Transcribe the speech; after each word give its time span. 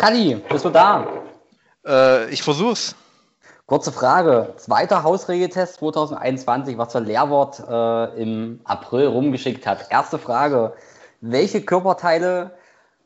Kali, 0.00 0.34
bist 0.48 0.64
du 0.64 0.70
da? 0.70 1.06
Äh, 1.86 2.30
ich 2.30 2.42
versuch's. 2.42 2.96
Kurze 3.66 3.92
Frage. 3.92 4.54
Zweiter 4.56 5.02
Hausregeltest 5.02 5.74
2021, 5.74 6.78
was 6.78 6.92
der 6.94 7.02
Lehrwort 7.02 7.62
äh, 7.68 8.22
im 8.22 8.60
April 8.64 9.08
rumgeschickt 9.08 9.66
hat. 9.66 9.88
Erste 9.90 10.18
Frage. 10.18 10.72
Welche 11.20 11.60
Körperteile 11.60 12.56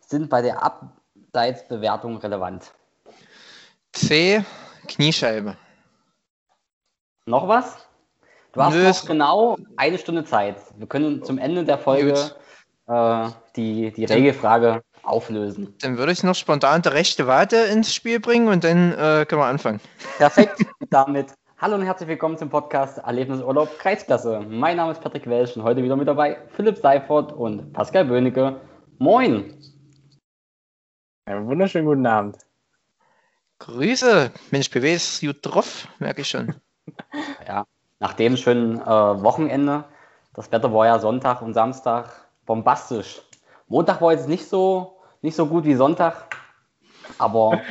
sind 0.06 0.30
bei 0.30 0.40
der 0.40 0.62
Abseitsbewertung 0.62 2.18
relevant? 2.18 2.70
C, 3.92 4.44
Kniescheibe. 4.86 5.56
Noch 7.26 7.48
was? 7.48 7.76
Du 8.52 8.62
hast 8.62 8.72
Nö, 8.72 8.88
noch 8.88 9.04
genau 9.04 9.56
eine 9.76 9.98
Stunde 9.98 10.24
Zeit. 10.24 10.58
Wir 10.76 10.86
können 10.86 11.24
zum 11.24 11.38
Ende 11.38 11.64
der 11.64 11.78
Folge 11.78 12.14
äh, 12.86 13.28
die, 13.56 13.90
die 13.90 14.04
Regelfrage 14.04 14.84
auflösen. 15.04 15.74
Dann 15.80 15.98
würde 15.98 16.12
ich 16.12 16.22
noch 16.22 16.34
spontan 16.34 16.82
die 16.82 16.88
rechte 16.88 17.26
Wade 17.26 17.64
ins 17.64 17.94
Spiel 17.94 18.20
bringen 18.20 18.48
und 18.48 18.64
dann 18.64 18.92
äh, 18.92 19.26
können 19.26 19.40
wir 19.40 19.46
anfangen. 19.46 19.80
Perfekt. 20.18 20.64
Damit 20.90 21.28
hallo 21.64 21.76
und 21.76 21.82
herzlich 21.82 22.10
willkommen 22.10 22.36
zum 22.36 22.50
Podcast 22.50 22.98
Erlebnisurlaub 22.98 23.78
Kreisklasse. 23.78 24.40
Mein 24.40 24.76
Name 24.76 24.92
ist 24.92 25.00
Patrick 25.00 25.26
Welsch 25.26 25.56
und 25.56 25.62
heute 25.62 25.82
wieder 25.82 25.96
mit 25.96 26.06
dabei 26.06 26.36
Philipp 26.48 26.76
Seifert 26.76 27.32
und 27.32 27.72
Pascal 27.72 28.04
Böhnecke. 28.04 28.60
Moin. 28.98 29.58
Einen 31.24 31.46
wunderschönen 31.46 31.86
guten 31.86 32.04
Abend. 32.04 32.36
Grüße. 33.60 34.30
Mensch, 34.50 34.70
BW 34.70 34.94
ist 34.94 35.22
gut 35.22 35.38
drauf, 35.40 35.88
merke 35.98 36.20
ich 36.20 36.28
schon. 36.28 36.54
Ja, 37.46 37.64
nach 37.98 38.12
dem 38.12 38.36
schönen 38.36 38.78
äh, 38.78 38.84
Wochenende. 38.84 39.84
Das 40.34 40.52
Wetter 40.52 40.70
war 40.72 40.84
ja 40.84 40.98
Sonntag 40.98 41.40
und 41.40 41.54
Samstag 41.54 42.28
bombastisch. 42.44 43.22
Montag 43.68 44.02
war 44.02 44.12
jetzt 44.12 44.28
nicht 44.28 44.46
so, 44.46 45.00
nicht 45.24 45.34
so 45.36 45.46
gut 45.46 45.64
wie 45.64 45.74
Sonntag, 45.74 46.36
aber 47.16 47.62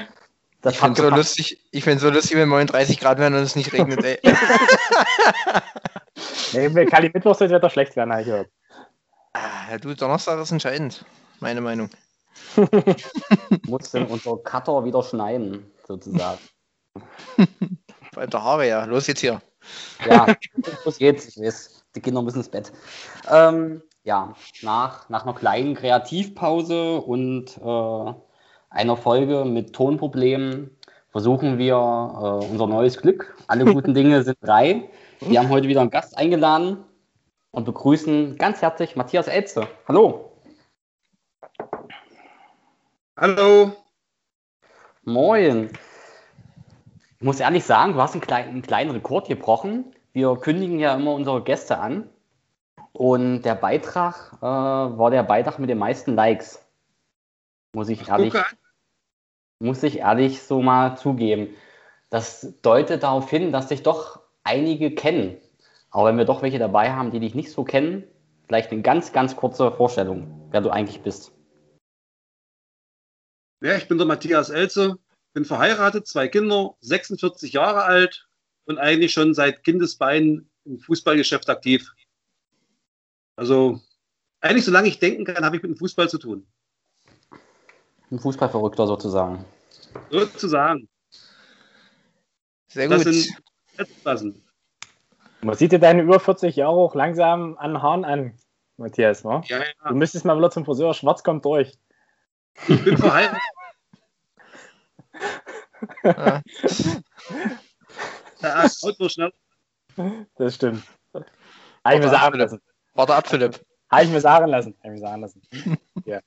das 0.61 0.73
Ich 0.73 0.79
so 0.79 1.09
lustig, 1.09 1.59
ich 1.71 1.83
finde 1.83 1.99
so 1.99 2.09
lustig, 2.09 2.35
wenn 2.35 2.49
39 2.49 2.99
Grad 2.99 3.19
werden 3.19 3.35
und 3.35 3.41
es 3.41 3.55
nicht 3.55 3.71
regnet, 3.71 4.03
ey. 4.03 4.19
Nee, 6.53 6.85
Kali 6.85 7.09
Mittwoch 7.11 7.35
soll 7.35 7.47
das 7.47 7.55
Wetter 7.55 7.69
schlecht 7.69 7.95
werden, 7.95 8.11
habe 8.11 8.21
ich 8.21 8.27
gehört. 8.27 8.49
Ah, 9.33 9.71
ja, 9.71 9.77
du, 9.77 9.95
Donnerstag 9.95 10.39
ist 10.39 10.51
entscheidend. 10.51 11.03
Meine 11.39 11.61
Meinung. 11.61 11.89
musste 13.67 14.05
unser 14.05 14.37
Cutter 14.37 14.85
wieder 14.85 15.01
schneiden, 15.01 15.71
sozusagen. 15.87 16.39
Der 18.15 18.43
Haare, 18.43 18.67
ja. 18.67 18.85
Los 18.85 19.07
jetzt 19.07 19.21
hier. 19.21 19.41
Ja, 20.07 20.35
los 20.85 20.99
geht's, 20.99 21.27
ich 21.27 21.37
weiß. 21.37 21.83
Die 21.95 22.01
Kinder 22.01 22.21
müssen 22.21 22.37
ins 22.37 22.49
Bett. 22.49 22.71
Ähm, 23.29 23.81
ja, 24.03 24.33
nach, 24.61 25.09
nach 25.09 25.23
einer 25.23 25.33
kleinen 25.33 25.75
Kreativpause 25.75 26.99
und 27.01 27.57
äh, 27.57 28.13
einer 28.69 28.97
Folge 28.97 29.45
mit 29.45 29.73
Tonproblemen 29.73 30.77
versuchen 31.09 31.57
wir 31.57 31.75
äh, 31.75 32.45
unser 32.45 32.67
neues 32.67 32.97
Glück. 32.97 33.35
Alle 33.47 33.65
guten 33.65 33.93
Dinge 33.95 34.23
sind 34.23 34.37
drei. 34.41 34.89
Wir 35.21 35.39
haben 35.39 35.49
heute 35.49 35.67
wieder 35.67 35.81
einen 35.81 35.89
Gast 35.89 36.17
eingeladen 36.17 36.83
und 37.51 37.65
begrüßen 37.65 38.35
ganz 38.37 38.61
herzlich 38.61 38.95
Matthias 38.95 39.27
Elze. 39.27 39.67
Hallo. 39.87 40.31
Hallo. 43.15 43.71
Moin. 45.03 45.69
Ich 47.19 47.25
muss 47.25 47.39
ehrlich 47.39 47.63
sagen, 47.63 47.93
du 47.93 48.01
hast 48.01 48.13
einen 48.13 48.21
kleinen, 48.21 48.49
einen 48.49 48.61
kleinen 48.63 48.91
Rekord 48.91 49.29
gebrochen. 49.29 49.95
Wir 50.11 50.35
kündigen 50.35 50.79
ja 50.79 50.95
immer 50.95 51.13
unsere 51.13 51.41
Gäste 51.41 51.77
an. 51.77 52.09
Und 52.93 53.41
der 53.41 53.55
Beitrag 53.55 54.33
äh, 54.37 54.45
war 54.45 55.09
der 55.09 55.23
Beitrag 55.23 55.59
mit 55.59 55.69
den 55.69 55.79
meisten 55.79 56.13
Likes. 56.13 56.63
Muss 57.75 57.89
ich, 57.89 58.07
ehrlich, 58.07 58.35
muss 59.59 59.81
ich 59.81 59.99
ehrlich 59.99 60.43
so 60.43 60.61
mal 60.61 60.95
zugeben. 60.95 61.55
Das 62.11 62.53
deutet 62.61 63.01
darauf 63.01 63.29
hin, 63.29 63.51
dass 63.51 63.67
dich 63.67 63.81
doch 63.81 64.21
einige 64.43 64.93
kennen. 64.93 65.37
Aber 65.89 66.09
wenn 66.09 66.17
wir 66.17 66.25
doch 66.25 66.43
welche 66.43 66.59
dabei 66.59 66.91
haben, 66.91 67.09
die 67.09 67.19
dich 67.19 67.33
nicht 67.33 67.51
so 67.51 67.63
kennen, 67.63 68.03
vielleicht 68.47 68.71
eine 68.71 68.83
ganz, 68.83 69.11
ganz 69.11 69.35
kurze 69.35 69.71
Vorstellung, 69.71 70.47
wer 70.51 70.61
du 70.61 70.69
eigentlich 70.69 71.01
bist. 71.01 71.31
Ja, 73.63 73.75
ich 73.75 73.87
bin 73.87 73.97
der 73.97 74.05
Matthias 74.05 74.49
Elze, 74.49 74.99
bin 75.33 75.45
verheiratet, 75.45 76.05
zwei 76.05 76.27
Kinder, 76.27 76.75
46 76.81 77.53
Jahre 77.53 77.83
alt 77.83 78.27
und 78.65 78.77
eigentlich 78.77 79.13
schon 79.13 79.33
seit 79.33 79.63
Kindesbeinen 79.63 80.51
im 80.65 80.79
Fußballgeschäft 80.79 81.49
aktiv. 81.49 81.93
Also 83.35 83.79
eigentlich 84.41 84.65
solange 84.65 84.87
ich 84.87 84.99
denken 84.99 85.25
kann, 85.25 85.43
habe 85.43 85.55
ich 85.55 85.63
mit 85.63 85.71
dem 85.71 85.77
Fußball 85.77 86.09
zu 86.09 86.17
tun. 86.17 86.45
Ein 88.11 88.19
Fußballverrückter 88.19 88.85
sozusagen. 88.87 89.45
Sozusagen. 90.09 90.87
Sehr 92.67 92.89
Das 92.89 93.03
gut. 93.03 93.13
sind 93.13 93.37
Klassen. 94.01 94.43
Man 95.41 95.55
sieht 95.55 95.71
dir 95.71 95.79
deine 95.79 96.03
über 96.03 96.19
40 96.19 96.55
Jahre 96.55 96.75
auch 96.75 96.95
langsam 96.95 97.57
an 97.57 97.81
Haaren 97.81 98.05
an, 98.05 98.37
Matthias. 98.77 99.23
Ne? 99.23 99.41
Ja, 99.45 99.59
Du 99.59 99.65
ja. 99.85 99.91
müsstest 99.91 100.25
mal 100.25 100.37
wieder 100.37 100.51
zum 100.51 100.65
Friseur. 100.65 100.93
Schwarz 100.93 101.23
kommt 101.23 101.43
durch. 101.45 101.77
Ich 102.67 102.83
bin 102.83 102.97
verheiratet. 102.97 103.41
Ja. 106.03 106.41
Der 108.41 108.63
Auto 108.81 109.09
schnell. 109.09 109.33
Das 110.37 110.55
stimmt. 110.55 110.81
Ich 111.13 112.03
sagen 112.03 112.39
lassen. 112.39 112.61
Warte 112.93 113.15
ab, 113.15 113.27
Philipp. 113.27 113.59
Habe 113.91 114.03
ich 114.03 114.09
mir 114.09 114.21
sagen 114.21 114.47
lassen. 114.47 114.75
Habe 114.83 114.93
ich 114.95 115.01
mir 115.01 115.07
sagen 115.07 115.21
lassen. 115.21 115.41
ja. 116.05 116.19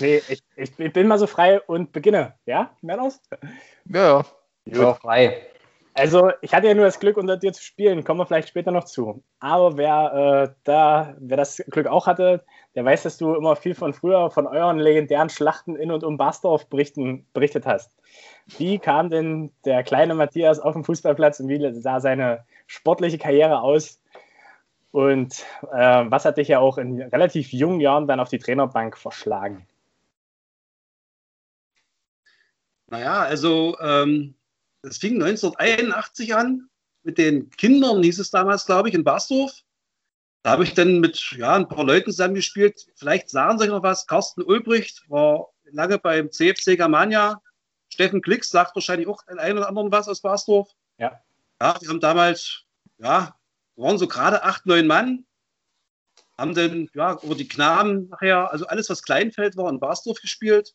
Nee, 0.00 0.22
ich, 0.28 0.42
ich, 0.56 0.78
ich 0.78 0.92
bin 0.92 1.06
mal 1.06 1.18
so 1.18 1.26
frei 1.26 1.60
und 1.60 1.92
beginne. 1.92 2.34
Ja, 2.46 2.76
Männers? 2.80 3.20
Ja, 3.86 4.20
ja. 4.20 4.24
Ja, 4.64 4.94
frei. 4.94 5.42
Also, 5.94 6.30
ich 6.40 6.54
hatte 6.54 6.68
ja 6.68 6.74
nur 6.74 6.86
das 6.86 7.00
Glück, 7.00 7.18
unter 7.18 7.36
dir 7.36 7.52
zu 7.52 7.62
spielen, 7.62 8.02
kommen 8.02 8.18
wir 8.18 8.26
vielleicht 8.26 8.48
später 8.48 8.70
noch 8.70 8.84
zu. 8.84 9.22
Aber 9.40 9.76
wer, 9.76 10.48
äh, 10.48 10.54
da, 10.64 11.14
wer 11.18 11.36
das 11.36 11.62
Glück 11.70 11.86
auch 11.86 12.06
hatte, 12.06 12.44
der 12.74 12.84
weiß, 12.84 13.02
dass 13.02 13.18
du 13.18 13.34
immer 13.34 13.56
viel 13.56 13.74
von 13.74 13.92
früher, 13.92 14.30
von 14.30 14.46
euren 14.46 14.78
legendären 14.78 15.28
Schlachten 15.28 15.76
in 15.76 15.90
und 15.90 16.02
um 16.02 16.16
Basdorf 16.16 16.66
berichten, 16.70 17.26
berichtet 17.34 17.66
hast. 17.66 17.94
Wie 18.56 18.78
kam 18.78 19.10
denn 19.10 19.52
der 19.66 19.82
kleine 19.82 20.14
Matthias 20.14 20.60
auf 20.60 20.72
den 20.72 20.84
Fußballplatz 20.84 21.40
und 21.40 21.48
wie 21.48 21.80
sah 21.80 22.00
seine 22.00 22.46
sportliche 22.66 23.18
Karriere 23.18 23.60
aus? 23.60 24.00
Und 24.92 25.44
äh, 25.72 26.04
was 26.08 26.26
hat 26.26 26.36
dich 26.36 26.48
ja 26.48 26.58
auch 26.58 26.78
in 26.78 27.00
relativ 27.00 27.52
jungen 27.52 27.80
Jahren 27.80 28.06
dann 28.06 28.20
auf 28.20 28.28
die 28.28 28.38
Trainerbank 28.38 28.96
verschlagen? 28.96 29.66
Naja, 32.88 33.22
also 33.22 33.76
ähm, 33.80 34.34
es 34.82 34.98
fing 34.98 35.14
1981 35.14 36.34
an 36.34 36.68
mit 37.04 37.16
den 37.16 37.48
Kindern, 37.50 38.02
hieß 38.02 38.18
es 38.18 38.30
damals, 38.30 38.66
glaube 38.66 38.90
ich, 38.90 38.94
in 38.94 39.02
Basdorf. 39.02 39.62
Da 40.42 40.50
habe 40.50 40.64
ich 40.64 40.74
dann 40.74 41.00
mit 41.00 41.32
ja, 41.32 41.54
ein 41.54 41.68
paar 41.68 41.84
Leuten 41.84 42.10
zusammengespielt. 42.10 42.86
Vielleicht 42.96 43.30
sagen 43.30 43.58
Sie 43.58 43.68
noch 43.68 43.82
was. 43.82 44.06
Carsten 44.06 44.42
Ulbricht 44.42 45.08
war 45.08 45.48
lange 45.70 45.98
beim 45.98 46.30
CFC 46.30 46.76
Germania. 46.76 47.40
Steffen 47.88 48.20
Klicks 48.20 48.50
sagt 48.50 48.74
wahrscheinlich 48.74 49.08
auch 49.08 49.22
den 49.22 49.38
einen 49.38 49.58
oder 49.58 49.68
anderen 49.68 49.90
was 49.90 50.08
aus 50.08 50.20
Basdorf. 50.20 50.68
Ja. 50.98 51.18
Ja, 51.62 51.76
wir 51.80 51.88
haben 51.88 52.00
damals, 52.00 52.64
ja, 52.98 53.34
waren 53.76 53.98
so 53.98 54.06
gerade 54.06 54.42
acht, 54.42 54.66
neun 54.66 54.86
Mann. 54.86 55.26
Haben 56.36 56.54
dann, 56.54 56.88
ja, 56.94 57.18
über 57.22 57.34
die 57.34 57.48
Knaben 57.48 58.08
nachher, 58.08 58.50
also 58.50 58.66
alles, 58.66 58.88
was 58.90 59.02
Kleinfeld 59.02 59.56
war, 59.56 59.70
in 59.70 59.80
Basdorf 59.80 60.20
gespielt. 60.20 60.74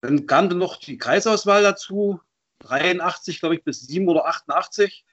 Dann 0.00 0.26
kam 0.26 0.48
dann 0.48 0.58
noch 0.58 0.76
die 0.76 0.98
Kreisauswahl 0.98 1.62
dazu, 1.62 2.20
83, 2.60 3.40
glaube 3.40 3.56
ich, 3.56 3.64
bis 3.64 3.80
7 3.80 4.06
oder 4.08 4.26
88. 4.26 5.04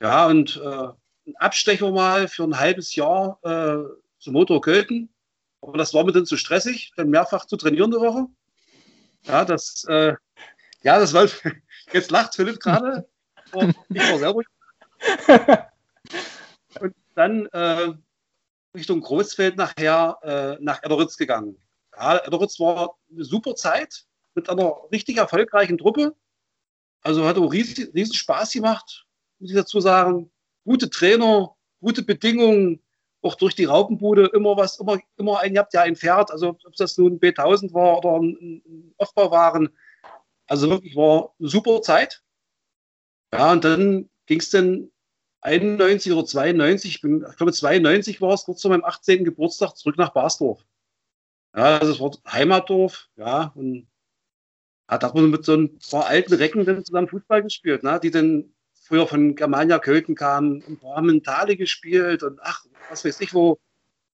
Ja, 0.00 0.26
und 0.26 0.56
äh, 0.56 0.88
ein 1.26 1.36
Abstecher 1.36 1.90
mal 1.90 2.28
für 2.28 2.44
ein 2.44 2.58
halbes 2.58 2.94
Jahr 2.94 3.38
äh, 3.42 3.84
zum 4.18 4.32
Motor 4.32 4.60
Költen. 4.60 5.14
Aber 5.60 5.78
das 5.78 5.94
war 5.94 6.04
mir 6.04 6.12
dann 6.12 6.26
zu 6.26 6.36
stressig, 6.36 6.92
dann 6.96 7.08
mehrfach 7.08 7.46
zu 7.46 7.56
trainieren 7.56 7.90
die 7.90 7.96
Woche. 7.96 8.26
Ja, 9.22 9.44
das, 9.44 9.84
äh, 9.88 10.14
ja, 10.82 10.98
das 10.98 11.14
war, 11.14 11.26
jetzt 11.92 12.10
lacht 12.10 12.34
Philipp 12.34 12.60
gerade. 12.60 13.08
Ich 13.46 14.10
war 14.10 14.18
selber. 14.18 14.42
Und 16.80 16.94
dann 17.14 17.46
äh, 17.46 17.94
Richtung 18.74 19.00
Großfeld 19.00 19.56
nachher 19.56 20.18
äh, 20.22 20.62
nach 20.62 20.82
Edderitz 20.82 21.16
gegangen. 21.16 21.56
Ja, 21.96 22.18
Edderitz 22.18 22.58
war 22.58 22.96
eine 23.10 23.24
super 23.24 23.54
Zeit 23.54 24.04
mit 24.34 24.50
einer 24.50 24.74
richtig 24.92 25.18
erfolgreichen 25.18 25.78
Truppe. 25.78 26.14
Also 27.02 27.24
hat 27.26 27.38
auch 27.38 27.52
riesen, 27.52 27.90
riesen 27.92 28.14
Spaß 28.14 28.52
gemacht, 28.52 29.06
muss 29.38 29.50
ich 29.50 29.56
dazu 29.56 29.80
sagen. 29.80 30.30
Gute 30.64 30.90
Trainer, 30.90 31.54
gute 31.80 32.02
Bedingungen, 32.02 32.82
auch 33.22 33.36
durch 33.36 33.54
die 33.54 33.64
Raupenbude 33.64 34.30
immer 34.34 34.56
was, 34.56 34.80
immer, 34.80 34.98
immer 35.16 35.40
ein, 35.40 35.54
ihr 35.54 35.60
habt 35.60 35.74
ja 35.74 35.82
ein 35.82 35.96
Pferd, 35.96 36.30
also 36.30 36.48
ob 36.64 36.76
das 36.76 36.98
nun 36.98 37.14
ein 37.14 37.20
B1000 37.20 37.72
war 37.72 37.98
oder 37.98 38.20
ein, 38.20 38.62
ein 38.66 38.94
Aufbauvaren. 38.98 39.70
Also 40.46 40.68
wirklich 40.68 40.96
war 40.96 41.34
eine 41.38 41.48
super 41.48 41.80
Zeit. 41.82 42.22
Ja, 43.32 43.52
und 43.52 43.64
dann 43.64 44.10
ging 44.26 44.40
es 44.40 44.50
dann 44.50 44.90
91 45.44 46.12
oder 46.12 46.24
92, 46.24 46.90
ich, 46.90 47.00
bin, 47.02 47.24
ich 47.28 47.36
glaube 47.36 47.52
92 47.52 48.20
war 48.20 48.32
es, 48.32 48.44
kurz 48.44 48.62
vor 48.62 48.70
meinem 48.70 48.84
18. 48.84 49.24
Geburtstag, 49.24 49.76
zurück 49.76 49.98
nach 49.98 50.10
Basdorf. 50.10 50.64
Ja, 51.54 51.78
das 51.78 52.00
war 52.00 52.10
Heimatdorf, 52.26 53.08
ja, 53.16 53.52
und 53.54 53.86
hat 54.88 55.04
auch 55.04 55.14
mit 55.14 55.44
so 55.44 55.54
ein 55.54 55.78
paar 55.78 56.06
alten 56.06 56.34
Recken 56.34 56.64
dann 56.64 56.84
zusammen 56.84 57.08
Fußball 57.08 57.42
gespielt, 57.42 57.82
ne, 57.82 58.00
die 58.02 58.10
dann 58.10 58.54
früher 58.74 59.06
von 59.06 59.34
Germania 59.34 59.78
Költen 59.78 60.14
kamen 60.14 60.62
und 60.62 60.82
haben 60.82 61.22
Tale 61.22 61.56
gespielt 61.56 62.22
und 62.22 62.40
ach, 62.42 62.64
was 62.90 63.04
weiß 63.04 63.20
ich 63.20 63.34
wo. 63.34 63.58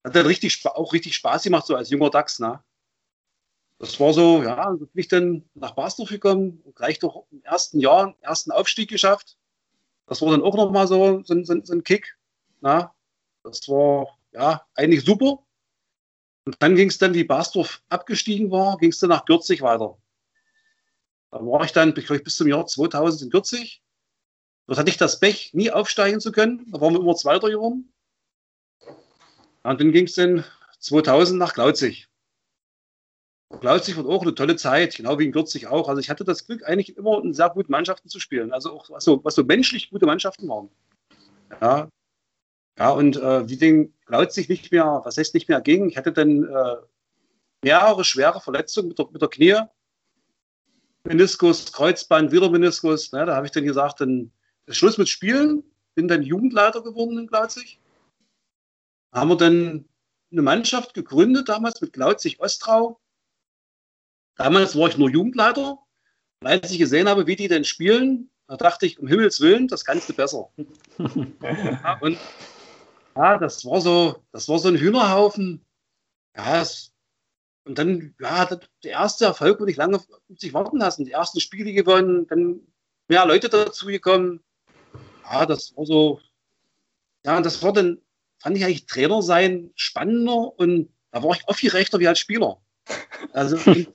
Hat 0.04 0.16
dann 0.16 0.26
richtig, 0.26 0.64
auch 0.66 0.92
richtig 0.92 1.14
Spaß 1.14 1.42
gemacht, 1.42 1.66
so 1.66 1.76
als 1.76 1.90
junger 1.90 2.10
Dachs, 2.10 2.38
ne? 2.38 2.62
Das 3.78 3.98
war 3.98 4.12
so, 4.12 4.42
ja, 4.42 4.70
bin 4.70 4.88
ich 4.94 5.08
dann 5.08 5.48
nach 5.54 5.72
Basdorf 5.72 6.10
gekommen 6.10 6.60
und 6.64 6.76
gleich 6.76 6.98
doch 6.98 7.26
im 7.30 7.42
ersten 7.42 7.80
Jahr, 7.80 8.14
ersten 8.20 8.50
Aufstieg 8.50 8.90
geschafft. 8.90 9.38
Das 10.10 10.20
war 10.22 10.32
dann 10.32 10.42
auch 10.42 10.56
nochmal 10.56 10.88
so, 10.88 11.22
so, 11.22 11.40
so, 11.44 11.54
so 11.62 11.72
ein 11.72 11.84
Kick. 11.84 12.18
Na? 12.60 12.92
Das 13.44 13.60
war 13.68 14.18
ja 14.32 14.66
eigentlich 14.74 15.04
super. 15.04 15.44
Und 16.44 16.56
dann 16.58 16.74
ging 16.74 16.88
es 16.88 16.98
dann, 16.98 17.14
wie 17.14 17.22
Basdorf 17.22 17.80
abgestiegen 17.88 18.50
war, 18.50 18.76
ging 18.78 18.90
es 18.90 18.98
dann 18.98 19.10
nach 19.10 19.24
Gürzig 19.24 19.62
weiter. 19.62 19.96
Da 21.30 21.38
war 21.38 21.64
ich 21.64 21.70
dann, 21.70 21.94
ich, 21.96 22.08
bis 22.24 22.34
zum 22.34 22.48
Jahr 22.48 22.66
2000 22.66 23.22
in 23.22 23.30
Gürzig. 23.30 23.84
Dort 24.66 24.80
hatte 24.80 24.90
ich 24.90 24.96
das 24.96 25.20
Pech, 25.20 25.54
nie 25.54 25.70
aufsteigen 25.70 26.18
zu 26.18 26.32
können. 26.32 26.68
Da 26.72 26.80
waren 26.80 26.92
wir 26.94 27.00
immer 27.00 27.14
Zweiter 27.14 27.48
geworden. 27.48 27.92
Und 29.62 29.80
dann 29.80 29.92
ging 29.92 30.06
es 30.06 30.14
dann 30.14 30.44
2000 30.80 31.38
nach 31.38 31.54
Glauzig. 31.54 32.08
Glauzig 33.58 33.96
war 33.96 34.06
auch 34.06 34.22
eine 34.22 34.34
tolle 34.34 34.54
Zeit, 34.54 34.96
genau 34.96 35.18
wie 35.18 35.24
in 35.24 35.32
Gürzig 35.32 35.66
auch. 35.66 35.88
Also 35.88 36.00
ich 36.00 36.08
hatte 36.08 36.24
das 36.24 36.46
Glück, 36.46 36.64
eigentlich 36.64 36.96
immer 36.96 37.20
in 37.22 37.34
sehr 37.34 37.50
guten 37.50 37.72
Mannschaften 37.72 38.08
zu 38.08 38.20
spielen. 38.20 38.52
Also 38.52 38.72
auch 38.72 38.88
was 38.90 39.04
so, 39.04 39.24
was 39.24 39.34
so 39.34 39.42
menschlich 39.42 39.90
gute 39.90 40.06
Mannschaften 40.06 40.48
waren. 40.48 40.70
Ja, 41.60 41.88
ja 42.78 42.90
und 42.90 43.16
äh, 43.16 43.48
wie 43.48 43.56
den 43.56 43.92
Glauzig 44.06 44.48
nicht 44.48 44.70
mehr, 44.70 45.00
was 45.04 45.16
heißt 45.16 45.34
nicht 45.34 45.48
mehr 45.48 45.60
ging, 45.60 45.88
ich 45.88 45.96
hatte 45.96 46.12
dann 46.12 46.44
äh, 46.44 46.76
mehrere 47.62 48.04
schwere 48.04 48.40
Verletzungen 48.40 48.88
mit 48.88 48.98
der, 48.98 49.08
mit 49.10 49.20
der 49.20 49.28
Knie. 49.28 49.56
Meniskus, 51.02 51.72
Kreuzband, 51.72 52.30
wieder 52.30 52.50
Meniskus. 52.50 53.10
Ne, 53.10 53.26
da 53.26 53.34
habe 53.34 53.46
ich 53.46 53.52
dann 53.52 53.64
gesagt, 53.64 54.00
dann 54.00 54.30
Schluss 54.68 54.96
mit 54.96 55.08
Spielen, 55.08 55.64
bin 55.96 56.06
dann 56.06 56.22
Jugendleiter 56.22 56.82
geworden 56.82 57.18
in 57.18 57.26
Glauzig. 57.26 57.80
Haben 59.12 59.30
wir 59.30 59.36
dann 59.36 59.88
eine 60.30 60.42
Mannschaft 60.42 60.94
gegründet, 60.94 61.48
damals 61.48 61.80
mit 61.80 61.92
Glauzig 61.92 62.38
Ostrau 62.38 62.99
Damals 64.40 64.74
war 64.74 64.88
ich 64.88 64.96
nur 64.96 65.10
Jugendleiter. 65.10 65.78
Und 66.40 66.46
als 66.46 66.70
ich 66.70 66.78
gesehen 66.78 67.10
habe, 67.10 67.26
wie 67.26 67.36
die 67.36 67.48
denn 67.48 67.66
spielen, 67.66 68.30
da 68.48 68.56
dachte 68.56 68.86
ich, 68.86 68.98
um 68.98 69.06
Himmels 69.06 69.42
Willen, 69.42 69.68
das 69.68 69.84
kannst 69.84 70.08
du 70.08 70.14
besser. 70.14 70.50
ja, 70.96 71.98
und 72.00 72.16
ja, 73.14 73.36
das 73.36 73.66
war 73.66 73.82
so, 73.82 74.24
das 74.32 74.48
war 74.48 74.58
so 74.58 74.68
ein 74.68 74.78
Hühnerhaufen. 74.78 75.62
Ja, 76.34 76.62
es, 76.62 76.90
und 77.64 77.78
dann, 77.78 78.14
ja, 78.18 78.46
der 78.82 78.90
erste 78.90 79.26
Erfolg 79.26 79.58
würde 79.58 79.72
ich 79.72 79.76
lange 79.76 79.98
auf 79.98 80.06
sich 80.38 80.54
warten 80.54 80.78
lassen. 80.78 81.04
Die 81.04 81.12
ersten 81.12 81.40
Spiele 81.40 81.74
gewonnen, 81.74 82.26
dann 82.26 82.60
mehr 83.08 83.26
Leute 83.26 83.50
dazugekommen. 83.50 84.40
Ja, 85.30 85.44
das 85.44 85.76
war 85.76 85.84
so, 85.84 86.18
ja, 87.26 87.36
und 87.36 87.44
das 87.44 87.62
war 87.62 87.74
dann, 87.74 88.00
fand 88.38 88.56
ich 88.56 88.64
eigentlich 88.64 88.86
Trainer 88.86 89.20
sein 89.20 89.70
spannender 89.74 90.58
und 90.58 90.88
da 91.10 91.22
war 91.22 91.36
ich 91.36 91.46
aufgeregter 91.46 91.98
wie 91.98 92.08
als 92.08 92.20
Spieler. 92.20 92.58
Also 93.32 93.56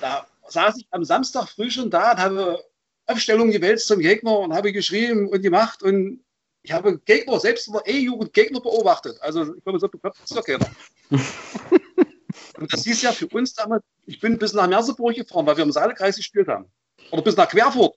da 0.00 0.26
saß 0.48 0.76
ich 0.78 0.86
am 0.90 1.04
Samstag 1.04 1.48
früh 1.48 1.70
schon 1.70 1.90
da 1.90 2.12
und 2.12 2.18
habe 2.18 2.64
Aufstellungen 3.06 3.52
gewählt 3.52 3.80
zum 3.80 3.98
Gegner 4.00 4.38
und 4.38 4.54
habe 4.54 4.72
geschrieben 4.72 5.28
und 5.28 5.42
gemacht 5.42 5.82
und 5.82 6.22
ich 6.62 6.72
habe 6.72 6.98
Gegner, 7.00 7.40
selbst 7.40 7.66
in 7.66 7.72
der 7.74 7.86
E-Jugend 7.88 8.32
Gegner 8.32 8.60
beobachtet. 8.60 9.18
Also 9.20 9.54
ich 9.54 9.64
glaube, 9.64 9.80
so 9.80 9.88
bekommt 9.88 10.14
es 10.22 10.30
doch 10.30 10.44
keiner. 10.44 10.70
und 11.10 12.72
das 12.72 12.84
hieß 12.84 13.02
ja 13.02 13.10
für 13.10 13.26
uns 13.28 13.54
damals, 13.54 13.82
ich 14.06 14.20
bin 14.20 14.38
bis 14.38 14.52
nach 14.52 14.68
Merseburg 14.68 15.16
gefahren, 15.16 15.44
weil 15.46 15.56
wir 15.56 15.64
im 15.64 15.72
Saalekreis 15.72 16.16
gespielt 16.16 16.46
haben. 16.46 16.70
Oder 17.10 17.22
bis 17.22 17.36
nach 17.36 17.48
Querfurt. 17.48 17.96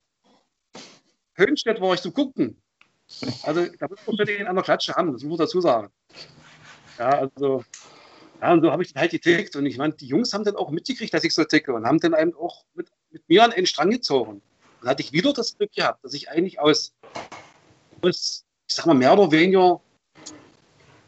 Höhenstedt 1.36 1.80
war 1.80 1.94
ich 1.94 2.02
zu 2.02 2.12
gucken. 2.12 2.60
Also 3.44 3.68
da 3.80 3.88
muss 3.88 4.00
man 4.08 4.16
ständig 4.16 4.40
in 4.40 4.48
einer 4.48 4.64
Klatsche 4.64 4.96
haben, 4.96 5.14
das 5.14 5.22
muss 5.22 5.38
man 5.38 5.46
dazu 5.46 5.62
sagen. 5.62 5.94
Ja, 6.98 7.10
also 7.10 7.64
ja, 8.42 8.54
und 8.54 8.62
so 8.62 8.72
habe 8.72 8.84
ich 8.84 8.94
dann 8.94 9.02
halt 9.02 9.12
getickt. 9.12 9.56
Und 9.56 9.66
ich 9.66 9.78
meine, 9.78 9.94
die 9.94 10.08
Jungs 10.08 10.34
haben 10.34 10.44
dann 10.44 10.56
auch 10.56 10.72
mitgekriegt, 10.72 11.14
dass 11.14 11.24
ich 11.24 11.34
so 11.34 11.44
ticke 11.44 11.74
und 11.74 11.86
haben 11.86 12.00
dann 12.00 12.14
eben 12.14 12.36
auch 12.36 12.66
mit, 12.74 12.90
mit 13.10 13.28
mir 13.30 13.44
an 13.44 13.54
einen 13.54 13.66
Strang 13.66 13.90
gezogen. 13.90 14.42
Dann 14.82 14.90
hatte 14.90 15.02
ich 15.02 15.14
wieder 15.14 15.34
das 15.34 15.58
Glück 15.58 15.72
gehabt, 15.72 16.04
dass 16.04 16.14
ich 16.14 16.30
eigentlich 16.30 16.60
aus, 16.60 16.94
aus 18.02 18.46
ich 18.68 18.76
sag 18.76 18.86
mal, 18.86 18.94
mehr 18.94 19.14
oder 19.14 19.32
weniger, 19.32 19.82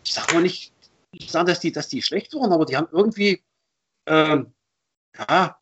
ich 0.04 0.14
sag 0.14 0.34
mal 0.34 0.42
nicht, 0.42 0.74
ich 1.12 1.32
sage, 1.32 1.52
dass 1.52 1.60
die, 1.60 1.72
dass 1.72 1.90
die 1.90 2.02
schlecht 2.02 2.34
waren, 2.34 2.54
aber 2.54 2.66
die 2.66 2.78
haben 2.78 2.88
irgendwie, 2.92 3.44
ähm, 4.06 4.54
ja, 5.18 5.60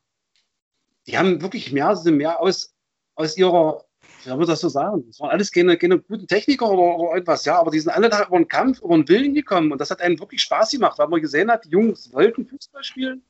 die 1.07 1.17
haben 1.17 1.41
wirklich 1.41 1.71
mehr, 1.71 1.95
mehr 2.05 2.39
aus, 2.39 2.73
aus 3.15 3.37
ihrer 3.37 3.85
soll 4.25 4.37
man 4.37 4.47
das 4.47 4.59
so 4.59 4.69
sagen? 4.69 5.05
Das 5.07 5.19
waren 5.19 5.29
alles 5.29 5.51
keine, 5.51 5.77
keine 5.77 5.99
guten 5.99 6.27
Techniker 6.27 6.69
oder, 6.69 6.97
oder 6.97 7.17
etwas, 7.17 7.45
ja, 7.45 7.59
aber 7.59 7.71
die 7.71 7.79
sind 7.79 7.91
alle 7.91 8.09
da 8.09 8.25
über 8.25 8.35
einen 8.35 8.47
Kampf, 8.47 8.81
über 8.81 8.93
einen 8.93 9.07
Willen 9.07 9.33
gekommen 9.33 9.71
und 9.71 9.79
das 9.79 9.91
hat 9.91 10.01
einen 10.01 10.19
wirklich 10.19 10.41
Spaß 10.41 10.71
gemacht, 10.71 10.97
weil 10.97 11.07
man 11.07 11.21
gesehen 11.21 11.51
hat, 11.51 11.65
die 11.65 11.69
Jungs 11.69 12.11
wollten 12.11 12.45
Fußball 12.47 12.83
spielen 12.83 13.23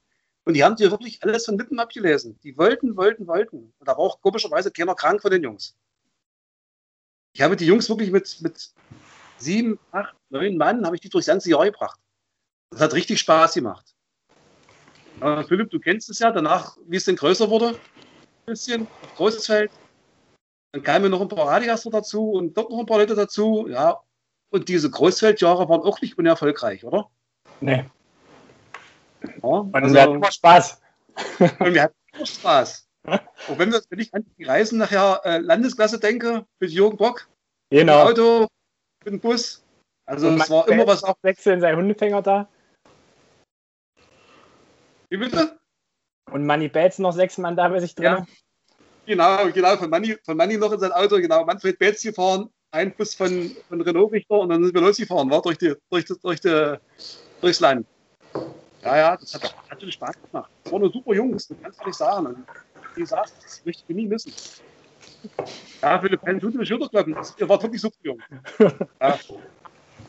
und 0.45 0.53
die 0.53 0.63
haben 0.63 0.75
dir 0.75 0.91
wirklich 0.91 1.21
alles 1.23 1.45
von 1.45 1.57
Lippen 1.57 1.79
abgelesen. 1.79 2.39
Die 2.43 2.55
wollten, 2.57 2.95
wollten, 2.95 3.27
wollten. 3.27 3.73
Und 3.77 3.87
da 3.87 3.93
war 3.93 3.99
auch 3.99 4.21
komischerweise 4.21 4.71
keiner 4.71 4.95
krank 4.95 5.21
von 5.21 5.31
den 5.31 5.43
Jungs. 5.43 5.75
Ich 7.33 7.41
habe 7.41 7.55
die 7.55 7.65
Jungs 7.65 7.89
wirklich 7.89 8.11
mit, 8.11 8.41
mit 8.41 8.71
sieben, 9.37 9.79
acht, 9.91 10.15
neun 10.29 10.55
Mann, 10.55 10.85
habe 10.85 10.95
ich 10.95 11.01
die 11.01 11.09
durchs 11.09 11.27
ganze 11.27 11.49
Jahr 11.49 11.65
gebracht. 11.65 11.99
Das 12.69 12.79
hat 12.79 12.93
richtig 12.93 13.19
Spaß 13.19 13.55
gemacht. 13.55 13.95
Äh, 15.19 15.43
Philipp, 15.43 15.71
du 15.71 15.79
kennst 15.79 16.09
es 16.09 16.19
ja, 16.19 16.31
danach, 16.31 16.77
wie 16.87 16.97
es 16.97 17.05
denn 17.05 17.15
größer 17.15 17.49
wurde, 17.49 17.69
ein 17.69 18.45
bisschen, 18.45 18.87
auf 19.01 19.15
großes 19.15 19.47
Feld, 19.47 19.71
dann 20.75 20.83
kamen 20.83 21.09
noch 21.09 21.21
ein 21.21 21.29
paar 21.29 21.47
Radiaster 21.47 21.89
dazu 21.89 22.31
und 22.31 22.57
dort 22.57 22.69
noch 22.69 22.79
ein 22.79 22.85
paar 22.85 22.97
Leute 22.97 23.15
dazu. 23.15 23.65
Ja, 23.69 24.01
und 24.49 24.67
diese 24.67 24.89
Großfeldjahre 24.89 25.69
waren 25.69 25.79
auch 25.79 26.01
nicht 26.01 26.17
unerfolgreich, 26.17 26.83
oder? 26.83 27.09
Nee. 27.61 27.85
Ja, 29.23 29.31
und 29.41 29.73
also, 29.73 29.95
wir 29.95 30.01
hatten 30.01 30.15
immer 30.15 30.31
Spaß. 30.33 30.81
Und 31.59 31.73
wir 31.73 31.83
hatten 31.83 31.95
immer 32.13 32.25
Spaß. 32.25 32.89
Und 33.47 33.59
wenn, 33.59 33.71
wir, 33.71 33.81
wenn 33.89 33.99
ich 33.99 34.13
an 34.13 34.25
die 34.37 34.43
Reisen 34.43 34.79
nachher 34.79 35.21
äh, 35.23 35.37
Landesklasse 35.37 35.99
denke, 35.99 36.45
mit 36.59 36.71
Jürgen 36.71 36.97
Bock, 36.97 37.29
genau. 37.69 38.07
mit 38.07 38.17
dem 38.17 38.23
Auto, 38.25 38.47
mit 39.05 39.13
dem 39.13 39.19
Bus. 39.21 39.63
Also 40.05 40.29
es 40.29 40.49
war 40.49 40.67
immer 40.67 40.87
was 40.87 41.03
auch 41.03 41.15
wechseln 41.21 41.61
sein 41.61 41.77
Hundefänger 41.77 42.21
da. 42.21 42.49
Wie 45.09 45.17
bitte? 45.17 45.57
Und 46.31 46.45
Manny 46.45 46.67
Bates 46.67 46.97
noch 46.97 47.13
sechs 47.13 47.37
Mann 47.37 47.55
da 47.55 47.69
bei 47.69 47.79
sich 47.79 47.93
drin. 47.93 48.05
Ja. 48.05 48.25
Genau, 49.05 49.51
genau, 49.51 49.77
von 49.77 49.89
Manni, 49.89 50.17
von 50.23 50.35
Manni 50.35 50.57
noch 50.57 50.71
in 50.71 50.79
sein 50.79 50.91
Auto, 50.91 51.17
genau, 51.17 51.45
Manfred 51.45 51.77
Betz 51.77 52.01
gefahren, 52.01 52.49
ein 52.71 52.95
Bus 52.95 53.13
von, 53.13 53.51
von 53.69 53.81
Renault 53.81 54.11
Richter 54.11 54.39
und 54.39 54.49
dann 54.49 54.63
sind 54.63 54.73
wir 54.73 54.81
losgefahren, 54.81 55.29
war 55.29 55.41
durch, 55.41 55.57
die, 55.57 55.75
durch, 55.89 56.05
die, 56.05 56.15
durch 56.21 56.41
die, 56.41 56.75
durchs 57.39 57.59
Land. 57.59 57.85
Ja, 58.81 58.97
ja, 58.97 59.17
das 59.17 59.33
hat, 59.33 59.55
hat 59.69 59.81
schon 59.81 59.91
Spaß 59.91 60.15
gemacht. 60.31 60.51
Das 60.63 60.73
waren 60.73 60.81
nur 60.81 60.91
super 60.91 61.13
Jungs, 61.13 61.47
das 61.47 61.57
kannst 61.61 61.81
du 61.81 61.85
nicht 61.85 61.97
sagen. 61.97 62.25
Und 62.27 62.45
wie 62.95 63.01
gesagt, 63.01 63.33
das 63.43 63.63
möchte 63.63 63.83
ich 63.87 63.95
nie 63.95 64.07
missen. 64.07 64.33
Ja, 65.81 65.99
Philipp, 65.99 66.21
kein 66.21 66.39
tut 66.39 66.55
mir 66.55 66.65
Schulterklappen, 66.65 67.15
ihr 67.37 67.49
wart 67.49 67.63
wirklich 67.63 67.81
super 67.81 67.97
jung. 68.03 68.19
Ja. 69.01 69.19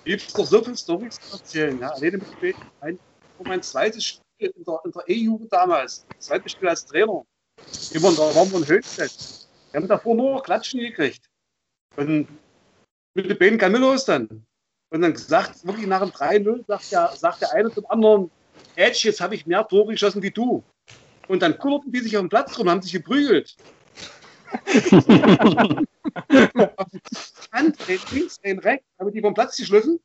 Gibt 0.05 0.23
es 0.23 0.33
doch 0.33 0.47
so 0.47 0.63
viele 0.63 0.77
Storys 0.77 1.21
zu 1.21 1.37
erzählen. 1.37 1.81
Ja, 1.81 1.91
alleine 1.91 2.19
mit 2.19 2.57
mein, 2.81 2.99
mein 3.45 3.63
zweites 3.63 4.05
Spiel 4.05 4.53
in 4.57 4.65
der, 4.65 4.81
in 4.85 4.93
der 4.93 5.09
E-Jugend 5.09 5.53
damals, 5.53 6.07
zweites 6.19 6.53
Spiel 6.53 6.69
als 6.69 6.87
Trainer 6.87 7.25
Immer 7.93 8.13
da 8.13 8.35
waren 8.35 8.51
wir 8.51 8.59
in 8.59 8.69
Höchstadt. 8.69 9.47
Wir 9.73 9.81
haben 9.81 9.89
davor 9.89 10.15
nur 10.15 10.43
Klatschen 10.43 10.81
gekriegt. 10.81 11.29
Und 11.97 12.29
mit 13.15 13.31
den 13.31 13.39
beiden 13.39 13.59
Camillos 13.59 14.05
dann. 14.05 14.47
Und 14.91 15.03
dann 15.03 15.17
sagt 15.17 15.67
wirklich 15.67 15.87
nach 15.87 16.01
dem 16.01 16.11
3-0, 16.11 16.67
sagt 16.67 16.93
der, 16.93 17.13
sagt 17.17 17.41
der 17.43 17.53
eine 17.53 17.71
zum 17.71 17.87
anderen, 17.91 18.31
Edge, 18.77 19.01
jetzt 19.05 19.21
habe 19.21 19.35
ich 19.35 19.47
mehr 19.47 19.67
Tore 19.67 19.93
geschossen 19.93 20.23
wie 20.23 20.31
du. 20.31 20.63
Und 21.29 21.43
dann 21.43 21.59
kullerten 21.59 21.91
die 21.93 22.01
sich 22.01 22.17
auf 22.17 22.23
dem 22.23 22.29
Platz 22.29 22.59
rum, 22.59 22.71
haben 22.71 22.83
sich 22.83 22.93
geprügelt. 22.93 23.57
Hand, 27.53 27.77
ein 27.89 27.99
links, 28.13 28.39
ein 28.45 28.59
rechts, 28.61 28.87
haben 28.99 29.13
die 29.13 29.21
vom 29.21 29.35
Platz 29.35 29.57
geschliffen. 29.57 29.99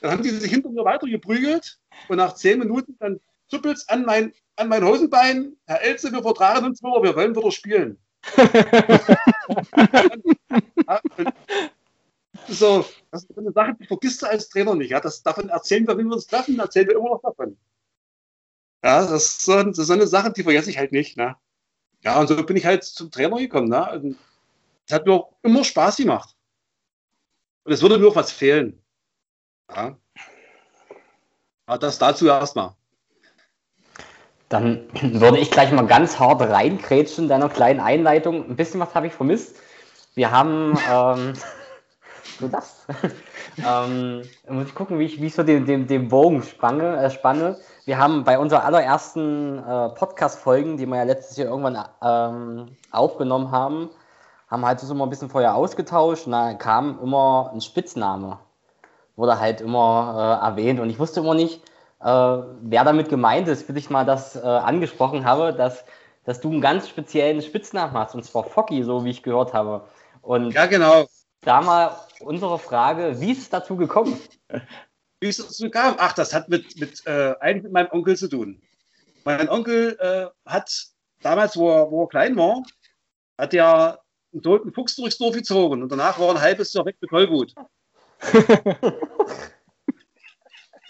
Dann 0.00 0.10
haben 0.12 0.22
die 0.22 0.30
sich 0.30 0.50
hinter 0.50 0.70
mir 0.70 0.84
weiter 0.84 1.06
geprügelt. 1.06 1.78
Und 2.08 2.18
nach 2.18 2.34
zehn 2.34 2.58
Minuten 2.58 2.96
dann 2.98 3.20
zuppelst 3.48 3.88
an 3.88 4.04
mein, 4.04 4.32
an 4.56 4.68
mein 4.68 4.84
Hosenbein, 4.84 5.56
Herr 5.66 5.80
Elze, 5.82 6.10
wir 6.12 6.22
vertragen 6.22 6.66
uns 6.66 6.82
wieder, 6.82 7.02
wir 7.02 7.14
wollen 7.14 7.36
wieder 7.36 7.52
spielen. 7.52 7.98
so, 12.48 12.84
das 13.10 13.24
ist 13.24 13.38
eine 13.38 13.52
Sache, 13.52 13.76
die 13.78 13.86
vergisst 13.86 14.22
du 14.22 14.26
als 14.26 14.48
Trainer 14.48 14.74
nicht. 14.74 14.90
Ja? 14.90 15.00
Das, 15.00 15.22
davon 15.22 15.50
erzählen 15.50 15.86
wir, 15.86 15.96
wenn 15.96 16.06
wir 16.06 16.14
uns 16.14 16.26
treffen, 16.26 16.58
erzählen 16.58 16.88
wir 16.88 16.96
immer 16.96 17.10
noch 17.10 17.22
davon. 17.22 17.56
Ja, 18.82 19.06
das 19.06 19.26
ist 19.26 19.42
so, 19.42 19.62
das 19.62 19.78
ist 19.78 19.86
so 19.86 19.92
eine 19.92 20.06
Sache, 20.06 20.32
die 20.32 20.42
vergesse 20.42 20.70
ich 20.70 20.78
halt 20.78 20.92
nicht. 20.92 21.16
Ne? 21.16 21.36
Ja, 22.02 22.20
und 22.20 22.28
so 22.28 22.44
bin 22.44 22.56
ich 22.56 22.64
halt 22.64 22.84
zum 22.84 23.10
Trainer 23.10 23.36
gekommen. 23.36 23.68
Ne? 23.68 24.16
Es 24.86 24.92
hat 24.92 25.06
mir 25.06 25.12
auch 25.12 25.32
immer 25.42 25.64
Spaß 25.64 25.96
gemacht. 25.96 26.34
Und 27.64 27.72
es 27.72 27.82
würde 27.82 27.98
nur 27.98 28.14
was 28.14 28.32
fehlen. 28.32 28.82
Ja. 29.68 29.98
Aber 31.66 31.78
das 31.78 31.98
dazu 31.98 32.28
erstmal. 32.28 32.76
Dann 34.48 34.88
würde 35.02 35.38
ich 35.38 35.50
gleich 35.50 35.72
mal 35.72 35.86
ganz 35.86 36.18
hart 36.20 36.40
reinkrätschen 36.40 37.24
in 37.24 37.28
deiner 37.28 37.48
kleinen 37.48 37.80
Einleitung. 37.80 38.48
Ein 38.48 38.56
bisschen 38.56 38.80
was 38.80 38.94
habe 38.94 39.08
ich 39.08 39.12
vermisst. 39.12 39.56
Wir 40.14 40.30
haben, 40.30 40.78
ähm, 40.90 41.32
so 42.40 42.48
das. 42.48 42.86
ähm, 43.58 44.22
muss 44.48 44.68
ich 44.68 44.74
gucken, 44.74 44.98
wie 44.98 45.04
ich, 45.04 45.20
wie 45.20 45.26
ich 45.26 45.34
so 45.34 45.42
den, 45.42 45.66
den, 45.66 45.88
den 45.88 46.08
Bogen 46.08 46.42
spanne, 46.42 46.96
äh, 46.96 47.10
spanne. 47.10 47.58
Wir 47.86 47.98
haben 47.98 48.24
bei 48.24 48.38
unserer 48.38 48.64
allerersten 48.64 49.58
äh, 49.58 49.88
Podcast-Folgen, 49.90 50.76
die 50.76 50.86
wir 50.86 50.96
ja 50.96 51.02
letztes 51.02 51.36
Jahr 51.36 51.48
irgendwann 51.48 51.84
ähm, 52.02 52.76
aufgenommen 52.92 53.50
haben, 53.50 53.90
haben 54.48 54.64
halt 54.64 54.78
so 54.78 54.92
immer 54.92 55.06
ein 55.06 55.10
bisschen 55.10 55.30
vorher 55.30 55.56
ausgetauscht 55.56 56.26
und 56.26 56.32
da 56.32 56.54
kam 56.54 57.00
immer 57.02 57.50
ein 57.52 57.60
Spitzname. 57.60 58.38
Wurde 59.16 59.40
halt 59.40 59.60
immer 59.60 60.40
äh, 60.40 60.46
erwähnt 60.46 60.78
und 60.78 60.88
ich 60.88 60.98
wusste 60.98 61.20
immer 61.20 61.34
nicht, 61.34 61.62
wer 62.06 62.84
damit 62.84 63.08
gemeint 63.08 63.48
ist, 63.48 63.66
bis 63.66 63.76
ich 63.76 63.90
mal 63.90 64.04
das 64.04 64.36
äh, 64.36 64.40
angesprochen 64.40 65.24
habe, 65.24 65.52
dass, 65.52 65.84
dass 66.24 66.40
du 66.40 66.50
einen 66.50 66.60
ganz 66.60 66.88
speziellen 66.88 67.42
Spitznamen 67.42 67.94
hast, 67.94 68.14
und 68.14 68.24
zwar 68.24 68.44
Focky, 68.44 68.84
so 68.84 69.04
wie 69.04 69.10
ich 69.10 69.22
gehört 69.24 69.52
habe. 69.52 69.88
Und 70.22 70.52
Ja, 70.52 70.66
genau. 70.66 71.06
da 71.40 71.60
mal 71.60 71.96
unsere 72.20 72.58
Frage, 72.58 73.20
wie 73.20 73.32
ist 73.32 73.42
es 73.42 73.50
dazu 73.50 73.76
gekommen? 73.76 74.20
Wie 75.18 75.28
es 75.28 75.38
dazu 75.38 75.70
kam? 75.70 75.94
Ach, 75.96 76.12
das 76.12 76.34
hat 76.34 76.50
mit, 76.50 76.78
mit, 76.78 77.06
äh, 77.06 77.34
eigentlich 77.40 77.62
mit 77.62 77.72
meinem 77.72 77.88
Onkel 77.90 78.18
zu 78.18 78.28
tun. 78.28 78.60
Mein 79.24 79.48
Onkel 79.48 79.96
äh, 79.98 80.26
hat 80.44 80.70
damals, 81.22 81.56
wo 81.56 81.70
er, 81.70 81.90
wo 81.90 82.04
er 82.04 82.08
klein 82.08 82.36
war, 82.36 82.62
hat 83.38 83.54
er 83.54 84.02
einen 84.34 84.42
toten 84.42 84.74
Fuchs 84.74 84.94
durchs 84.94 85.16
Dorf 85.16 85.34
gezogen 85.34 85.82
und 85.82 85.90
danach 85.90 86.18
war 86.18 86.28
er 86.28 86.34
ein 86.34 86.40
halbes 86.42 86.74
Jahr 86.74 86.84
weg 86.84 86.96
mit 87.00 87.08
Tollwut. 87.08 87.54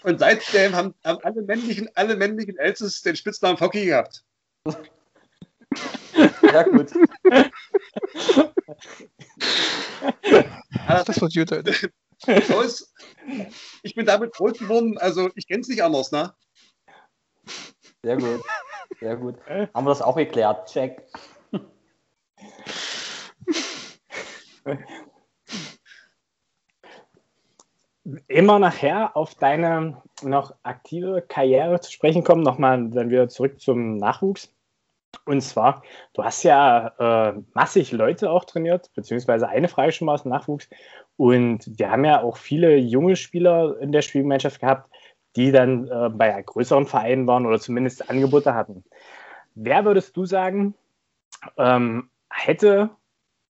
und 0.03 0.19
seitdem 0.19 0.75
haben, 0.75 0.93
haben 1.03 1.19
alle 1.23 1.41
männlichen, 1.41 1.89
alle 1.95 2.15
männlichen 2.15 2.57
Elzes 2.57 3.01
den 3.01 3.15
Spitznamen 3.15 3.57
Focky 3.57 3.85
gehabt. 3.85 4.23
Ja, 6.41 6.63
gut. 6.63 6.91
Ja, 10.87 11.03
Das 11.03 11.21
wird 11.21 11.33
gut 11.33 11.51
heute. 11.51 11.73
so 12.47 12.61
ist, 12.61 12.93
ich 13.83 13.95
bin 13.95 14.05
damit 14.05 14.33
groß 14.33 14.53
geworden, 14.59 14.97
also 14.97 15.29
ich 15.35 15.47
kenne 15.47 15.61
es 15.61 15.67
nicht 15.67 15.83
anders, 15.83 16.11
ne? 16.11 16.33
Sehr 18.03 18.17
gut. 18.17 18.43
Sehr 18.99 19.15
gut. 19.17 19.35
Haben 19.47 19.85
wir 19.85 19.89
das 19.91 20.01
auch 20.01 20.15
geklärt? 20.15 20.69
Check. 20.69 21.03
Immer 28.27 28.59
nachher 28.59 29.15
auf 29.17 29.35
deine 29.35 30.01
noch 30.21 30.53
aktive 30.63 31.21
Karriere 31.21 31.79
zu 31.79 31.91
sprechen 31.91 32.23
kommen, 32.23 32.43
nochmal 32.43 32.89
dann 32.89 33.09
wieder 33.09 33.27
zurück 33.27 33.59
zum 33.59 33.97
Nachwuchs. 33.97 34.53
Und 35.25 35.41
zwar, 35.41 35.83
du 36.13 36.23
hast 36.23 36.43
ja 36.43 36.87
äh, 36.99 37.41
massig 37.53 37.91
Leute 37.91 38.29
auch 38.29 38.45
trainiert, 38.45 38.91
beziehungsweise 38.93 39.49
eine 39.49 39.67
Frage 39.67 39.91
schon 39.91 40.05
mal 40.05 40.13
aus 40.13 40.23
dem 40.23 40.31
Nachwuchs. 40.31 40.69
Und 41.17 41.77
wir 41.77 41.91
haben 41.91 42.05
ja 42.05 42.21
auch 42.21 42.37
viele 42.37 42.77
junge 42.77 43.15
Spieler 43.15 43.77
in 43.79 43.91
der 43.91 44.01
Spielgemeinschaft 44.01 44.59
gehabt, 44.59 44.89
die 45.35 45.51
dann 45.51 45.87
äh, 45.87 46.09
bei 46.09 46.41
größeren 46.41 46.85
Vereinen 46.85 47.27
waren 47.27 47.45
oder 47.45 47.59
zumindest 47.59 48.09
Angebote 48.09 48.53
hatten. 48.53 48.83
Wer 49.55 49.85
würdest 49.85 50.15
du 50.15 50.25
sagen, 50.25 50.75
ähm, 51.57 52.09
hätte 52.29 52.89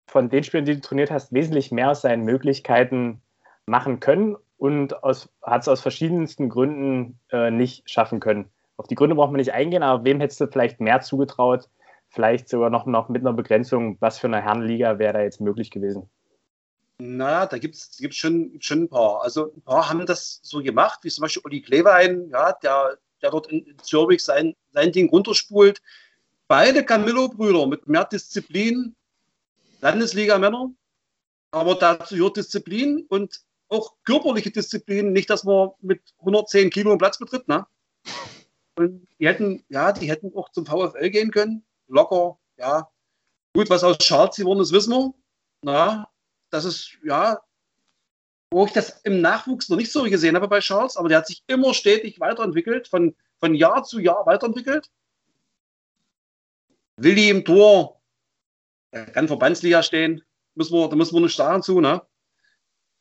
von 0.07 0.29
den 0.29 0.43
Spielern, 0.43 0.65
die 0.65 0.75
du 0.75 0.81
trainiert 0.81 1.11
hast, 1.11 1.33
wesentlich 1.33 1.71
mehr 1.71 1.91
aus 1.91 2.01
seinen 2.01 2.23
Möglichkeiten 2.23 3.21
machen 3.65 3.99
können 3.99 4.37
und 4.57 4.93
hat 5.01 5.61
es 5.61 5.67
aus 5.67 5.81
verschiedensten 5.81 6.49
Gründen 6.49 7.19
äh, 7.31 7.51
nicht 7.51 7.89
schaffen 7.89 8.19
können. 8.19 8.49
Auf 8.75 8.87
die 8.87 8.95
Gründe 8.95 9.15
braucht 9.15 9.31
man 9.31 9.39
nicht 9.39 9.53
eingehen, 9.53 9.83
aber 9.83 10.03
wem 10.03 10.19
hättest 10.19 10.41
du 10.41 10.47
vielleicht 10.47 10.79
mehr 10.79 11.01
zugetraut? 11.01 11.69
Vielleicht 12.09 12.49
sogar 12.49 12.69
noch, 12.69 12.85
noch 12.85 13.09
mit 13.09 13.21
einer 13.21 13.33
Begrenzung, 13.33 13.97
was 13.99 14.19
für 14.19 14.27
eine 14.27 14.41
Herrenliga 14.41 14.97
wäre 14.99 15.13
da 15.13 15.21
jetzt 15.21 15.41
möglich 15.41 15.71
gewesen? 15.71 16.09
Na, 16.99 17.45
da 17.45 17.57
gibt 17.59 17.75
es 17.75 17.99
schon, 18.15 18.57
schon 18.59 18.83
ein 18.83 18.89
paar. 18.89 19.21
Also 19.23 19.53
ein 19.53 19.61
paar 19.61 19.89
haben 19.89 20.05
das 20.05 20.39
so 20.41 20.59
gemacht, 20.59 20.99
wie 21.03 21.09
zum 21.09 21.23
Beispiel 21.23 21.43
Uli 21.45 21.61
Klevein, 21.61 22.29
ja, 22.29 22.53
der, 22.53 22.97
der 23.21 23.31
dort 23.31 23.47
in, 23.51 23.65
in 23.65 23.77
Zürich 23.79 24.23
sein, 24.23 24.55
sein 24.71 24.91
Ding 24.91 25.09
runterspult. 25.09 25.81
Beide 26.47 26.83
Camillo-Brüder 26.83 27.67
mit 27.67 27.87
mehr 27.87 28.05
Disziplin, 28.05 28.95
Landesliga-Männer, 29.81 30.71
aber 31.51 31.75
dazu 31.75 32.15
gehört 32.15 32.37
Disziplin 32.37 33.05
und 33.09 33.41
auch 33.69 33.95
körperliche 34.03 34.51
Disziplin, 34.51 35.13
nicht, 35.13 35.29
dass 35.29 35.43
man 35.43 35.71
mit 35.81 36.01
110 36.19 36.69
Kilo 36.69 36.91
einen 36.91 36.99
Platz 36.99 37.17
betritt, 37.17 37.47
ne? 37.47 37.65
Und 38.75 39.07
die 39.19 39.27
hätten, 39.27 39.63
ja, 39.69 39.91
die 39.91 40.09
hätten 40.09 40.35
auch 40.35 40.49
zum 40.49 40.65
VfL 40.65 41.09
gehen 41.09 41.31
können, 41.31 41.65
locker, 41.87 42.37
ja. 42.57 42.89
Gut, 43.53 43.69
was 43.69 43.83
aus 43.83 43.97
Charles 43.97 44.35
geworden 44.35 44.59
ist, 44.59 44.71
wissen 44.71 44.93
wir. 44.93 45.13
Na, 45.63 46.09
das 46.51 46.65
ist, 46.65 46.97
ja, 47.03 47.41
wo 48.51 48.65
ich 48.65 48.71
das 48.71 49.01
im 49.01 49.21
Nachwuchs 49.21 49.69
noch 49.69 49.77
nicht 49.77 49.91
so 49.91 50.03
gesehen 50.03 50.35
habe 50.35 50.47
bei 50.47 50.59
Charles, 50.59 50.95
aber 50.95 51.09
der 51.09 51.19
hat 51.19 51.27
sich 51.27 51.43
immer 51.47 51.73
stetig 51.73 52.19
weiterentwickelt, 52.19 52.87
von, 52.87 53.15
von 53.39 53.55
Jahr 53.55 53.83
zu 53.83 53.99
Jahr 53.99 54.25
weiterentwickelt. 54.25 54.89
Willi 56.97 57.29
im 57.29 57.43
Tor, 57.43 58.01
er 58.91 59.05
kann 59.05 59.27
Verbandsliga 59.27 59.83
stehen, 59.83 60.23
müssen 60.55 60.73
wir, 60.73 60.87
da 60.87 60.95
müssen 60.95 61.15
wir 61.15 61.21
nicht 61.21 61.35
sagen 61.35 61.61
zu, 61.61 61.81
ne? 61.81 62.01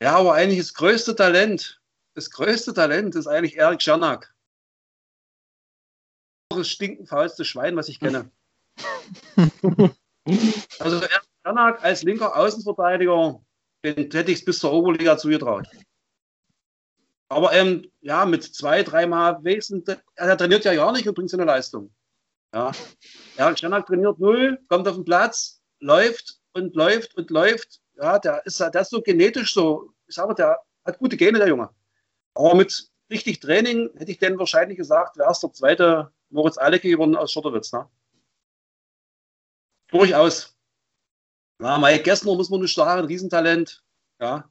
Ja, 0.01 0.15
aber 0.15 0.33
eigentlich 0.33 0.59
das 0.59 0.73
größte 0.73 1.15
Talent, 1.15 1.81
das 2.13 2.29
größte 2.29 2.73
Talent 2.73 3.15
ist 3.15 3.27
eigentlich 3.27 3.57
Erik 3.57 3.79
Czernak. 3.79 4.33
Das 6.49 6.69
stinkend 6.69 7.09
faulste 7.09 7.43
Schwein, 7.45 7.75
was 7.75 7.89
ich 7.89 7.99
kenne. 7.99 8.31
also 10.79 11.01
Erik 11.01 11.27
Czernak 11.43 11.83
als 11.83 12.03
linker 12.03 12.35
Außenverteidiger, 12.35 13.41
den 13.83 14.11
hätte 14.11 14.31
ich 14.31 14.45
bis 14.45 14.59
zur 14.59 14.71
Oberliga 14.71 15.17
zugetraut. 15.17 15.67
Aber 17.29 17.51
ähm, 17.53 17.91
ja, 18.01 18.25
mit 18.25 18.43
zwei, 18.43 18.83
dreimal 18.83 19.43
wesentlich, 19.43 19.97
er 20.15 20.37
trainiert 20.37 20.63
ja 20.63 20.75
gar 20.75 20.91
nicht 20.91 21.07
und 21.07 21.15
bringt 21.15 21.29
seine 21.29 21.43
Leistung. 21.43 21.93
Ja. 22.53 22.71
Erik 23.35 23.57
Czernak 23.57 23.87
trainiert 23.87 24.19
null, 24.19 24.59
kommt 24.69 24.87
auf 24.87 24.95
den 24.95 25.05
Platz, 25.05 25.61
läuft 25.79 26.39
und 26.53 26.75
läuft 26.75 27.15
und 27.15 27.29
läuft 27.31 27.81
ja, 27.97 28.19
der 28.19 28.45
ist, 28.45 28.59
der 28.59 28.73
ist 28.75 28.91
so 28.91 29.01
genetisch 29.01 29.53
so, 29.53 29.93
ich 30.07 30.15
sage, 30.15 30.35
der 30.35 30.59
hat 30.85 30.99
gute 30.99 31.17
Gene, 31.17 31.39
der 31.39 31.47
Junge. 31.47 31.69
Aber 32.33 32.55
mit 32.55 32.89
richtig 33.09 33.39
Training 33.39 33.89
hätte 33.97 34.11
ich 34.11 34.19
denn 34.19 34.37
wahrscheinlich 34.37 34.77
gesagt, 34.77 35.17
wäre 35.17 35.31
es 35.31 35.39
der 35.39 35.51
zweite 35.53 36.11
Moritz 36.29 36.57
Alecke 36.57 36.89
geworden 36.89 37.15
aus 37.15 37.31
Schotterwitz. 37.31 37.71
Ne? 37.71 37.89
Durchaus. 39.87 40.55
Ja, 41.59 41.77
Mike 41.77 42.03
Gessner 42.03 42.35
muss 42.35 42.49
man 42.49 42.61
nicht 42.61 42.75
sagen, 42.75 43.07
Riesentalent. 43.07 43.83
Ja. 44.19 44.49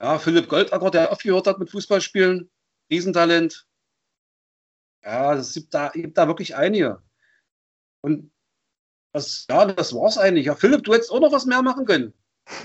Ja, 0.00 0.18
Philipp 0.18 0.48
Goldacker, 0.48 0.90
der 0.90 1.12
aufgehört 1.12 1.46
hat 1.46 1.58
mit 1.60 1.70
Fußballspielen, 1.70 2.50
Riesentalent. 2.90 3.68
Ja, 5.04 5.34
es 5.34 5.54
gibt 5.54 5.72
da, 5.72 5.90
gibt 5.90 6.18
da 6.18 6.26
wirklich 6.26 6.56
einige. 6.56 7.02
Und 8.00 8.32
das, 9.12 9.46
ja, 9.48 9.66
das 9.66 9.94
war's 9.94 10.18
eigentlich. 10.18 10.46
Ja, 10.46 10.54
Philipp, 10.54 10.84
du 10.84 10.94
hättest 10.94 11.10
auch 11.10 11.20
noch 11.20 11.32
was 11.32 11.46
mehr 11.46 11.62
machen 11.62 11.84
können. 11.84 12.14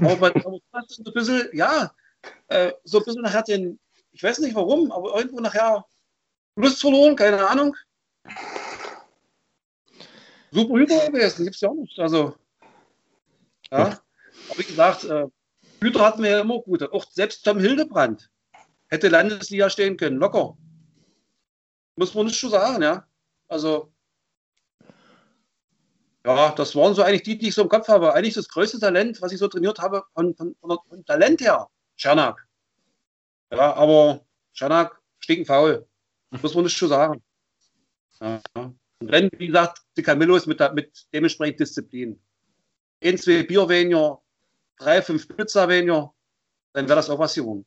Aber, 0.01 0.36
aber 0.36 0.60
ein 0.72 1.13
bisschen, 1.13 1.50
ja, 1.54 1.92
äh, 2.48 2.74
so 2.84 3.00
ein 3.00 3.06
bisschen 3.06 3.22
nachher 3.22 3.44
den, 3.44 3.80
ich 4.12 4.24
weiß 4.24 4.39
nicht 4.39 4.56
warum, 4.56 4.92
aber 4.92 5.16
irgendwo 5.16 5.39
nachher 5.39 5.86
Lust 6.56 6.82
verloren, 6.82 7.16
keine 7.16 7.48
Ahnung. 7.48 7.75
Super 10.51 10.74
Hüter 10.74 11.08
gewesen, 11.08 11.44
gibt's 11.44 11.62
ja 11.62 11.70
auch 11.70 11.75
nicht. 11.75 12.00
Also, 12.00 12.36
ja. 13.72 14.00
Aber 14.50 14.60
wie 14.60 14.63
gesagt, 14.63 15.04
äh, 15.04 15.27
Hüter 15.82 16.06
hatten 16.06 16.24
wir 16.24 16.32
ja 16.32 16.42
immer 16.42 16.60
gute. 16.60 16.92
Auch 16.94 17.06
selbst 17.12 17.44
Tom 17.44 17.60
Hildebrand 17.60 18.32
hätte 18.88 19.10
Landesliga 19.10 19.70
stehen 19.70 19.98
können, 19.98 20.18
locker. 20.18 20.58
Muss 21.96 22.13
man 22.13 22.25
nicht 22.25 22.39
schon 22.39 22.51
sagen, 22.51 22.82
ja. 22.82 23.08
Also, 23.48 23.92
ja, 26.28 26.52
das 26.52 26.76
waren 26.76 26.94
so 26.94 27.04
eigentlich 27.04 27.24
die, 27.24 27.38
die 27.38 27.48
ich 27.48 27.56
so 27.56 27.62
im 27.62 27.70
Kopf 27.70 27.88
habe. 27.88 28.14
Eigentlich 28.14 28.34
das 28.34 28.50
größte 28.50 28.80
Talent, 28.80 29.22
was 29.22 29.32
ich 29.32 29.40
so 29.40 29.48
trainiert 29.48 29.80
habe, 29.80 30.04
von, 30.14 30.36
von, 30.36 30.56
von, 30.60 31.06
Talent 31.06 31.40
her, 31.40 31.70
Czernak. 31.96 32.46
Ja, 33.50 33.74
aber 33.76 34.26
Czernak 34.54 35.02
stinkend 35.20 35.48
faul. 35.48 35.88
Muss 36.42 36.54
man 36.54 36.66
nicht 36.66 36.76
schon 36.76 36.90
sagen. 36.90 37.24
Ja. 38.20 38.42
Und 38.56 38.78
wenn, 39.00 39.30
wie 39.38 39.48
gesagt, 39.48 39.84
die 39.96 40.04
Camillo 40.04 40.36
ist 40.36 40.48
mit, 40.48 40.60
mit 40.74 41.08
dementsprechend 41.14 41.62
Disziplin. 41.62 42.22
Ein, 43.02 43.18
zwei 43.18 43.44
Bier 43.44 43.70
weniger, 43.70 44.22
drei, 44.78 45.02
fünf 45.02 45.30
Pizza 45.30 45.70
weniger, 45.70 46.14
dann 46.74 46.90
wäre 46.90 46.98
das 46.98 47.10
auch 47.10 47.20
was 47.20 47.36
geworden. 47.36 47.66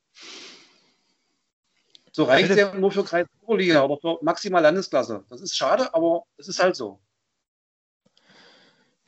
So 2.13 2.25
reicht 2.25 2.51
es 2.51 2.59
ja 2.59 2.75
nur 2.75 2.93
für 2.93 3.05
Kreis 3.05 3.27
Oberliga 3.41 3.83
oder 3.85 3.97
für 3.99 4.23
maximal 4.23 4.61
Landesklasse. 4.61 5.25
Das 5.31 5.41
ist 5.41 5.57
schade, 5.57 5.95
aber 5.95 6.25
es 6.37 6.49
ist 6.49 6.63
halt 6.63 6.77
so. 6.77 7.01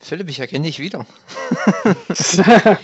Philipp, 0.03 0.29
ich 0.29 0.39
erkenne 0.39 0.65
dich 0.65 0.79
wieder. 0.79 1.05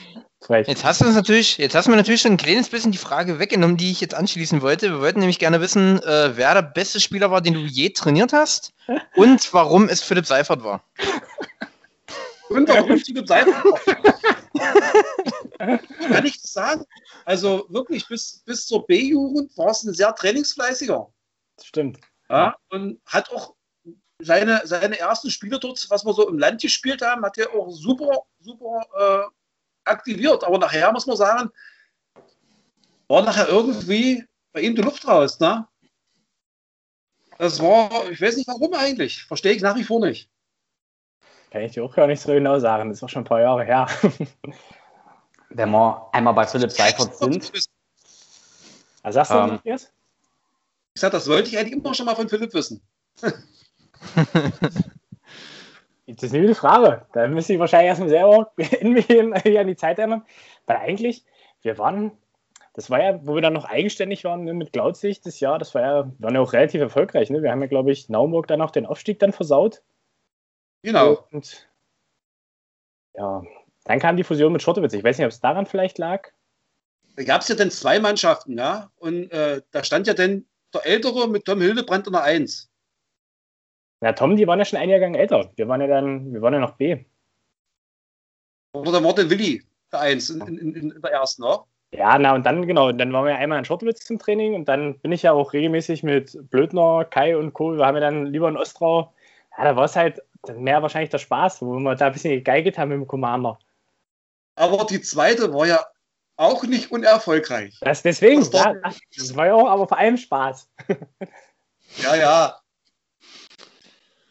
Jetzt 0.47 0.83
hast 0.83 1.01
du 1.01 1.05
uns 1.05 1.15
natürlich, 1.15 1.57
jetzt 1.57 1.75
hast 1.75 1.85
du 1.85 1.91
mir 1.91 1.97
natürlich 1.97 2.21
schon 2.21 2.31
ein 2.31 2.37
kleines 2.37 2.69
bisschen 2.69 2.91
die 2.91 2.97
Frage 2.97 3.37
weggenommen, 3.37 3.77
die 3.77 3.91
ich 3.91 4.01
jetzt 4.01 4.15
anschließen 4.15 4.63
wollte. 4.63 4.89
Wir 4.89 4.99
wollten 4.99 5.19
nämlich 5.19 5.37
gerne 5.37 5.61
wissen, 5.61 6.01
äh, 6.01 6.35
wer 6.37 6.55
der 6.55 6.63
beste 6.63 6.99
Spieler 6.99 7.29
war, 7.29 7.41
den 7.41 7.53
du 7.53 7.59
je 7.59 7.89
trainiert 7.89 8.33
hast 8.33 8.73
und 9.15 9.53
warum 9.53 9.89
es 9.89 10.01
Philipp 10.01 10.25
Seifert 10.25 10.63
war. 10.63 10.83
Und 12.49 12.67
warum 12.69 12.97
Philipp 12.97 13.27
Seifert 13.27 13.53
Kann 15.59 16.25
ich 16.25 16.41
das 16.41 16.53
sagen? 16.53 16.85
Also 17.25 17.65
wirklich, 17.69 18.07
bis, 18.07 18.41
bis 18.45 18.65
zur 18.65 18.87
B-Jugend 18.87 19.55
war 19.57 19.69
es 19.69 19.83
ein 19.83 19.93
sehr 19.93 20.15
trainingsfleißiger. 20.15 21.11
Das 21.57 21.65
stimmt. 21.65 21.99
Ja, 22.29 22.55
und 22.69 23.01
hat 23.05 23.29
auch 23.31 23.55
seine, 24.19 24.61
seine 24.65 24.99
ersten 24.99 25.31
Spiele 25.31 25.59
dort, 25.59 25.85
was 25.89 26.05
wir 26.05 26.13
so 26.13 26.27
im 26.27 26.37
Land 26.37 26.61
gespielt 26.61 27.01
haben, 27.01 27.23
hat 27.23 27.37
er 27.37 27.53
auch 27.53 27.71
super, 27.71 28.23
super 28.39 28.85
äh, 28.97 29.89
aktiviert. 29.89 30.43
Aber 30.43 30.57
nachher 30.57 30.91
muss 30.91 31.07
man 31.07 31.17
sagen, 31.17 31.49
war 33.07 33.23
nachher 33.23 33.47
irgendwie 33.47 34.25
bei 34.51 34.61
ihm 34.61 34.75
die 34.75 34.81
Luft 34.81 35.07
raus. 35.07 35.39
Ne? 35.39 35.67
Das 37.37 37.61
war, 37.61 38.09
ich 38.11 38.21
weiß 38.21 38.35
nicht 38.35 38.47
warum 38.47 38.73
eigentlich. 38.73 39.23
Verstehe 39.23 39.53
ich 39.53 39.61
nach 39.61 39.75
wie 39.75 39.83
vor 39.85 40.05
nicht. 40.05 40.29
Kann 41.51 41.61
ich 41.61 41.71
dir 41.71 41.83
auch 41.83 41.95
gar 41.95 42.05
nicht 42.05 42.21
so 42.21 42.31
genau 42.31 42.59
sagen. 42.59 42.89
Das 42.89 42.99
ist 42.99 43.03
auch 43.03 43.09
schon 43.09 43.23
ein 43.23 43.27
paar 43.27 43.41
Jahre 43.41 43.63
her. 43.63 43.87
Wenn 45.49 45.71
wir 45.71 46.09
einmal 46.11 46.33
bei 46.33 46.45
Philipp 46.45 46.71
Seifert 46.71 47.15
sind. 47.15 47.51
Was 49.01 49.15
sagst 49.15 49.31
du, 49.31 49.35
Ähm. 49.35 49.47
Matthias? 49.47 49.91
Ich 50.93 51.01
sag, 51.01 51.11
das 51.11 51.27
wollte 51.27 51.49
ich 51.49 51.57
eigentlich 51.57 51.73
immer 51.73 51.93
schon 51.93 52.05
mal 52.05 52.15
von 52.15 52.29
Philipp 52.29 52.53
wissen. 52.53 52.81
Das 56.15 56.23
ist 56.23 56.33
eine 56.33 56.41
gute 56.41 56.55
Frage. 56.55 57.05
Da 57.13 57.27
müsste 57.27 57.53
ich 57.53 57.59
wahrscheinlich 57.59 57.89
erstmal 57.89 58.09
selber 58.09 58.51
in 58.57 59.33
an 59.33 59.67
die 59.67 59.75
Zeit 59.75 59.99
erinnern. 59.99 60.25
Weil 60.65 60.77
eigentlich, 60.77 61.23
wir 61.61 61.77
waren, 61.77 62.11
das 62.73 62.89
war 62.89 63.01
ja, 63.01 63.25
wo 63.25 63.35
wir 63.35 63.41
dann 63.41 63.53
noch 63.53 63.65
eigenständig 63.65 64.23
waren 64.23 64.43
ne, 64.43 64.53
mit 64.53 64.73
Glautsicht 64.73 65.25
das 65.25 65.39
Jahr, 65.39 65.59
das 65.59 65.75
war 65.75 65.81
ja, 65.81 66.05
wir 66.05 66.13
waren 66.19 66.35
ja 66.35 66.41
auch 66.41 66.53
relativ 66.53 66.81
erfolgreich. 66.81 67.29
Ne? 67.29 67.43
Wir 67.43 67.51
haben 67.51 67.61
ja, 67.61 67.67
glaube 67.67 67.91
ich, 67.91 68.09
Naumburg 68.09 68.47
dann 68.47 68.61
auch 68.61 68.71
den 68.71 68.85
Aufstieg 68.85 69.19
dann 69.19 69.33
versaut. 69.33 69.83
Genau. 70.81 71.27
Und 71.31 71.67
ja, 73.13 73.43
dann 73.83 73.99
kam 73.99 74.17
die 74.17 74.23
Fusion 74.23 74.53
mit 74.53 74.61
Schottewitz. 74.61 74.93
Ich 74.93 75.03
weiß 75.03 75.17
nicht, 75.17 75.25
ob 75.25 75.31
es 75.31 75.41
daran 75.41 75.65
vielleicht 75.65 75.97
lag. 75.97 76.29
Da 77.15 77.23
gab 77.23 77.41
es 77.41 77.49
ja 77.49 77.55
dann 77.55 77.69
zwei 77.69 77.99
Mannschaften, 77.99 78.57
ja. 78.57 78.91
Und 78.97 79.31
äh, 79.31 79.61
da 79.71 79.83
stand 79.83 80.07
ja 80.07 80.13
dann 80.13 80.45
der 80.73 80.85
Ältere 80.85 81.27
mit 81.27 81.45
Tom 81.45 81.61
Hildebrand 81.61 82.07
in 82.07 82.13
der 82.13 82.23
Eins. 82.23 82.69
Ja, 84.01 84.13
Tom, 84.13 84.35
die 84.37 84.47
waren 84.47 84.59
ja 84.59 84.65
schon 84.65 84.79
ein 84.79 84.89
Jahrgang 84.89 85.13
älter. 85.15 85.51
Wir 85.55 85.67
waren 85.67 85.81
ja 85.81 85.87
dann, 85.87 86.33
wir 86.33 86.41
waren 86.41 86.53
ja 86.53 86.59
noch 86.59 86.77
B. 86.77 87.03
Oder 88.73 88.91
da 88.93 89.03
war 89.03 89.13
der 89.13 89.29
Willi 89.29 89.63
der 89.91 89.99
Eins 90.01 90.29
in, 90.29 90.41
in, 90.41 90.75
in, 90.75 91.01
der 91.01 91.11
ersten, 91.11 91.41
ne? 91.43 91.59
Ja, 91.91 92.17
na 92.19 92.35
und 92.35 92.45
dann, 92.45 92.67
genau, 92.67 92.91
dann 92.91 93.11
waren 93.11 93.25
wir 93.25 93.35
einmal 93.35 93.57
in 93.57 93.65
Schottwitz 93.65 94.05
zum 94.05 94.19
Training 94.19 94.53
und 94.53 94.65
dann 94.65 94.99
bin 94.99 95.11
ich 95.11 95.23
ja 95.23 95.31
auch 95.31 95.53
regelmäßig 95.53 96.03
mit 96.03 96.37
Blödner, 96.51 97.03
Kai 97.05 97.35
und 97.35 97.53
Co. 97.53 97.75
Wir 97.75 97.85
haben 97.85 97.95
ja 97.95 98.01
dann 98.01 98.27
lieber 98.27 98.47
in 98.47 98.57
Ostrau. 98.57 99.11
Ja, 99.57 99.63
da 99.63 99.75
war 99.75 99.85
es 99.85 99.95
halt 99.95 100.21
mehr 100.55 100.83
wahrscheinlich 100.83 101.09
der 101.09 101.17
Spaß, 101.17 101.63
wo 101.63 101.79
wir 101.79 101.95
da 101.95 102.07
ein 102.07 102.13
bisschen 102.13 102.31
gegeigt 102.35 102.77
haben 102.77 102.89
mit 102.89 102.97
dem 102.99 103.07
Commander. 103.07 103.57
Aber 104.55 104.85
die 104.85 105.01
zweite 105.01 105.51
war 105.51 105.65
ja 105.65 105.83
auch 106.37 106.63
nicht 106.63 106.91
unerfolgreich. 106.91 107.79
Das, 107.81 108.03
deswegen, 108.03 108.41
Das 108.41 108.53
war- 108.53 108.75
ja, 108.75 108.93
das 109.17 109.35
war 109.35 109.47
ja 109.47 109.55
auch, 109.55 109.67
aber 109.67 109.87
vor 109.87 109.97
allem 109.97 110.15
Spaß. 110.17 110.69
Ja, 111.97 112.15
ja. 112.15 112.58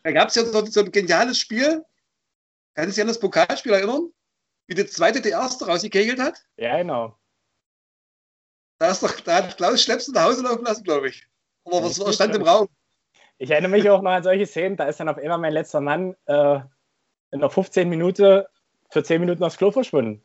Da 0.08 0.12
gab 0.12 0.30
es 0.30 0.36
ja 0.36 0.44
so, 0.46 0.64
so 0.64 0.80
ein 0.80 0.90
geniales 0.90 1.38
Spiel. 1.38 1.84
Kannst 2.74 2.92
du 2.92 2.94
dich 2.94 3.00
an 3.02 3.08
das 3.08 3.20
Pokalspiel 3.20 3.74
erinnern? 3.74 4.10
Wie 4.66 4.74
die 4.74 4.86
zweite 4.86 5.20
die 5.20 5.28
erste 5.28 5.66
rausgekegelt 5.66 6.18
hat? 6.18 6.42
Ja, 6.56 6.78
genau. 6.78 7.18
Da, 8.78 8.90
ist 8.90 9.02
doch, 9.02 9.20
da 9.20 9.34
hat 9.34 9.58
Klaus 9.58 9.82
Schlepsen 9.82 10.14
nach 10.14 10.22
Hause 10.22 10.44
laufen 10.44 10.64
lassen, 10.64 10.82
glaube 10.82 11.10
ich. 11.10 11.26
Oder 11.64 11.84
was 11.84 12.00
was 12.00 12.14
stand 12.14 12.34
im 12.34 12.40
Raum? 12.40 12.68
Ich 13.36 13.50
erinnere 13.50 13.70
mich 13.70 13.90
auch 13.90 14.00
noch 14.00 14.10
an 14.12 14.22
solche 14.22 14.46
Szenen, 14.46 14.78
da 14.78 14.86
ist 14.86 14.98
dann 14.98 15.10
auf 15.10 15.18
einmal 15.18 15.36
mein 15.36 15.52
letzter 15.52 15.82
Mann 15.82 16.16
äh, 16.24 16.60
in 17.30 17.40
der 17.40 17.50
15 17.50 17.86
Minute 17.86 18.48
für 18.90 19.04
10 19.04 19.20
Minuten 19.20 19.44
aufs 19.44 19.58
Klo 19.58 19.72
verschwunden. 19.72 20.24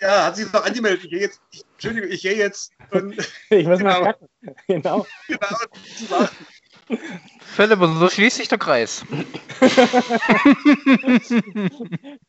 Ja, 0.00 0.24
hat 0.24 0.36
sich 0.36 0.50
noch 0.50 0.64
angemeldet. 0.64 1.04
Ich 1.04 1.10
gehe 1.10 1.20
jetzt, 1.20 1.42
ich, 1.50 1.64
Entschuldigung, 1.72 2.10
ich 2.10 2.22
gehe 2.22 2.34
jetzt. 2.34 2.72
Und, 2.90 3.14
Ich 3.50 3.66
muss 3.66 3.80
mal 3.80 3.92
Genau. 3.92 4.04
kacken. 4.04 4.28
Genau. 4.68 5.06
genau. 5.28 6.28
Philipp, 7.40 7.80
und 7.80 7.98
so 7.98 8.08
schließt 8.08 8.36
sich 8.36 8.48
der 8.48 8.58
Kreis. 8.58 9.04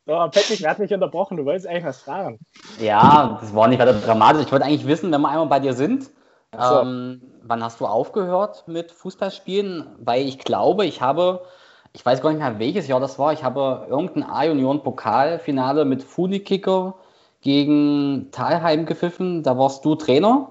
So, 0.06 0.12
Patrick, 0.12 0.60
wer 0.60 0.70
hat 0.70 0.78
mich 0.78 0.92
unterbrochen? 0.92 1.38
Du 1.38 1.46
wolltest 1.46 1.66
eigentlich 1.66 1.84
was 1.84 2.02
fragen. 2.02 2.38
Ja, 2.78 3.38
das 3.40 3.54
war 3.54 3.68
nicht 3.68 3.78
weiter 3.78 3.94
dramatisch. 3.94 4.42
Ich 4.42 4.52
wollte 4.52 4.66
eigentlich 4.66 4.86
wissen, 4.86 5.10
wenn 5.10 5.22
wir 5.22 5.30
einmal 5.30 5.46
bei 5.46 5.60
dir 5.60 5.72
sind, 5.72 6.10
so. 6.52 6.80
ähm, 6.80 7.22
wann 7.42 7.64
hast 7.64 7.80
du 7.80 7.86
aufgehört 7.86 8.64
mit 8.66 8.92
Fußballspielen? 8.92 9.86
Weil 9.98 10.26
ich 10.26 10.38
glaube, 10.38 10.84
ich 10.84 11.00
habe, 11.00 11.40
ich 11.94 12.04
weiß 12.04 12.20
gar 12.20 12.30
nicht 12.30 12.38
mehr, 12.38 12.58
welches 12.58 12.86
Jahr 12.86 13.00
das 13.00 13.18
war, 13.18 13.32
ich 13.32 13.42
habe 13.42 13.86
irgendein 13.88 14.24
A-Union-Pokalfinale 14.24 15.86
mit 15.86 16.02
Funikicker 16.02 16.96
gegen 17.40 18.28
Talheim 18.30 18.84
gepfiffen. 18.84 19.42
Da 19.42 19.56
warst 19.56 19.84
du 19.86 19.94
Trainer 19.94 20.48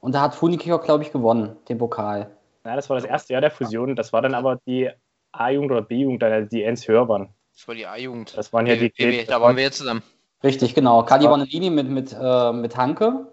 und 0.00 0.14
da 0.14 0.22
hat 0.22 0.36
Funikicker, 0.36 0.78
glaube 0.78 1.02
ich, 1.02 1.12
gewonnen, 1.12 1.56
den 1.68 1.78
Pokal. 1.78 2.30
Ja, 2.64 2.76
das 2.76 2.88
war 2.88 2.96
das 2.96 3.04
erste 3.04 3.32
Jahr 3.32 3.40
der 3.40 3.50
Fusion. 3.50 3.96
Das 3.96 4.12
war 4.12 4.22
dann 4.22 4.34
aber 4.34 4.60
die 4.66 4.90
A-Jugend 5.32 5.72
oder 5.72 5.82
B-Jugend, 5.82 6.22
also 6.22 6.48
die 6.48 6.64
eins 6.64 6.86
höher 6.86 7.08
waren. 7.08 7.28
Das 7.54 7.66
war 7.68 7.74
die 7.74 7.86
A-Jugend. 7.86 8.36
Das 8.36 8.52
waren 8.52 8.66
ja 8.66 8.76
die. 8.76 8.88
BW, 8.90 9.24
da 9.24 9.40
waren 9.40 9.56
wir 9.56 9.64
jetzt 9.64 9.78
zusammen. 9.78 10.02
Richtig, 10.44 10.74
genau. 10.74 11.04
Kali 11.04 11.24
Ja. 11.24 11.30
Bonellini 11.30 11.70
mit, 11.70 11.88
mit, 11.88 12.16
äh, 12.18 12.52
mit 12.52 12.76
Hanke. 12.76 13.26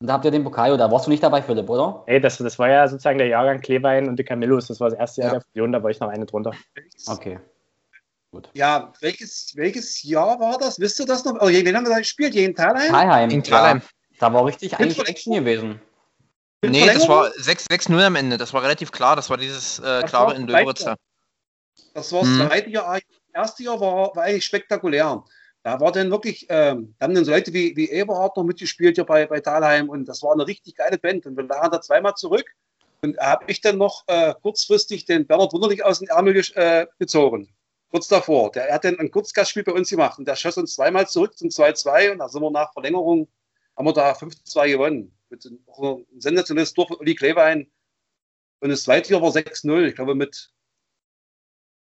Und 0.00 0.06
da 0.08 0.14
habt 0.14 0.24
ihr 0.24 0.30
den 0.30 0.44
Pokal, 0.44 0.76
da 0.76 0.90
warst 0.90 1.06
du 1.06 1.10
nicht 1.10 1.22
dabei, 1.22 1.40
Philipp, 1.40 1.68
oder? 1.68 2.02
Ey, 2.06 2.20
das, 2.20 2.38
das 2.38 2.58
war 2.58 2.68
ja 2.68 2.86
sozusagen 2.88 3.18
der 3.18 3.28
Jahrgang 3.28 3.60
Klebein 3.60 4.08
und 4.08 4.16
die 4.18 4.24
Camillus. 4.24 4.66
Das 4.66 4.80
war 4.80 4.90
das 4.90 4.98
erste 4.98 5.22
Jahr 5.22 5.32
Ja. 5.32 5.38
der 5.38 5.46
Fusion, 5.52 5.72
da 5.72 5.82
war 5.82 5.90
ich 5.90 6.00
noch 6.00 6.08
eine 6.08 6.26
drunter. 6.26 6.52
Okay. 7.06 7.38
Ja, 8.52 8.92
welches, 9.00 9.52
welches 9.54 10.02
Jahr 10.02 10.40
war 10.40 10.58
das? 10.58 10.80
Wisst 10.80 10.98
ihr 10.98 11.06
das 11.06 11.24
noch? 11.24 11.34
Oh, 11.40 11.46
wen 11.46 11.76
haben 11.76 11.84
wir 11.86 11.90
da 11.92 11.98
gespielt? 11.98 12.34
Jeden 12.34 12.54
Talheim? 12.54 12.90
Talheim. 12.90 13.28
Gegen 13.28 13.44
Thalheim. 13.44 13.80
Da 14.18 14.32
war 14.32 14.44
richtig 14.44 14.76
eigentlich 14.78 14.98
Action 15.08 15.34
gewesen. 15.34 15.80
Nee, 16.70 16.86
das 16.86 17.08
war 17.08 17.30
6 17.36 17.66
6-0 17.66 18.06
am 18.06 18.16
Ende. 18.16 18.36
Das 18.36 18.52
war 18.52 18.62
relativ 18.62 18.92
klar. 18.92 19.16
Das 19.16 19.30
war 19.30 19.36
dieses 19.36 19.78
äh, 19.78 19.82
Das 19.82 20.10
klare 20.10 20.34
in 20.34 20.46
da. 20.46 20.64
Das 20.64 22.12
war 22.12 22.20
das 22.20 22.28
Mhm. 22.28 22.46
zweite 22.46 22.70
Jahr. 22.70 22.94
Das 22.94 23.42
erste 23.42 23.62
Jahr 23.64 23.80
war, 23.80 24.14
war 24.14 24.24
eigentlich 24.24 24.44
spektakulär. 24.44 25.24
Da 25.62 25.80
war 25.80 25.92
dann 25.92 26.10
wirklich, 26.10 26.46
ähm, 26.50 26.94
da 26.98 27.04
haben 27.04 27.14
dann 27.14 27.24
so 27.24 27.30
Leute 27.30 27.52
wie, 27.52 27.74
wie 27.74 27.88
Eberhard 27.88 28.36
noch 28.36 28.44
mitgespielt 28.44 28.96
hier 28.96 29.04
bei, 29.04 29.26
bei 29.26 29.40
Talheim 29.40 29.88
und 29.88 30.04
das 30.04 30.22
war 30.22 30.32
eine 30.32 30.46
richtig 30.46 30.76
geile 30.76 30.98
Band. 30.98 31.24
Und 31.24 31.36
wir 31.36 31.44
lagen 31.44 31.70
da 31.70 31.80
zweimal 31.80 32.14
zurück 32.14 32.44
und 33.02 33.16
da 33.16 33.26
habe 33.30 33.44
ich 33.48 33.62
dann 33.62 33.78
noch 33.78 34.04
äh, 34.06 34.34
kurzfristig 34.42 35.06
den 35.06 35.26
Bernhard 35.26 35.52
Wunderlich 35.54 35.82
aus 35.82 36.00
dem 36.00 36.08
Ärmel 36.08 36.36
äh, 36.54 36.86
gezogen. 36.98 37.48
Kurz 37.90 38.08
davor. 38.08 38.50
Der 38.52 38.68
er 38.68 38.74
hat 38.74 38.84
dann 38.84 38.98
ein 38.98 39.10
Kurzgastspiel 39.10 39.62
bei 39.64 39.72
uns 39.72 39.88
gemacht 39.88 40.18
und 40.18 40.28
der 40.28 40.36
schoss 40.36 40.58
uns 40.58 40.74
zweimal 40.74 41.08
zurück 41.08 41.38
zum 41.38 41.48
2-2 41.48 42.12
und 42.12 42.18
da 42.18 42.28
sind 42.28 42.42
wir 42.42 42.50
nach 42.50 42.72
Verlängerung, 42.72 43.28
haben 43.76 43.86
wir 43.86 43.92
da 43.94 44.12
5-2 44.12 44.68
gewonnen. 44.68 45.13
Mit 45.34 45.46
einem, 45.46 46.06
sensationelles 46.18 46.74
Tor 46.74 46.86
von 46.86 46.96
Uli 46.98 47.14
Klebein. 47.14 47.70
Und 48.60 48.70
das 48.70 48.84
zweite 48.84 49.12
Jahr 49.12 49.22
war 49.22 49.30
6-0. 49.30 49.86
Ich 49.86 49.94
glaube, 49.94 50.14
mit 50.14 50.52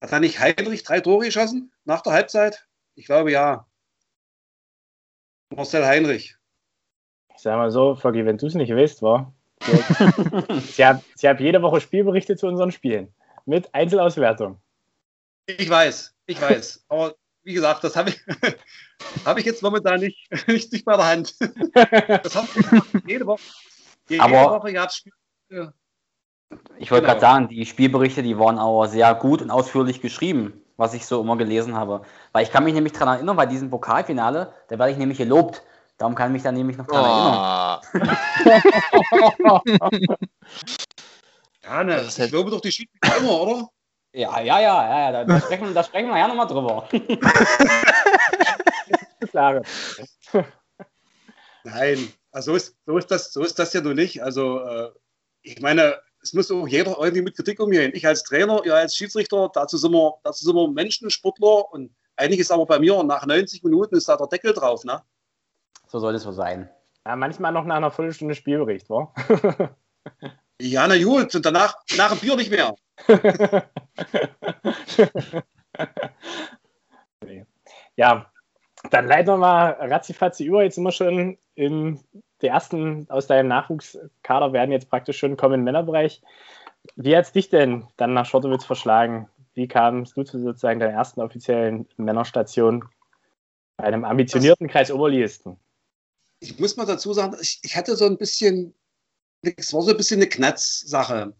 hat 0.01 0.11
da 0.11 0.19
nicht 0.19 0.39
Heinrich 0.39 0.83
drei 0.83 1.01
Tore 1.01 1.25
geschossen 1.25 1.71
nach 1.85 2.01
der 2.01 2.13
Halbzeit? 2.13 2.67
Ich 2.95 3.05
glaube 3.05 3.31
ja. 3.31 3.65
Marcel 5.55 5.85
Heinrich. 5.85 6.35
Ich 7.35 7.41
sag 7.41 7.55
mal 7.57 7.71
so, 7.71 7.95
Foggy, 7.95 8.25
wenn 8.25 8.37
du 8.37 8.47
es 8.47 8.53
nicht 8.53 8.73
weißt, 8.73 9.01
war. 9.01 9.33
Sie 10.61 10.85
haben 10.85 11.01
sie 11.15 11.27
hab 11.27 11.39
jede 11.39 11.61
Woche 11.61 11.81
Spielberichte 11.81 12.35
zu 12.35 12.47
unseren 12.47 12.71
Spielen. 12.71 13.13
Mit 13.45 13.73
Einzelauswertung. 13.73 14.61
Ich 15.47 15.69
weiß, 15.69 16.13
ich 16.27 16.39
weiß. 16.39 16.85
Aber 16.89 17.15
wie 17.47 17.53
gesagt, 17.53 17.81
das 17.85 17.95
habe 17.95 18.09
ich, 18.09 18.19
habe 19.25 19.39
ich 19.39 19.45
jetzt 19.45 19.63
momentan 19.63 20.01
nicht, 20.01 20.27
nicht, 20.47 20.71
nicht 20.73 20.83
bei 20.85 20.97
der 20.97 21.05
Hand. 21.07 21.33
Das 22.23 22.35
hat 22.35 22.47
jede 23.07 23.25
Woche. 23.25 23.41
Jede 24.09 24.21
Aber- 24.23 24.59
Woche 24.59 24.73
gab 24.73 24.89
es 24.89 24.97
Spiel. 24.97 25.13
Ja. 25.49 25.71
Ich 26.77 26.91
wollte 26.91 27.03
Genau. 27.05 27.13
gerade 27.13 27.19
sagen, 27.21 27.47
die 27.47 27.65
Spielberichte, 27.65 28.21
die 28.21 28.37
waren 28.37 28.57
aber 28.59 28.87
sehr 28.89 29.15
gut 29.15 29.41
und 29.41 29.49
ausführlich 29.49 30.01
geschrieben, 30.01 30.61
was 30.75 30.93
ich 30.93 31.05
so 31.05 31.21
immer 31.21 31.37
gelesen 31.37 31.73
habe. 31.75 32.01
Weil 32.33 32.43
ich 32.43 32.51
kann 32.51 32.65
mich 32.65 32.73
nämlich 32.73 32.91
daran 32.93 33.15
erinnern, 33.15 33.37
bei 33.37 33.45
diesem 33.45 33.69
Pokalfinale, 33.69 34.53
da 34.67 34.77
werde 34.79 34.91
ich 34.91 34.97
nämlich 34.97 35.17
gelobt. 35.17 35.63
Darum 35.97 36.15
kann 36.15 36.29
ich 36.29 36.33
mich 36.33 36.43
da 36.43 36.51
nämlich 36.51 36.77
noch 36.77 36.85
dran 36.87 37.03
erinnern. 37.05 37.81
Oh. 39.43 39.59
Ja, 41.63 41.83
ne, 41.83 41.95
Das 41.95 42.07
ist 42.07 42.13
ich 42.15 42.19
halt- 42.21 42.31
glaube 42.31 42.51
doch 42.51 42.61
die 42.61 42.71
Schiedsrichter 42.71 43.17
immer, 43.17 43.41
oder? 43.41 43.69
Ja, 44.17 44.39
ja, 44.39 44.59
ja, 44.59 44.61
ja, 44.89 44.99
ja 44.99 45.11
da, 45.11 45.23
da, 45.25 45.39
sprechen, 45.41 45.73
da 45.75 45.83
sprechen 45.83 46.09
wir 46.09 46.17
ja 46.17 46.27
nochmal 46.27 46.47
drüber. 46.47 46.89
Klare. 49.29 49.61
Nein, 51.63 52.11
also 52.31 52.51
so 52.51 52.57
ist, 52.57 52.75
so 52.87 52.97
ist, 52.97 53.11
das, 53.11 53.31
so 53.31 53.43
ist 53.43 53.59
das 53.59 53.73
ja 53.73 53.81
nur 53.81 53.93
nicht. 53.93 54.23
Also, 54.23 54.61
äh, 54.61 54.89
ich 55.43 55.61
meine, 55.61 55.99
es 56.23 56.33
muss 56.33 56.49
auch 56.49 56.67
jeder 56.67 56.97
irgendwie 56.97 57.21
mit 57.21 57.35
Kritik 57.35 57.59
umgehen. 57.59 57.91
Ich 57.93 58.07
als 58.07 58.23
Trainer, 58.23 58.65
ihr 58.65 58.73
als 58.73 58.95
Schiedsrichter, 58.95 59.51
dazu 59.53 59.77
sind 59.77 59.91
wir, 59.91 60.15
dazu 60.23 60.45
sind 60.45 60.55
wir 60.55 60.67
Menschen, 60.67 61.11
Sportler 61.11 61.71
und 61.71 61.95
einiges 62.15 62.49
aber 62.49 62.65
bei 62.65 62.79
mir, 62.79 63.03
nach 63.03 63.23
90 63.23 63.63
Minuten 63.63 63.97
ist 63.97 64.09
da 64.09 64.17
der 64.17 64.27
Deckel 64.27 64.53
drauf. 64.53 64.83
Ne? 64.83 64.99
So 65.89 65.99
soll 65.99 66.15
es 66.15 66.23
so 66.23 66.31
sein. 66.31 66.67
Ja, 67.05 67.15
manchmal 67.15 67.51
noch 67.51 67.65
nach 67.65 67.75
einer 67.75 67.91
Viertelstunde 67.91 68.33
Spielbericht, 68.33 68.89
wa? 68.89 69.13
Ja, 70.59 70.87
na 70.87 70.97
gut, 70.97 71.35
und 71.35 71.45
danach 71.45 71.75
nach 71.97 72.09
dem 72.09 72.19
Bier 72.19 72.35
nicht 72.35 72.49
mehr. 72.49 72.75
Ja, 77.97 78.31
dann 78.91 79.07
leiten 79.07 79.33
wir 79.33 79.37
mal 79.37 79.71
ratzifatzi 79.71 80.45
über. 80.45 80.63
Jetzt 80.63 80.75
sind 80.75 80.83
wir 80.83 80.91
schon 80.91 81.37
in 81.55 81.99
der 82.41 82.51
ersten 82.51 83.09
aus 83.09 83.27
deinem 83.27 83.47
Nachwuchskader 83.47 84.53
werden 84.53 84.71
jetzt 84.71 84.89
praktisch 84.89 85.17
schon 85.17 85.35
kommen 85.35 85.55
im 85.55 85.63
Männerbereich. 85.63 86.21
Wie 86.95 87.17
hat 87.17 87.25
es 87.25 87.31
dich 87.31 87.49
denn 87.49 87.87
dann 87.97 88.13
nach 88.13 88.25
Schottowitz 88.25 88.63
verschlagen? 88.63 89.27
Wie 89.55 89.67
kamst 89.67 90.15
du 90.15 90.23
zu 90.23 90.39
sozusagen 90.39 90.79
deiner 90.79 90.93
ersten 90.93 91.21
offiziellen 91.21 91.87
Männerstation 91.97 92.85
bei 93.77 93.85
einem 93.85 94.05
ambitionierten 94.05 94.67
Kreis 94.67 94.91
Oberligisten? 94.91 95.57
Ich 96.39 96.59
muss 96.59 96.77
mal 96.77 96.85
dazu 96.85 97.13
sagen, 97.13 97.35
ich, 97.41 97.59
ich 97.63 97.75
hatte 97.75 97.95
so 97.95 98.05
ein 98.05 98.17
bisschen, 98.17 98.75
es 99.41 99.73
war 99.73 99.81
so 99.81 99.89
ein 99.91 99.97
bisschen 99.97 100.19
eine 100.19 100.29
Knatzsache. 100.29 101.33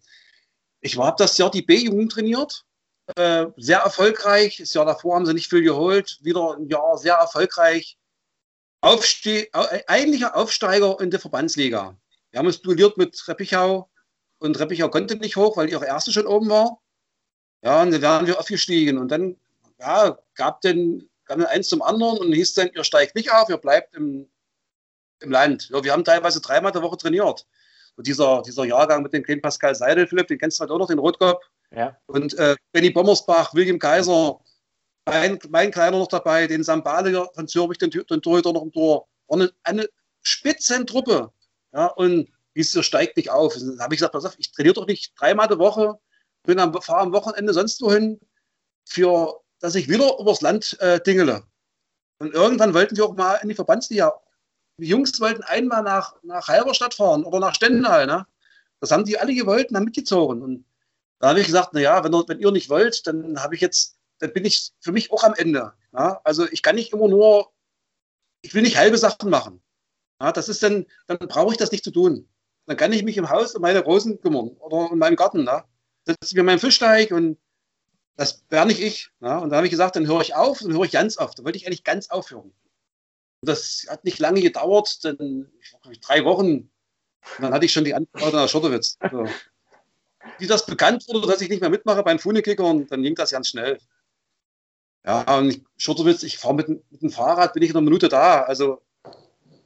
Ich 0.88 0.96
habe 0.96 1.16
das 1.18 1.36
Jahr 1.36 1.50
die 1.50 1.60
B-Jugend 1.60 2.12
trainiert, 2.12 2.64
äh, 3.16 3.46
sehr 3.58 3.80
erfolgreich. 3.80 4.56
Das 4.56 4.72
Jahr 4.72 4.86
davor 4.86 5.16
haben 5.16 5.26
sie 5.26 5.34
nicht 5.34 5.50
viel 5.50 5.62
geholt, 5.62 6.18
wieder 6.22 6.56
ein 6.56 6.66
Jahr 6.66 6.96
sehr 6.96 7.14
erfolgreich. 7.14 7.98
Aufste 8.80 9.48
eigentlicher 9.86 10.34
Aufsteiger 10.34 10.98
in 11.00 11.10
der 11.10 11.20
Verbandsliga. 11.20 11.94
Wir 12.30 12.38
haben 12.38 12.46
uns 12.46 12.62
duelliert 12.62 12.96
mit 12.96 13.22
Reppichau 13.28 13.90
und 14.38 14.58
Reppichau 14.58 14.88
konnte 14.88 15.16
nicht 15.16 15.36
hoch, 15.36 15.58
weil 15.58 15.68
ihre 15.68 15.84
erste 15.84 16.10
schon 16.10 16.26
oben 16.26 16.48
war. 16.48 16.80
Ja, 17.62 17.82
und 17.82 17.90
dann 17.90 18.00
wären 18.00 18.26
wir 18.26 18.38
aufgestiegen. 18.38 18.96
Und 18.96 19.08
dann 19.08 19.36
ja, 19.78 20.18
gab 20.34 20.62
dann 20.62 21.08
kam 21.26 21.44
eins 21.44 21.68
zum 21.68 21.82
anderen 21.82 22.18
und 22.18 22.32
hieß 22.32 22.54
dann, 22.54 22.70
ihr 22.72 22.84
steigt 22.84 23.14
nicht 23.14 23.30
auf, 23.30 23.50
ihr 23.50 23.58
bleibt 23.58 23.94
im, 23.94 24.30
im 25.20 25.30
Land. 25.30 25.68
Ja, 25.68 25.84
wir 25.84 25.92
haben 25.92 26.04
teilweise 26.04 26.40
dreimal 26.40 26.72
die 26.72 26.80
Woche 26.80 26.96
trainiert. 26.96 27.46
Und 27.98 28.06
dieser, 28.06 28.42
dieser 28.42 28.64
Jahrgang 28.64 29.02
mit 29.02 29.12
dem 29.12 29.24
kleinen 29.24 29.42
Pascal 29.42 29.74
Seidel, 29.74 30.06
Philipp, 30.06 30.28
den 30.28 30.38
kennst 30.38 30.58
du 30.58 30.60
halt 30.60 30.70
auch 30.70 30.78
noch, 30.78 30.86
den 30.86 31.00
Rotkopf. 31.00 31.44
Ja. 31.74 31.96
Und 32.06 32.32
äh, 32.38 32.54
Benny 32.70 32.90
Bommersbach, 32.90 33.52
William 33.54 33.80
Kaiser, 33.80 34.38
mein, 35.04 35.36
mein 35.50 35.72
Kleiner 35.72 35.98
noch 35.98 36.06
dabei, 36.06 36.46
den 36.46 36.62
Sambale 36.62 37.28
von 37.34 37.48
Zürich, 37.48 37.76
den, 37.78 37.90
den 37.90 38.22
Torhüter 38.22 38.52
noch 38.52 38.62
im 38.62 38.70
Tor. 38.70 39.08
War 39.26 39.40
eine, 39.40 39.50
eine 39.64 39.88
Spitzentruppe. 40.22 41.32
Ja, 41.72 41.86
und 41.86 42.28
ihr 42.54 42.64
steigt 42.64 43.16
nicht 43.16 43.30
auf. 43.30 43.54
Dann 43.54 43.80
habe 43.80 43.94
ich 43.94 43.98
gesagt, 43.98 44.12
pass 44.12 44.24
auf, 44.24 44.36
ich 44.38 44.52
trainiere 44.52 44.74
doch 44.74 44.86
nicht 44.86 45.12
dreimal 45.18 45.48
die 45.48 45.58
Woche, 45.58 45.98
bin 46.44 46.60
am, 46.60 46.80
fahre 46.80 47.00
am 47.00 47.12
Wochenende 47.12 47.52
sonst 47.52 47.82
wohin, 47.82 48.20
für, 48.84 49.40
dass 49.58 49.74
ich 49.74 49.88
wieder 49.88 50.20
übers 50.20 50.40
Land 50.40 50.78
äh, 50.78 51.00
dingele. 51.00 51.42
Und 52.20 52.32
irgendwann 52.32 52.74
wollten 52.74 52.96
wir 52.96 53.06
auch 53.06 53.16
mal 53.16 53.40
in 53.42 53.48
die 53.48 53.56
Verbandsliga. 53.56 54.20
Die 54.78 54.86
Jungs 54.86 55.20
wollten 55.20 55.42
einmal 55.42 55.82
nach, 55.82 56.14
nach 56.22 56.48
Halberstadt 56.48 56.94
fahren 56.94 57.24
oder 57.24 57.40
nach 57.40 57.54
Stendal. 57.54 58.06
Ne? 58.06 58.26
Das 58.80 58.92
haben 58.92 59.04
die 59.04 59.18
alle 59.18 59.34
gewollt 59.34 59.70
und 59.70 59.76
haben 59.76 59.84
mitgezogen. 59.84 60.40
Und 60.40 60.64
da 61.18 61.30
habe 61.30 61.40
ich 61.40 61.46
gesagt, 61.46 61.74
naja, 61.74 62.02
wenn, 62.04 62.12
wenn 62.12 62.40
ihr 62.40 62.52
nicht 62.52 62.70
wollt, 62.70 63.06
dann 63.06 63.42
habe 63.42 63.56
ich 63.56 63.60
jetzt, 63.60 63.96
dann 64.20 64.32
bin 64.32 64.44
ich 64.44 64.72
für 64.80 64.92
mich 64.92 65.10
auch 65.12 65.24
am 65.24 65.34
Ende. 65.34 65.72
Ja? 65.92 66.20
Also 66.22 66.46
ich 66.50 66.62
kann 66.62 66.76
nicht 66.76 66.92
immer 66.92 67.08
nur, 67.08 67.50
ich 68.42 68.54
will 68.54 68.62
nicht 68.62 68.78
halbe 68.78 68.98
Sachen 68.98 69.30
machen. 69.30 69.60
Ja, 70.20 70.32
das 70.32 70.48
ist 70.48 70.62
dann, 70.62 70.86
dann 71.06 71.18
brauche 71.18 71.52
ich 71.52 71.58
das 71.58 71.72
nicht 71.72 71.84
zu 71.84 71.90
tun. 71.90 72.28
Dann 72.66 72.76
kann 72.76 72.92
ich 72.92 73.02
mich 73.02 73.16
im 73.16 73.30
Haus 73.30 73.54
um 73.54 73.62
meine 73.62 73.80
Rosen 73.80 74.20
kümmern 74.20 74.48
oder 74.58 74.92
in 74.92 74.98
meinem 74.98 75.16
Garten. 75.16 75.44
Ne? 75.44 75.64
Setze 76.06 76.36
mir 76.36 76.42
meinen 76.42 76.58
Fischteig 76.58 77.12
und 77.12 77.38
das 78.16 78.44
wäre 78.48 78.66
nicht 78.66 78.80
ich. 78.80 79.10
Ne? 79.20 79.40
Und 79.40 79.50
da 79.50 79.56
habe 79.56 79.66
ich 79.66 79.70
gesagt, 79.70 79.96
dann 79.96 80.06
höre 80.06 80.20
ich 80.20 80.34
auf 80.34 80.60
und 80.60 80.72
höre 80.72 80.84
ich 80.84 80.92
ganz 80.92 81.16
auf. 81.16 81.34
Da 81.34 81.44
wollte 81.44 81.56
ich 81.56 81.66
eigentlich 81.66 81.84
ganz 81.84 82.10
aufhören. 82.10 82.52
Das 83.42 83.86
hat 83.88 84.04
nicht 84.04 84.18
lange 84.18 84.40
gedauert, 84.40 85.02
denn 85.04 85.50
drei 86.02 86.24
Wochen. 86.24 86.70
Dann 87.38 87.52
hatte 87.52 87.66
ich 87.66 87.72
schon 87.72 87.84
die 87.84 87.94
Antwort 87.94 88.32
nach 88.32 88.48
Schottowitz. 88.48 88.98
So. 89.10 89.26
Wie 90.38 90.46
das 90.46 90.66
bekannt 90.66 91.06
wurde, 91.08 91.26
dass 91.26 91.40
ich 91.40 91.48
nicht 91.48 91.60
mehr 91.60 91.70
mitmache 91.70 92.02
beim 92.02 92.18
Funekicker 92.18 92.64
und 92.64 92.90
dann 92.90 93.02
ging 93.02 93.14
das 93.14 93.30
ganz 93.30 93.48
schnell. 93.48 93.78
Ja, 95.04 95.38
und 95.38 95.50
ich, 95.50 95.64
Schottowitz, 95.76 96.22
ich 96.22 96.38
fahre 96.38 96.54
mit, 96.54 96.68
mit 96.68 97.02
dem 97.02 97.10
Fahrrad, 97.10 97.52
bin 97.54 97.62
ich 97.62 97.70
in 97.70 97.76
einer 97.76 97.84
Minute 97.84 98.08
da. 98.08 98.42
Also, 98.42 98.82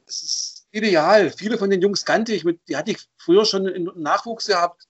es 0.05 0.23
ist 0.23 0.67
ideal. 0.71 1.31
Viele 1.31 1.57
von 1.57 1.69
den 1.69 1.81
Jungs 1.81 2.05
kannte 2.05 2.33
ich, 2.33 2.43
mit, 2.43 2.61
die 2.67 2.77
hatte 2.77 2.91
ich 2.91 3.09
früher 3.17 3.45
schon 3.45 3.65
im 3.67 3.91
Nachwuchs 3.95 4.47
gehabt. 4.47 4.87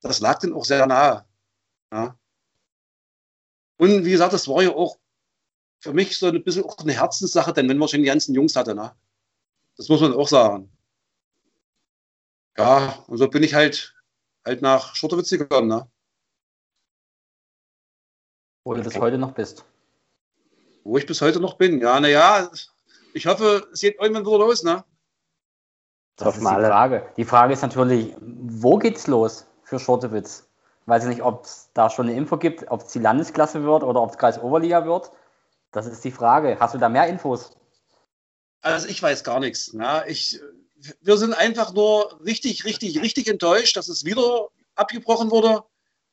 Das 0.00 0.20
lag 0.20 0.38
dann 0.40 0.52
auch 0.52 0.64
sehr 0.64 0.86
nahe. 0.86 1.24
Ja. 1.92 2.18
Und 3.78 4.04
wie 4.04 4.10
gesagt, 4.10 4.32
das 4.32 4.48
war 4.48 4.62
ja 4.62 4.70
auch 4.70 4.98
für 5.80 5.92
mich 5.92 6.18
so 6.18 6.26
ein 6.26 6.42
bisschen 6.42 6.64
auch 6.64 6.78
eine 6.78 6.92
Herzenssache, 6.92 7.52
denn 7.52 7.68
wenn 7.68 7.78
man 7.78 7.88
schon 7.88 8.00
die 8.00 8.06
ganzen 8.06 8.34
Jungs 8.34 8.56
hatte, 8.56 8.74
ne? 8.74 8.94
Das 9.76 9.88
muss 9.88 10.00
man 10.00 10.14
auch 10.14 10.28
sagen. 10.28 10.70
Ja, 12.56 13.04
und 13.06 13.18
so 13.18 13.28
bin 13.28 13.42
ich 13.42 13.54
halt, 13.54 13.94
halt 14.44 14.62
nach 14.62 14.94
Schurtewitz 14.94 15.30
gekommen, 15.30 15.68
ne? 15.68 15.86
Wo 18.64 18.74
du 18.74 18.82
bis 18.82 18.98
heute 18.98 19.18
noch 19.18 19.32
bist. 19.32 19.64
Wo 20.82 20.96
ich 20.96 21.06
bis 21.06 21.20
heute 21.20 21.40
noch 21.40 21.54
bin. 21.54 21.80
Ja, 21.80 22.00
naja, 22.00 22.50
ich 23.12 23.26
hoffe, 23.26 23.68
es 23.72 23.80
geht 23.80 24.00
irgendwann 24.00 24.26
wieder 24.26 24.38
los, 24.38 24.62
ne? 24.62 24.84
Das 26.16 26.36
ist 26.36 26.40
die 26.40 26.46
Frage. 26.46 27.06
Die 27.16 27.24
Frage 27.24 27.52
ist 27.52 27.62
natürlich, 27.62 28.14
wo 28.20 28.78
geht's 28.78 29.06
los 29.06 29.46
für 29.62 29.78
Schortewitz? 29.78 30.48
Weiß 30.86 31.02
ich 31.02 31.10
nicht, 31.10 31.22
ob 31.22 31.44
es 31.44 31.68
da 31.74 31.90
schon 31.90 32.06
eine 32.06 32.16
Info 32.16 32.38
gibt, 32.38 32.70
ob 32.70 32.82
es 32.82 32.92
die 32.92 33.00
Landesklasse 33.00 33.64
wird 33.64 33.82
oder 33.82 34.00
ob 34.00 34.10
es 34.10 34.18
Kreis 34.18 34.40
Oberliga 34.40 34.86
wird. 34.86 35.10
Das 35.76 35.84
ist 35.84 36.02
die 36.04 36.10
Frage. 36.10 36.56
Hast 36.58 36.72
du 36.72 36.78
da 36.78 36.88
mehr 36.88 37.06
Infos? 37.06 37.50
Also 38.62 38.88
ich 38.88 39.02
weiß 39.02 39.24
gar 39.24 39.40
nichts. 39.40 39.74
Ne? 39.74 40.04
Ich, 40.08 40.40
wir 41.02 41.18
sind 41.18 41.34
einfach 41.34 41.74
nur 41.74 42.18
richtig, 42.24 42.64
richtig, 42.64 43.02
richtig 43.02 43.28
enttäuscht, 43.28 43.76
dass 43.76 43.88
es 43.88 44.06
wieder 44.06 44.48
abgebrochen 44.74 45.30
wurde. 45.30 45.64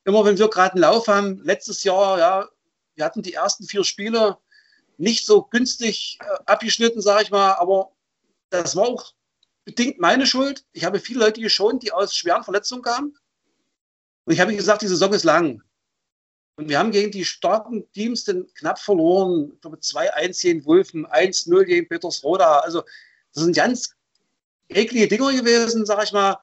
Immer 0.04 0.26
wenn 0.26 0.38
wir 0.38 0.50
gerade 0.50 0.74
einen 0.74 0.82
Lauf 0.82 1.08
haben, 1.08 1.42
letztes 1.46 1.86
Jahr, 1.86 2.20
ja, 2.20 2.50
wir 2.96 3.06
hatten 3.06 3.22
die 3.22 3.36
ersten 3.36 3.64
vier 3.64 3.86
Spiele 3.86 4.38
nicht 4.98 5.26
so 5.26 5.44
günstig 5.44 6.18
äh, 6.20 6.26
abgeschnitten, 6.46 7.02
sage 7.02 7.24
ich 7.24 7.32
mal, 7.32 7.54
aber 7.54 7.94
das 8.50 8.76
war 8.76 8.90
auch 8.90 9.14
bedingt 9.64 9.98
meine 9.98 10.28
Schuld. 10.28 10.66
Ich 10.74 10.84
habe 10.84 11.00
viele 11.00 11.22
Leute 11.22 11.40
geschont, 11.40 11.84
die 11.84 11.94
aus 11.94 12.14
schweren 12.14 12.44
Verletzungen 12.44 12.82
kamen. 12.82 13.18
Und 14.26 14.34
ich 14.34 14.42
habe 14.42 14.54
gesagt, 14.54 14.82
die 14.82 14.88
Saison 14.88 15.14
ist 15.14 15.24
lang. 15.24 15.64
Und 16.56 16.70
wir 16.70 16.78
haben 16.78 16.92
gegen 16.92 17.12
die 17.12 17.26
starken 17.26 17.92
Teams 17.94 18.26
dann 18.26 18.46
knapp 18.54 18.80
verloren. 18.80 19.52
Ich 19.56 19.62
glaube, 19.62 19.78
2-1 19.78 20.42
gegen 20.42 20.66
Wulfen, 20.66 21.08
1-0 21.08 21.64
gegen 21.64 21.88
Petersroda. 21.88 22.60
Also, 22.60 22.84
das 23.34 23.44
sind 23.44 23.56
ganz 23.56 23.96
eklige 24.70 25.08
Dinger 25.08 25.32
gewesen, 25.32 25.86
sage 25.86 26.04
ich 26.04 26.12
mal. 26.12 26.38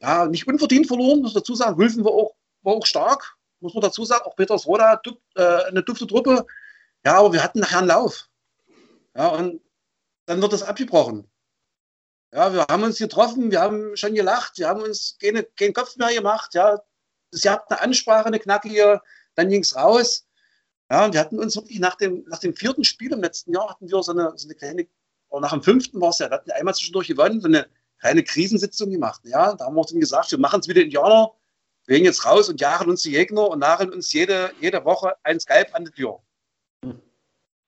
Ja, 0.00 0.26
nicht 0.26 0.46
unverdient 0.46 0.86
verloren, 0.86 1.22
muss 1.22 1.32
man 1.32 1.42
dazu 1.42 1.54
sagen. 1.54 1.78
Wulfen 1.78 2.04
war 2.04 2.12
auch, 2.12 2.34
war 2.62 2.74
auch 2.74 2.84
stark, 2.84 3.36
muss 3.60 3.72
man 3.72 3.80
dazu 3.80 4.04
sagen. 4.04 4.24
Auch 4.26 4.36
Petersroda, 4.36 5.00
äh, 5.36 5.42
eine 5.42 5.82
dufte 5.82 6.06
Truppe. 6.06 6.46
Ja, 7.04 7.18
aber 7.18 7.32
wir 7.32 7.42
hatten 7.42 7.60
nachher 7.60 7.78
einen 7.78 7.88
Lauf. 7.88 8.28
Ja, 9.16 9.28
und 9.28 9.62
dann 10.26 10.42
wird 10.42 10.52
das 10.52 10.62
abgebrochen. 10.62 11.30
Ja, 12.32 12.52
wir 12.52 12.66
haben 12.68 12.82
uns 12.82 12.98
getroffen, 12.98 13.50
wir 13.50 13.60
haben 13.60 13.96
schon 13.96 14.14
gelacht, 14.14 14.58
wir 14.58 14.68
haben 14.68 14.82
uns 14.82 15.16
keine, 15.18 15.44
keinen 15.44 15.72
Kopf 15.72 15.96
mehr 15.96 16.12
gemacht. 16.12 16.52
Ja, 16.54 16.82
sie 17.30 17.48
hatten 17.48 17.72
eine 17.72 17.82
Ansprache, 17.82 18.26
eine 18.26 18.40
knackige, 18.40 19.00
dann 19.36 19.48
ging 19.48 19.62
es 19.62 19.76
raus. 19.76 20.26
Ja, 20.90 21.04
und 21.04 21.14
wir 21.14 21.20
hatten 21.20 21.38
uns 21.38 21.56
wirklich 21.56 21.78
nach 21.78 21.96
dem, 21.96 22.24
nach 22.28 22.38
dem 22.38 22.54
vierten 22.54 22.84
Spiel 22.84 23.12
im 23.12 23.22
letzten 23.22 23.52
Jahr 23.52 23.70
hatten 23.70 23.88
wir 23.88 24.02
so 24.02 24.12
eine, 24.12 24.32
so 24.36 24.46
eine 24.46 24.54
kleine, 24.54 24.86
oder 25.28 25.42
nach 25.42 25.52
dem 25.52 25.62
fünften 25.62 26.00
war 26.00 26.10
es 26.10 26.18
ja, 26.18 26.30
wir 26.30 26.36
hatten 26.36 26.50
einmal 26.52 26.74
zwischendurch 26.74 27.08
gewonnen, 27.08 27.40
so 27.40 27.48
eine 27.48 27.66
kleine 27.98 28.22
Krisensitzung 28.22 28.90
gemacht. 28.90 29.20
Ja, 29.24 29.54
da 29.54 29.64
haben 29.64 29.74
wir 29.74 29.80
uns 29.80 29.90
dann 29.90 30.00
gesagt, 30.00 30.30
wir 30.30 30.38
machen 30.38 30.60
es 30.60 30.68
wieder 30.68 30.82
Indianer, 30.82 31.32
wir 31.86 31.96
gehen 31.96 32.04
jetzt 32.04 32.24
raus 32.24 32.48
und 32.48 32.60
jagen 32.60 32.90
uns 32.90 33.02
die 33.02 33.12
Gegner 33.12 33.48
und 33.48 33.60
nageln 33.60 33.92
uns 33.92 34.12
jede, 34.12 34.52
jede 34.60 34.84
Woche 34.84 35.14
ein 35.22 35.38
Skype 35.38 35.72
an 35.72 35.84
die 35.84 35.92
Tür. 35.92 36.20
Hm. 36.84 37.00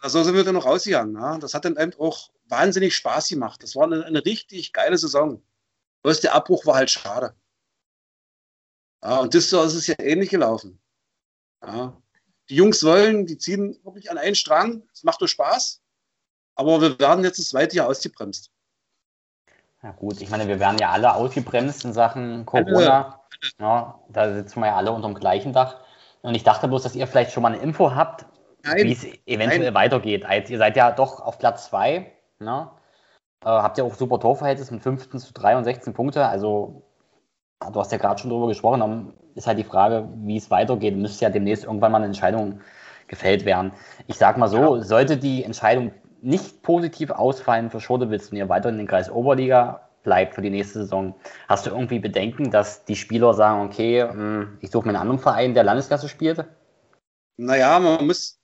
So 0.02 0.22
sind 0.22 0.34
wir 0.34 0.44
dann 0.44 0.54
noch 0.54 0.66
rausgegangen. 0.66 1.14
Ja. 1.14 1.38
Das 1.38 1.54
hat 1.54 1.64
dann 1.64 1.76
eben 1.76 1.92
auch 1.98 2.30
wahnsinnig 2.46 2.94
Spaß 2.96 3.28
gemacht. 3.28 3.62
Das 3.62 3.76
war 3.76 3.84
eine, 3.84 4.04
eine 4.04 4.24
richtig 4.24 4.72
geile 4.72 4.98
Saison. 4.98 5.42
Bloß 6.02 6.20
der 6.20 6.34
Abbruch 6.34 6.66
war 6.66 6.76
halt 6.76 6.90
schade. 6.90 7.34
Ja, 9.02 9.20
und 9.20 9.34
das, 9.34 9.50
das 9.50 9.74
ist 9.74 9.86
ja 9.86 9.94
ähnlich 9.98 10.30
gelaufen. 10.30 10.80
Ja. 11.64 11.96
Die 12.48 12.54
Jungs 12.54 12.82
wollen, 12.84 13.26
die 13.26 13.36
ziehen 13.36 13.78
wirklich 13.84 14.10
an 14.10 14.18
einen 14.18 14.34
Strang. 14.34 14.82
Es 14.92 15.04
macht 15.04 15.20
nur 15.20 15.28
Spaß. 15.28 15.82
Aber 16.54 16.80
wir 16.80 16.98
werden 16.98 17.24
jetzt 17.24 17.38
das 17.38 17.50
zweite 17.50 17.76
Jahr 17.76 17.88
ausgebremst. 17.88 18.50
Ja 19.82 19.92
gut, 19.92 20.20
ich 20.20 20.30
meine, 20.30 20.48
wir 20.48 20.58
werden 20.58 20.78
ja 20.78 20.90
alle 20.90 21.14
ausgebremst 21.14 21.84
in 21.84 21.92
Sachen 21.92 22.44
Corona. 22.46 23.20
Ja, 23.60 24.00
da 24.08 24.34
sitzen 24.34 24.60
wir 24.60 24.66
ja 24.66 24.76
alle 24.76 24.90
unter 24.90 25.06
dem 25.06 25.14
gleichen 25.14 25.52
Dach. 25.52 25.80
Und 26.22 26.34
ich 26.34 26.42
dachte 26.42 26.66
bloß, 26.66 26.82
dass 26.82 26.96
ihr 26.96 27.06
vielleicht 27.06 27.30
schon 27.30 27.44
mal 27.44 27.52
eine 27.52 27.62
Info 27.62 27.94
habt, 27.94 28.26
wie 28.74 28.92
es 28.92 29.04
eventuell 29.26 29.66
Nein. 29.66 29.74
weitergeht. 29.74 30.24
Also 30.24 30.52
ihr 30.52 30.58
seid 30.58 30.76
ja 30.76 30.90
doch 30.90 31.20
auf 31.20 31.38
Platz 31.38 31.66
2. 31.68 32.12
Ne? 32.40 32.70
Äh, 33.44 33.46
habt 33.46 33.78
ihr 33.78 33.84
auch 33.84 33.94
super 33.94 34.18
Torverhältnis 34.18 34.72
mit 34.72 34.82
15 34.82 35.20
zu 35.20 35.32
3 35.32 35.58
und 35.58 35.64
16 35.64 35.94
Punkte. 35.94 36.26
Also 36.26 36.87
du 37.60 37.80
hast 37.80 37.92
ja 37.92 37.98
gerade 37.98 38.20
schon 38.20 38.30
darüber 38.30 38.48
gesprochen, 38.48 38.80
dann 38.80 39.12
ist 39.34 39.46
halt 39.46 39.58
die 39.58 39.64
Frage, 39.64 40.08
wie 40.16 40.36
es 40.36 40.50
weitergeht. 40.50 40.96
Müsste 40.96 41.24
ja 41.24 41.30
demnächst 41.30 41.64
irgendwann 41.64 41.92
mal 41.92 41.98
eine 41.98 42.06
Entscheidung 42.06 42.60
gefällt 43.06 43.44
werden. 43.44 43.72
Ich 44.06 44.16
sag 44.16 44.36
mal 44.36 44.48
so, 44.48 44.76
ja. 44.76 44.82
sollte 44.82 45.16
die 45.16 45.44
Entscheidung 45.44 45.92
nicht 46.20 46.62
positiv 46.62 47.10
ausfallen 47.10 47.70
für 47.70 47.80
Schordewitz 47.80 48.30
und 48.30 48.36
ihr 48.36 48.48
weiter 48.48 48.68
in 48.68 48.78
den 48.78 48.86
Kreis 48.86 49.10
Oberliga 49.10 49.88
bleibt 50.02 50.34
für 50.34 50.42
die 50.42 50.50
nächste 50.50 50.80
Saison, 50.80 51.14
hast 51.48 51.66
du 51.66 51.70
irgendwie 51.70 51.98
Bedenken, 51.98 52.50
dass 52.50 52.84
die 52.84 52.96
Spieler 52.96 53.34
sagen, 53.34 53.66
okay, 53.66 54.02
hm, 54.02 54.58
ich 54.60 54.70
suche 54.70 54.86
mir 54.86 54.90
einen 54.90 55.02
anderen 55.02 55.18
Verein, 55.18 55.54
der 55.54 55.64
Landesklasse 55.64 56.08
spielt? 56.08 56.44
Naja, 57.36 57.78
man 57.78 58.06
muss, 58.06 58.38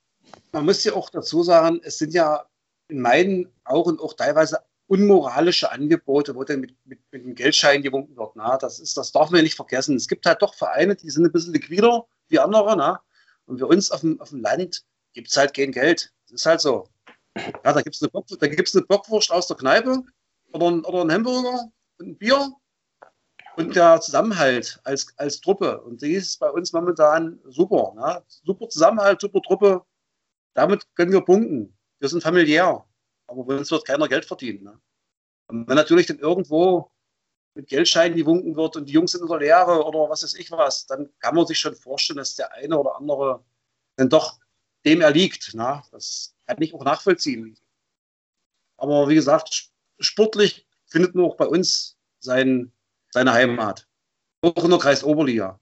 man 0.51 0.65
muss 0.65 0.83
ja 0.83 0.93
auch 0.93 1.09
dazu 1.09 1.43
sagen, 1.43 1.81
es 1.83 1.97
sind 1.97 2.13
ja 2.13 2.45
in 2.87 3.01
meinen 3.01 3.51
Augen 3.63 3.99
auch 3.99 4.13
teilweise 4.13 4.59
unmoralische 4.87 5.71
Angebote, 5.71 6.35
wo 6.35 6.43
dann 6.43 6.59
mit, 6.61 6.75
mit, 6.85 6.99
mit 7.11 7.23
dem 7.23 7.35
Geldschein 7.35 7.81
gewunken 7.81 8.15
wird. 8.17 8.35
Na? 8.35 8.57
Das, 8.57 8.79
ist, 8.79 8.97
das 8.97 9.11
darf 9.11 9.29
man 9.31 9.39
ja 9.39 9.43
nicht 9.43 9.55
vergessen. 9.55 9.95
Es 9.95 10.07
gibt 10.07 10.25
halt 10.25 10.41
doch 10.41 10.53
Vereine, 10.53 10.95
die 10.95 11.09
sind 11.09 11.25
ein 11.25 11.31
bisschen 11.31 11.53
liquider 11.53 12.05
wie 12.27 12.39
andere. 12.39 12.75
Na? 12.77 13.01
Und 13.45 13.59
für 13.59 13.67
uns 13.67 13.91
auf 13.91 14.01
dem, 14.01 14.19
auf 14.21 14.29
dem 14.29 14.41
Land 14.41 14.83
gibt 15.13 15.29
es 15.29 15.37
halt 15.37 15.55
kein 15.55 15.71
Geld. 15.71 16.11
Das 16.25 16.41
ist 16.41 16.45
halt 16.45 16.61
so. 16.61 16.87
Ja, 17.37 17.73
da 17.73 17.81
gibt 17.81 17.95
es 17.95 18.01
eine, 18.01 18.11
eine 18.13 18.81
Bockwurst 18.87 19.31
aus 19.31 19.47
der 19.47 19.57
Kneipe 19.57 20.03
oder 20.53 20.67
ein, 20.67 20.85
oder 20.85 21.01
ein 21.01 21.11
Hamburger 21.11 21.71
und 21.97 22.07
ein 22.07 22.17
Bier 22.17 22.53
und 23.57 23.75
der 23.75 24.01
Zusammenhalt 24.01 24.79
als, 24.83 25.13
als 25.17 25.39
Truppe. 25.41 25.81
Und 25.81 26.01
die 26.01 26.13
ist 26.13 26.39
bei 26.39 26.49
uns 26.49 26.73
momentan 26.73 27.39
super. 27.45 27.93
Ne? 27.95 28.23
Super 28.27 28.69
Zusammenhalt, 28.69 29.21
super 29.21 29.41
Truppe. 29.41 29.83
Damit 30.53 30.85
können 30.95 31.11
wir 31.11 31.21
punkten. 31.21 31.77
Wir 31.99 32.09
sind 32.09 32.23
familiär. 32.23 32.85
Aber 33.35 33.43
bei 33.43 33.57
uns 33.57 33.69
wird 33.69 33.85
keiner 33.85 34.07
Geld 34.07 34.25
verdienen. 34.25 34.63
Ne? 34.63 34.79
Und 35.47 35.67
wenn 35.67 35.75
natürlich 35.75 36.07
dann 36.07 36.19
irgendwo 36.19 36.89
mit 37.53 37.67
Geldscheinen 37.67 38.17
gewunken 38.17 38.55
wird 38.55 38.77
und 38.77 38.87
die 38.87 38.93
Jungs 38.93 39.11
sind 39.11 39.21
in 39.21 39.27
der 39.27 39.39
Lehre 39.39 39.85
oder 39.85 40.09
was 40.09 40.23
weiß 40.23 40.35
ich 40.35 40.51
was, 40.51 40.85
dann 40.87 41.09
kann 41.19 41.35
man 41.35 41.45
sich 41.45 41.59
schon 41.59 41.75
vorstellen, 41.75 42.17
dass 42.17 42.35
der 42.35 42.51
eine 42.53 42.77
oder 42.77 42.95
andere 42.95 43.43
dann 43.97 44.09
doch 44.09 44.39
dem 44.85 45.01
erliegt. 45.01 45.53
Ne? 45.53 45.81
Das 45.91 46.33
kann 46.47 46.61
ich 46.61 46.73
auch 46.73 46.83
nachvollziehen. 46.83 47.57
Aber 48.77 49.09
wie 49.09 49.15
gesagt, 49.15 49.69
sportlich 49.99 50.65
findet 50.85 51.13
man 51.13 51.25
auch 51.25 51.35
bei 51.35 51.47
uns 51.47 51.97
sein, 52.19 52.71
seine 53.11 53.33
Heimat. 53.33 53.87
Auch 54.41 54.63
in 54.63 54.69
der 54.69 54.79
Kreis 54.79 55.03
Oberliga. 55.03 55.59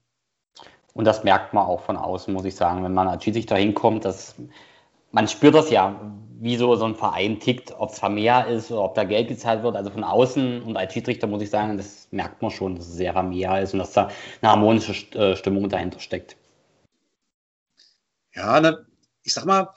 Und 0.92 1.06
das 1.06 1.24
merkt 1.24 1.54
man 1.54 1.66
auch 1.66 1.82
von 1.82 1.96
außen, 1.96 2.32
muss 2.32 2.44
ich 2.44 2.54
sagen, 2.54 2.84
wenn 2.84 2.94
man 2.94 3.08
als 3.08 3.24
Schiedsrichter 3.24 3.56
hinkommt, 3.56 4.04
dass 4.04 4.36
man 5.14 5.28
spürt 5.28 5.54
das 5.54 5.70
ja, 5.70 6.12
wie 6.40 6.56
so, 6.56 6.74
so 6.74 6.84
ein 6.84 6.96
Verein 6.96 7.38
tickt, 7.38 7.72
ob 7.78 7.90
es 7.90 7.98
familiär 7.98 8.48
ist 8.48 8.70
oder 8.70 8.82
ob 8.82 8.94
da 8.94 9.04
Geld 9.04 9.28
gezahlt 9.28 9.62
wird. 9.62 9.76
Also 9.76 9.90
von 9.90 10.04
außen 10.04 10.62
und 10.62 10.76
als 10.76 10.92
Schiedsrichter 10.92 11.28
muss 11.28 11.40
ich 11.40 11.50
sagen, 11.50 11.76
das 11.76 12.08
merkt 12.10 12.42
man 12.42 12.50
schon, 12.50 12.74
dass 12.74 12.88
es 12.88 12.94
sehr 12.94 13.12
familiär 13.12 13.62
ist 13.62 13.72
und 13.72 13.78
dass 13.78 13.92
da 13.92 14.10
eine 14.42 14.50
harmonische 14.50 14.92
äh, 15.16 15.36
Stimmung 15.36 15.68
dahinter 15.68 16.00
steckt. 16.00 16.36
Ja, 18.34 18.60
ne, 18.60 18.84
ich 19.22 19.32
sag 19.32 19.46
mal, 19.46 19.72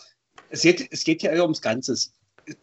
es 0.49 0.63
geht, 0.63 0.91
es 0.91 1.03
geht 1.03 1.21
ja 1.21 1.31
eher 1.31 1.43
ums 1.43 1.61
Ganze. 1.61 1.95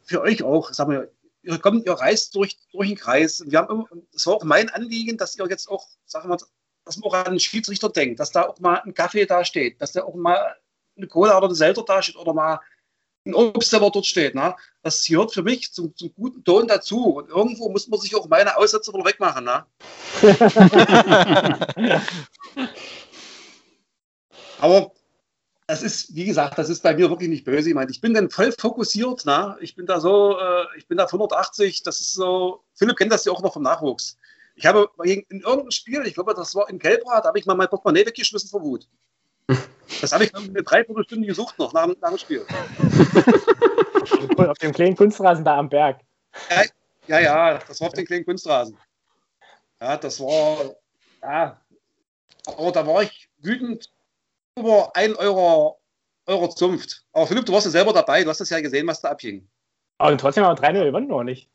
Für 0.03 0.23
euch 0.23 0.43
auch, 0.43 0.73
sag 0.73 0.89
mal, 0.89 1.09
ihr 1.43 1.59
kommt, 1.59 1.87
ihr 1.87 1.93
reist 1.93 2.35
durch, 2.35 2.59
durch 2.73 2.89
den 2.89 2.99
Kreis. 2.99 3.45
Wir 3.47 3.61
haben 3.61 3.85
es 4.13 4.27
war 4.27 4.35
auch 4.35 4.45
mein 4.45 4.69
Anliegen, 4.71 5.17
dass 5.17 5.37
ihr 5.39 5.47
jetzt 5.49 5.69
auch, 5.69 5.87
sagen 6.07 6.29
wir, 6.29 6.39
dass 6.85 6.97
man 6.97 7.09
auch 7.09 7.15
an 7.15 7.35
den 7.35 7.41
Schiedsrichter 7.41 7.89
denkt, 7.89 8.19
dass 8.19 8.33
da 8.33 8.49
auch 8.49 8.59
mal 8.59 8.81
ein 8.85 8.95
Kaffee 8.95 9.27
da 9.27 9.45
steht, 9.45 9.81
dass 9.81 9.93
da 9.93 10.03
auch 10.03 10.17
mal 10.17 10.57
eine 10.97 11.07
Cola 11.07 11.37
oder 11.37 11.47
eine 11.47 11.55
Selter 11.55 11.83
da 11.85 12.03
steht 12.03 12.17
oder 12.17 12.33
mal 12.33 12.61
ein 13.27 13.35
Obst, 13.35 13.73
der 13.73 13.81
dort 13.81 14.05
steht. 14.07 14.35
Ne? 14.35 14.55
Das 14.83 15.05
gehört 15.05 15.33
für 15.33 15.43
mich 15.43 15.73
zum, 15.73 15.97
zum, 15.97 16.13
guten 16.15 16.45
Ton 16.45 16.69
dazu. 16.69 17.17
Und 17.17 17.31
irgendwo 17.31 17.71
muss 17.71 17.89
man 17.89 17.99
sich 18.01 18.15
auch 18.15 18.29
meine 18.29 18.57
Aussätze 18.57 18.93
wohl 18.93 19.05
wegmachen. 19.05 19.45
Ne? 19.45 19.65
Aber 24.61 24.93
das 25.67 25.83
ist, 25.83 26.15
wie 26.15 26.27
gesagt, 26.27 26.59
das 26.59 26.69
ist 26.69 26.83
bei 26.83 26.95
mir 26.95 27.09
wirklich 27.09 27.31
nicht 27.31 27.45
böse. 27.45 27.71
Ich 27.71 27.75
meine, 27.75 27.91
ich 27.91 28.01
bin 28.01 28.13
dann 28.13 28.31
voll 28.31 28.53
fokussiert. 28.53 29.25
Ne? 29.25 29.57
Ich 29.61 29.75
bin 29.75 29.87
da 29.87 30.01
so, 30.01 30.39
äh, 30.39 30.67
ich 30.77 30.87
bin 30.87 30.99
da 30.99 31.07
180. 31.07 31.83
Das 31.83 32.01
ist 32.01 32.13
so, 32.13 32.63
Philipp 32.75 32.97
kennt 32.97 33.13
das 33.13 33.25
ja 33.25 33.33
auch 33.33 33.43
noch 33.43 33.55
vom 33.55 33.63
Nachwuchs. 33.63 34.19
Ich 34.57 34.67
habe 34.67 34.89
in 35.03 35.25
irgendeinem 35.31 35.71
Spiel, 35.71 36.03
ich 36.07 36.15
glaube, 36.15 36.35
das 36.35 36.55
war 36.55 36.69
in 36.71 36.79
Gelbrad, 36.79 37.25
habe 37.25 37.39
ich 37.39 37.47
mal 37.47 37.57
mein 37.57 37.69
Portemonnaie 37.69 38.07
weggeschmissen 38.07 38.51
vor 38.51 38.63
Wut. 38.63 38.87
Das 40.01 40.13
habe 40.13 40.25
ich 40.25 40.35
eine 40.35 40.63
Dreiviertelstunde 40.63 41.27
gesucht 41.27 41.59
noch 41.59 41.73
nach, 41.73 41.87
nach 41.87 42.11
dem 42.11 42.19
Spiel. 42.19 42.45
auf 44.37 44.59
dem 44.59 44.73
kleinen 44.73 44.97
Kunstrasen 44.97 45.45
da 45.45 45.59
am 45.59 45.69
Berg. 45.69 46.01
Ja, 46.51 46.65
ja, 47.07 47.21
ja, 47.21 47.59
das 47.59 47.81
war 47.81 47.89
auf 47.89 47.95
dem 47.95 48.05
kleinen 48.05 48.25
Kunstrasen. 48.25 48.77
Ja, 49.81 49.97
das 49.97 50.21
war, 50.21 50.75
ja, 51.23 51.61
aber 52.47 52.73
da 52.73 52.87
war 52.87 53.03
ich 53.03 53.29
wütend 53.39 53.91
über 54.57 54.95
1 54.95 55.17
Euro, 55.19 55.81
Euro 56.27 56.49
Zunft. 56.49 57.05
Aber 57.13 57.27
Philipp, 57.27 57.47
du 57.47 57.53
warst 57.53 57.67
ja 57.67 57.71
selber 57.71 57.93
dabei, 57.93 58.23
du 58.25 58.31
hast 58.31 58.41
das 58.41 58.51
ja 58.51 58.61
gesehen, 58.61 58.87
was 58.87 59.01
da 59.01 59.11
abging. 59.11 59.49
Aber 59.99 60.17
trotzdem 60.17 60.45
haben 60.45 60.59
wir 60.59 60.69
3-0 60.69 60.85
gewonnen, 60.85 61.13
oder 61.13 61.25
nicht? 61.25 61.51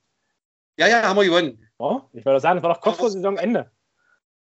Ja, 0.78 0.88
ja, 0.88 1.04
haben 1.04 1.18
wir 1.18 1.26
gewonnen. 1.26 1.68
Oh, 1.78 2.02
ich 2.14 2.26
würde 2.26 2.40
sagen, 2.40 2.58
das 2.58 2.64
war 2.64 2.74
doch 2.74 2.82
kurz 2.82 2.98
vor 2.98 3.10
Saisonende. 3.10 3.72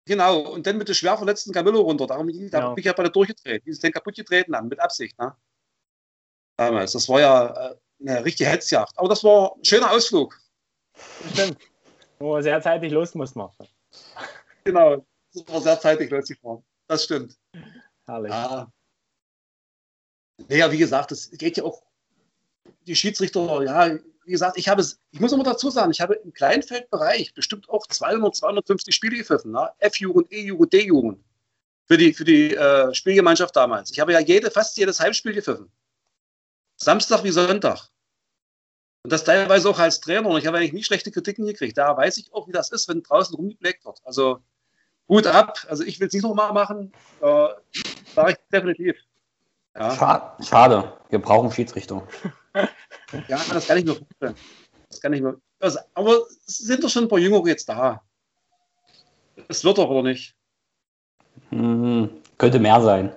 Genau, 0.07 0.39
und 0.53 0.67
dann 0.67 0.79
mit 0.79 0.87
dem 0.87 0.95
schwer 0.95 1.17
verletzten 1.17 1.53
Camillo 1.53 1.81
runter. 1.81 2.07
Darum 2.07 2.29
da 2.29 2.33
genau. 2.33 2.75
bin 2.75 2.81
ich 2.81 2.87
ja 2.87 2.93
bei 2.93 3.03
der 3.03 3.13
durchgedreht. 3.13 3.67
Die 3.67 3.71
ist 3.71 3.83
den 3.83 3.93
kaputt 3.93 4.15
getreten 4.15 4.55
haben, 4.55 4.69
mit 4.69 4.79
Absicht. 4.79 5.19
Ne? 5.19 5.35
Damals. 6.57 6.93
Das 6.93 7.09
war 7.09 7.21
ja 7.21 7.71
äh, 7.73 7.77
eine 8.01 8.25
richtige 8.25 8.49
Hetzjagd. 8.49 8.97
Aber 8.97 9.09
das 9.09 9.25
war 9.25 9.57
ein 9.57 9.65
schöner 9.65 9.91
Ausflug. 9.91 10.41
Stimmt. 11.33 11.59
Wo 12.21 12.41
sehr 12.41 12.61
zeitig 12.63 12.93
los 12.93 13.15
muss 13.15 13.35
man. 13.35 13.51
Genau, 14.65 15.05
das 15.33 15.47
war 15.49 15.61
sehr 15.61 15.81
zeitig 15.81 16.11
losgefahren. 16.11 16.65
Das 16.87 17.05
stimmt. 17.05 17.37
Herrlich. 18.07 18.33
Ja. 18.33 18.73
Naja, 20.49 20.71
wie 20.71 20.79
gesagt, 20.79 21.13
es 21.13 21.31
geht 21.31 21.57
ja 21.57 21.65
auch, 21.65 21.83
die 22.87 22.95
Schiedsrichter, 22.95 23.63
ja, 23.65 23.99
wie 24.27 24.33
gesagt, 24.33 24.59
ich 24.59 24.69
habe 24.69 24.81
es, 24.81 24.99
ich 25.13 25.21
muss 25.21 25.33
immer 25.33 25.45
dazu 25.45 25.71
sagen, 25.71 25.93
ich 25.93 26.01
habe 26.01 26.15
im 26.15 26.33
Kleinfeldbereich 26.33 27.33
bestimmt 27.33 27.69
auch 27.69 27.87
200, 27.87 28.35
250 28.35 28.95
Spiele 28.95 29.17
gepfiffen, 29.19 29.53
ne? 29.53 29.71
F-Jugend, 29.79 30.33
E-Jugend, 30.33 30.73
D-Jugend. 30.73 31.25
Für 31.87 31.97
die, 31.97 32.13
für 32.13 32.25
die 32.25 32.53
äh, 32.53 32.93
Spielgemeinschaft 32.93 33.55
damals. 33.55 33.93
Ich 33.93 34.01
habe 34.01 34.13
ja 34.13 34.19
jede, 34.19 34.51
fast 34.51 34.77
jedes 34.77 34.99
Heimspiel 34.99 35.33
gepfiffen. 35.33 35.71
Samstag 36.77 37.23
wie 37.23 37.31
Sonntag. 37.31 37.89
Und 39.05 39.13
das 39.13 39.23
teilweise 39.23 39.71
auch 39.71 39.79
als 39.79 40.01
Trainer. 40.01 40.29
Und 40.29 40.39
ich 40.39 40.47
habe 40.49 40.59
eigentlich 40.59 40.73
nie 40.73 40.83
schlechte 40.83 41.13
Kritiken 41.13 41.47
gekriegt. 41.47 41.79
Da 41.79 41.97
weiß 41.97 42.17
ich 42.17 42.33
auch, 42.33 42.49
wie 42.49 42.53
das 42.53 42.73
ist, 42.73 42.89
wenn 42.89 43.05
draußen 43.05 43.37
rumgebleckt 43.37 43.85
wird. 43.85 44.01
Also 44.05 44.41
Hut 45.09 45.29
ab. 45.29 45.65
Also 45.69 45.85
ich 45.85 46.01
will 46.01 46.09
es 46.09 46.13
nicht 46.13 46.25
nochmal 46.25 46.53
machen. 46.53 46.93
Äh, 47.21 47.49
Sage 48.17 48.33
ich 48.33 48.39
definitiv. 48.53 48.97
Ja. 49.77 50.37
Schade. 50.43 50.93
Wir 51.11 51.21
brauchen 51.21 51.53
Schiedsrichter. 51.53 52.05
Ja, 53.29 53.41
das 53.53 53.67
kann 53.67 53.79
ich 53.79 53.85
mir 53.85 53.95
vorstellen. 53.95 54.35
Das 54.89 55.01
kann 55.01 55.13
ich 55.13 55.23
mir. 55.23 55.41
Also, 55.61 55.79
aber 55.95 56.27
es 56.47 56.59
sind 56.59 56.83
doch 56.83 56.89
schon 56.89 57.05
ein 57.05 57.09
paar 57.09 57.19
Jüngere 57.19 57.47
jetzt 57.47 57.69
da. 57.69 58.03
Es 59.49 59.65
wird 59.65 59.79
doch, 59.79 59.89
oder 59.89 60.03
nicht? 60.03 60.35
Hm, 61.51 62.11
könnte 62.39 62.59
mehr 62.59 62.81
sein. 62.81 63.15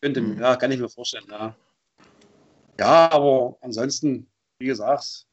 Könnte, 0.00 0.20
ja, 0.38 0.56
kann 0.56 0.72
ich 0.72 0.80
mir 0.80 0.88
vorstellen, 0.88 1.26
ja. 1.30 1.54
Ja, 2.78 3.10
aber 3.10 3.56
ansonsten, 3.60 4.28
wie 4.58 4.66
gesagt, 4.66 5.26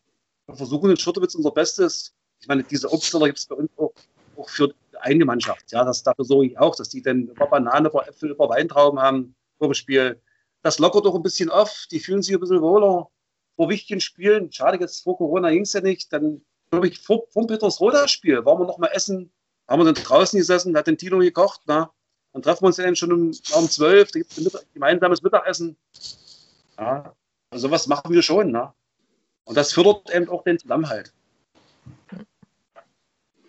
wir 0.47 0.55
versuchen 0.55 0.91
in 0.91 0.97
Schurtewitz 0.97 1.35
unser 1.35 1.51
Bestes. 1.51 2.13
Ich 2.39 2.47
meine, 2.47 2.63
diese 2.63 2.91
Obstler 2.91 3.25
gibt 3.27 3.39
es 3.39 3.45
bei 3.45 3.55
uns 3.55 3.69
auch, 3.77 3.93
auch 4.37 4.49
für 4.49 4.73
eine 4.99 5.25
Mannschaft. 5.25 5.71
Ja, 5.71 5.83
das, 5.83 6.03
dafür 6.03 6.25
sorge 6.25 6.47
ich 6.47 6.57
auch, 6.57 6.75
dass 6.75 6.89
die 6.89 7.01
dann 7.01 7.27
über 7.27 7.47
Banane, 7.47 7.89
über 7.89 8.07
Äpfel, 8.07 8.31
über 8.31 8.49
Weintrauben 8.49 8.99
haben 8.99 9.35
vor 9.57 9.69
dem 9.69 9.73
Spiel. 9.73 10.21
Das 10.61 10.79
lockert 10.79 11.05
doch 11.05 11.15
ein 11.15 11.23
bisschen 11.23 11.49
auf. 11.49 11.85
Die 11.91 11.99
fühlen 11.99 12.21
sich 12.21 12.33
ein 12.33 12.39
bisschen 12.39 12.61
wohler 12.61 13.09
vor 13.55 13.69
wichtigen 13.69 14.01
Spielen, 14.01 14.51
schade, 14.51 14.79
jetzt 14.79 15.03
vor 15.03 15.17
Corona 15.17 15.49
ging 15.51 15.61
es 15.61 15.73
ja 15.73 15.81
nicht, 15.81 16.11
dann 16.11 16.43
glaube 16.71 16.87
ich, 16.87 16.99
vor, 16.99 17.27
vom 17.29 17.47
Petersroda-Spiel 17.47 18.45
waren 18.45 18.59
wir 18.59 18.65
noch 18.65 18.79
mal 18.79 18.87
essen, 18.87 19.31
haben 19.67 19.79
wir 19.81 19.93
dann 19.93 20.03
draußen 20.03 20.37
gesessen, 20.37 20.75
hat 20.75 20.87
den 20.87 20.97
Tino 20.97 21.19
gekocht, 21.19 21.61
na, 21.65 21.91
dann 22.33 22.41
treffen 22.41 22.63
wir 22.63 22.67
uns 22.67 22.77
dann 22.77 22.95
schon 22.95 23.13
um, 23.13 23.31
um 23.55 23.69
12, 23.69 24.11
da 24.11 24.19
gibt 24.19 24.37
es 24.37 24.55
ein 24.55 24.65
gemeinsames 24.73 25.21
Mittagessen. 25.21 25.77
Ja, 26.79 27.15
also 27.51 27.69
was 27.69 27.87
machen 27.87 28.11
wir 28.11 28.23
schon, 28.23 28.51
na? 28.51 28.73
Und 29.45 29.55
das 29.55 29.73
fördert 29.73 30.09
eben 30.13 30.29
auch 30.29 30.43
den 30.43 30.57
Zusammenhalt. 30.57 31.13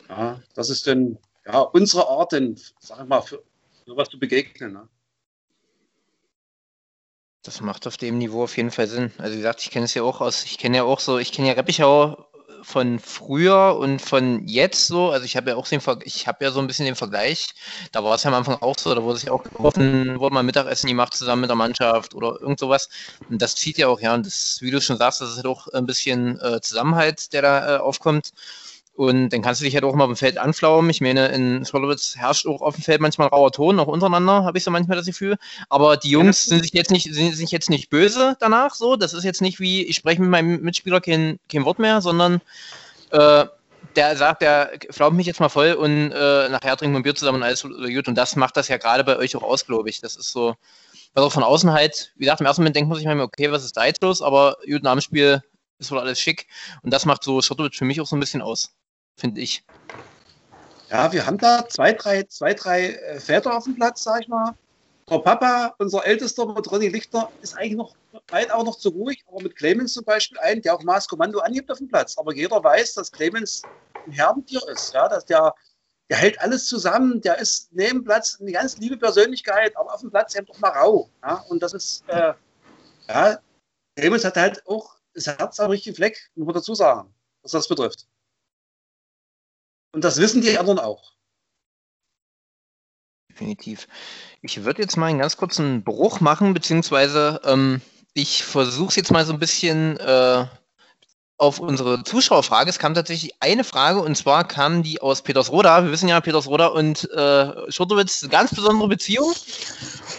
Ja, 0.09 0.41
das 0.55 0.69
ist 0.69 0.87
dann 0.87 1.19
ja, 1.47 1.61
unsere 1.61 2.09
Art, 2.09 2.33
denn, 2.33 2.61
sag 2.79 3.01
ich 3.01 3.09
mal, 3.09 3.23
für 3.23 3.43
sowas 3.87 4.09
zu 4.09 4.19
begegnen. 4.19 4.75
Ne? 4.75 4.89
Das 7.45 7.61
macht 7.61 7.87
auf 7.87 7.99
dem 7.99 8.17
Niveau 8.19 8.45
auf 8.45 8.57
jeden 8.57 8.71
Fall 8.71 8.87
Sinn. 8.87 9.13
Also 9.19 9.35
wie 9.35 9.39
gesagt, 9.39 9.61
ich 9.63 9.71
kenne 9.71 9.85
es 9.85 9.95
ja 9.95 10.03
auch 10.03 10.21
aus, 10.23 10.45
ich 10.45 10.57
kenne 10.57 10.79
ja 10.79 10.83
auch 10.85 10.99
so, 10.99 11.19
ich 11.19 11.31
kenne 11.31 11.49
ja 11.49 11.55
Reppichau 11.55 12.27
von 12.63 12.99
früher 12.99 13.77
und 13.79 14.01
von 14.01 14.47
jetzt 14.49 14.87
so. 14.87 15.11
Also 15.11 15.27
ich 15.27 15.37
habe 15.37 15.51
ja 15.51 15.57
auch 15.57 15.69
den, 15.69 15.83
ich 16.05 16.27
habe 16.27 16.43
ja 16.43 16.51
so 16.51 16.61
ein 16.61 16.67
bisschen 16.67 16.87
den 16.87 16.97
Vergleich. 16.97 17.49
Da 17.93 18.03
war 18.03 18.15
es 18.15 18.23
ja 18.23 18.31
am 18.31 18.35
Anfang 18.35 18.57
auch 18.63 18.79
so, 18.79 18.95
da 18.95 19.03
wurde 19.03 19.19
sich 19.19 19.31
auch 19.31 19.43
getroffen, 19.43 20.19
wurde 20.19 20.35
mal 20.35 20.43
Mittagessen 20.43 20.89
gemacht 20.89 21.15
zusammen 21.15 21.43
mit 21.43 21.51
der 21.51 21.57
Mannschaft 21.57 22.15
oder 22.15 22.41
irgend 22.41 22.59
sowas. 22.59 22.89
Und 23.29 23.43
das 23.43 23.55
zieht 23.57 23.77
ja 23.77 23.89
auch, 23.89 24.01
ja, 24.01 24.15
und 24.15 24.25
das, 24.25 24.59
wie 24.63 24.71
du 24.71 24.81
schon 24.81 24.97
sagst, 24.97 25.21
das 25.21 25.31
ist 25.31 25.37
halt 25.37 25.47
auch 25.47 25.69
ein 25.69 25.85
bisschen 25.85 26.41
äh, 26.41 26.63
Zusammenhalt, 26.63 27.35
der 27.35 27.43
da 27.43 27.77
äh, 27.77 27.79
aufkommt. 27.79 28.33
Und 28.95 29.31
dann 29.31 29.43
kannst 29.43 29.61
du 29.61 29.65
dich 29.65 29.75
halt 29.75 29.85
auch 29.85 29.95
mal 29.95 30.05
auf 30.05 30.11
dem 30.11 30.17
Feld 30.17 30.39
anflaumen. 30.39 30.89
Ich 30.89 31.01
meine, 31.01 31.27
in 31.29 31.65
Scholowitz 31.65 32.15
herrscht 32.17 32.47
auch 32.47 32.63
auf 32.63 32.77
dem 32.77 32.85
Feld 32.85 33.01
manchmal 33.01 33.27
rauer 33.27 33.51
Ton, 33.51 33.81
auch 33.81 33.89
untereinander, 33.89 34.45
habe 34.45 34.57
ich 34.57 34.63
so 34.63 34.71
manchmal 34.71 34.97
das 34.97 35.07
Gefühl. 35.07 35.37
Aber 35.69 35.97
die 35.97 36.11
Jungs 36.11 36.45
sind 36.45 36.63
sich 36.63 36.73
jetzt 36.75 36.93
nicht, 36.93 37.13
sind 37.13 37.35
sich 37.35 37.51
jetzt 37.51 37.71
nicht 37.71 37.91
böse 37.91 38.37
danach. 38.39 38.75
So, 38.75 38.95
das 38.95 39.13
ist 39.13 39.25
jetzt 39.25 39.43
nicht 39.43 39.59
wie, 39.59 39.83
ich 39.83 39.97
spreche 39.97 40.21
mit 40.21 40.31
meinem 40.31 40.61
Mitspieler 40.61 41.01
kein, 41.01 41.41
kein 41.51 41.65
Wort 41.65 41.81
mehr, 41.81 42.01
sondern 42.01 42.41
äh, 43.11 43.47
der 43.97 44.17
sagt, 44.17 44.43
der 44.43 44.79
flaumt 44.91 45.17
mich 45.17 45.27
jetzt 45.27 45.41
mal 45.41 45.49
voll 45.49 45.73
und 45.73 46.13
äh, 46.13 46.49
nachher 46.49 46.77
trinken 46.77 46.95
wir 46.95 47.01
ein 47.01 47.03
Bier 47.03 47.17
zusammen 47.17 47.39
und 47.39 47.43
alles 47.43 47.63
gut. 47.63 48.09
Und 48.09 48.15
das 48.15 48.37
macht 48.37 48.57
das 48.57 48.69
ja 48.69 48.77
gerade 48.77 49.03
bei 49.03 49.17
euch 49.17 49.35
auch 49.35 49.43
aus, 49.43 49.67
glaube 49.67 49.91
ich. 49.91 50.01
Das 50.01 50.15
ist 50.15 50.31
so, 50.31 50.55
was 51.15 51.25
auch 51.25 51.33
von 51.33 51.43
außen 51.43 51.73
halt, 51.73 52.13
wie 52.15 52.25
gesagt, 52.27 52.41
im 52.41 52.47
ersten 52.47 52.63
Moment 52.63 52.77
denkt 52.77 52.89
man 52.89 52.97
sich 52.97 53.07
manchmal, 53.07 53.27
okay, 53.27 53.51
was 53.51 53.65
ist 53.65 53.77
da 53.77 53.87
jetzt 53.87 54.03
los? 54.03 54.23
Aber 54.23 54.57
gut, 54.69 54.85
nach 54.85 54.93
dem 54.93 55.01
Spiel 55.01 55.43
ist 55.81 55.91
wohl 55.91 55.99
alles 55.99 56.21
schick. 56.21 56.47
Und 56.83 56.93
das 56.93 57.07
macht 57.07 57.25
so 57.25 57.43
Schottowitz 57.43 57.77
für 57.77 57.85
mich 57.85 58.01
auch 58.01 58.07
so 58.07 58.15
ein 58.15 58.21
bisschen 58.21 58.41
aus 58.41 58.73
finde 59.17 59.41
ich. 59.41 59.65
Ja, 60.91 61.13
wir 61.13 61.27
haben 61.27 61.39
da 61.39 61.67
zwei, 61.69 61.93
drei, 61.93 62.23
zwei, 62.25 62.55
drei 62.55 62.91
äh, 62.91 63.21
Väter 63.21 63.57
auf 63.57 63.65
dem 63.65 63.75
Platz, 63.75 64.05
sag 64.05 64.23
ich 64.23 64.29
mal. 64.29 64.55
Der 65.11 65.19
Papa, 65.19 65.75
unser 65.79 66.07
Ältester 66.07 66.47
mit 66.47 66.71
Ronny 66.71 66.89
Lichter, 66.89 67.31
ist 67.43 67.57
eigentlich 67.59 67.77
noch 67.77 67.95
weit 68.29 68.51
auch 68.51 68.65
noch 68.65 68.77
zu 68.77 68.89
ruhig, 68.89 69.23
aber 69.29 69.43
mit 69.43 69.57
Clemens 69.57 69.93
zum 69.93 70.05
Beispiel 70.05 70.39
ein, 70.39 70.63
der 70.63 70.75
auch 70.75 70.83
Maßkommando 70.83 71.41
angibt 71.41 71.71
auf 71.71 71.79
dem 71.79 71.89
Platz. 71.89 72.17
Aber 72.17 72.35
jeder 72.35 72.63
weiß, 72.63 72.95
dass 72.95 73.13
Clemens 73.13 73.63
ein 74.07 74.13
Herdentier 74.13 74.63
ist, 74.69 74.95
ja, 74.95 75.09
dass 75.09 75.27
der, 75.27 75.55
der 76.09 76.17
hält 76.17 76.41
alles 76.41 76.67
zusammen, 76.67 77.21
der 77.21 77.39
ist 77.39 77.69
neben 77.73 78.03
Platz 78.03 78.39
eine 78.41 78.53
ganz 78.53 78.79
liebe 78.79 78.97
Persönlichkeit, 78.97 79.77
aber 79.77 79.93
auf 79.93 80.01
dem 80.01 80.11
Platz 80.11 80.35
eben 80.35 80.47
doch 80.47 80.59
mal 80.59 80.71
rau. 80.71 81.11
Ja, 81.23 81.45
und 81.49 81.63
das 81.63 81.75
ist, 81.75 82.05
äh, 82.09 82.33
ja, 83.09 83.39
Clemens 83.97 84.25
hat 84.25 84.37
halt 84.37 84.67
auch 84.67 84.97
das 85.13 85.27
Herz 85.27 85.61
am 85.61 85.71
richtigen 85.71 85.97
Fleck, 85.97 86.31
muss 86.35 86.47
man 86.47 86.55
dazu 86.55 86.75
sagen, 86.75 87.13
was 87.43 87.53
das 87.53 87.69
betrifft. 87.69 88.07
Und 89.95 90.03
das 90.03 90.19
wissen 90.19 90.43
die 90.43 90.59
anderen 90.59 90.81
auch. 90.81 91.13
Definitiv. 93.31 93.87
Ich 94.43 94.65
würde 94.65 94.83
jetzt 94.83 94.97
mal 94.97 95.07
einen 95.07 95.21
ganz 95.21 95.37
kurzen 95.37 95.85
Bruch 95.85 96.21
machen, 96.21 96.53
beziehungsweise 96.53 97.41
ähm, 97.45 97.81
ich 98.13 98.43
versuche 98.43 98.89
es 98.89 98.97
jetzt 98.97 99.13
mal 99.13 99.25
so 99.25 99.33
ein 99.33 99.39
bisschen 99.39 99.97
äh, 99.99 100.47
auf 101.37 101.61
unsere 101.61 102.03
Zuschauerfrage. 102.03 102.71
Es 102.71 102.81
kam 102.81 102.95
tatsächlich 102.95 103.35
eine 103.39 103.63
Frage 103.63 104.01
und 104.01 104.17
zwar 104.17 104.47
kam 104.47 104.83
die 104.83 105.01
aus 105.01 105.23
Petersroda. 105.23 105.85
Wir 105.85 105.93
wissen 105.93 106.09
ja, 106.09 106.21
Petersroda 106.21 106.67
und 106.67 107.09
äh, 107.13 107.73
Schurtowitz, 107.73 108.29
ganz 108.31 108.53
besondere 108.53 108.89
Beziehung. 108.89 109.33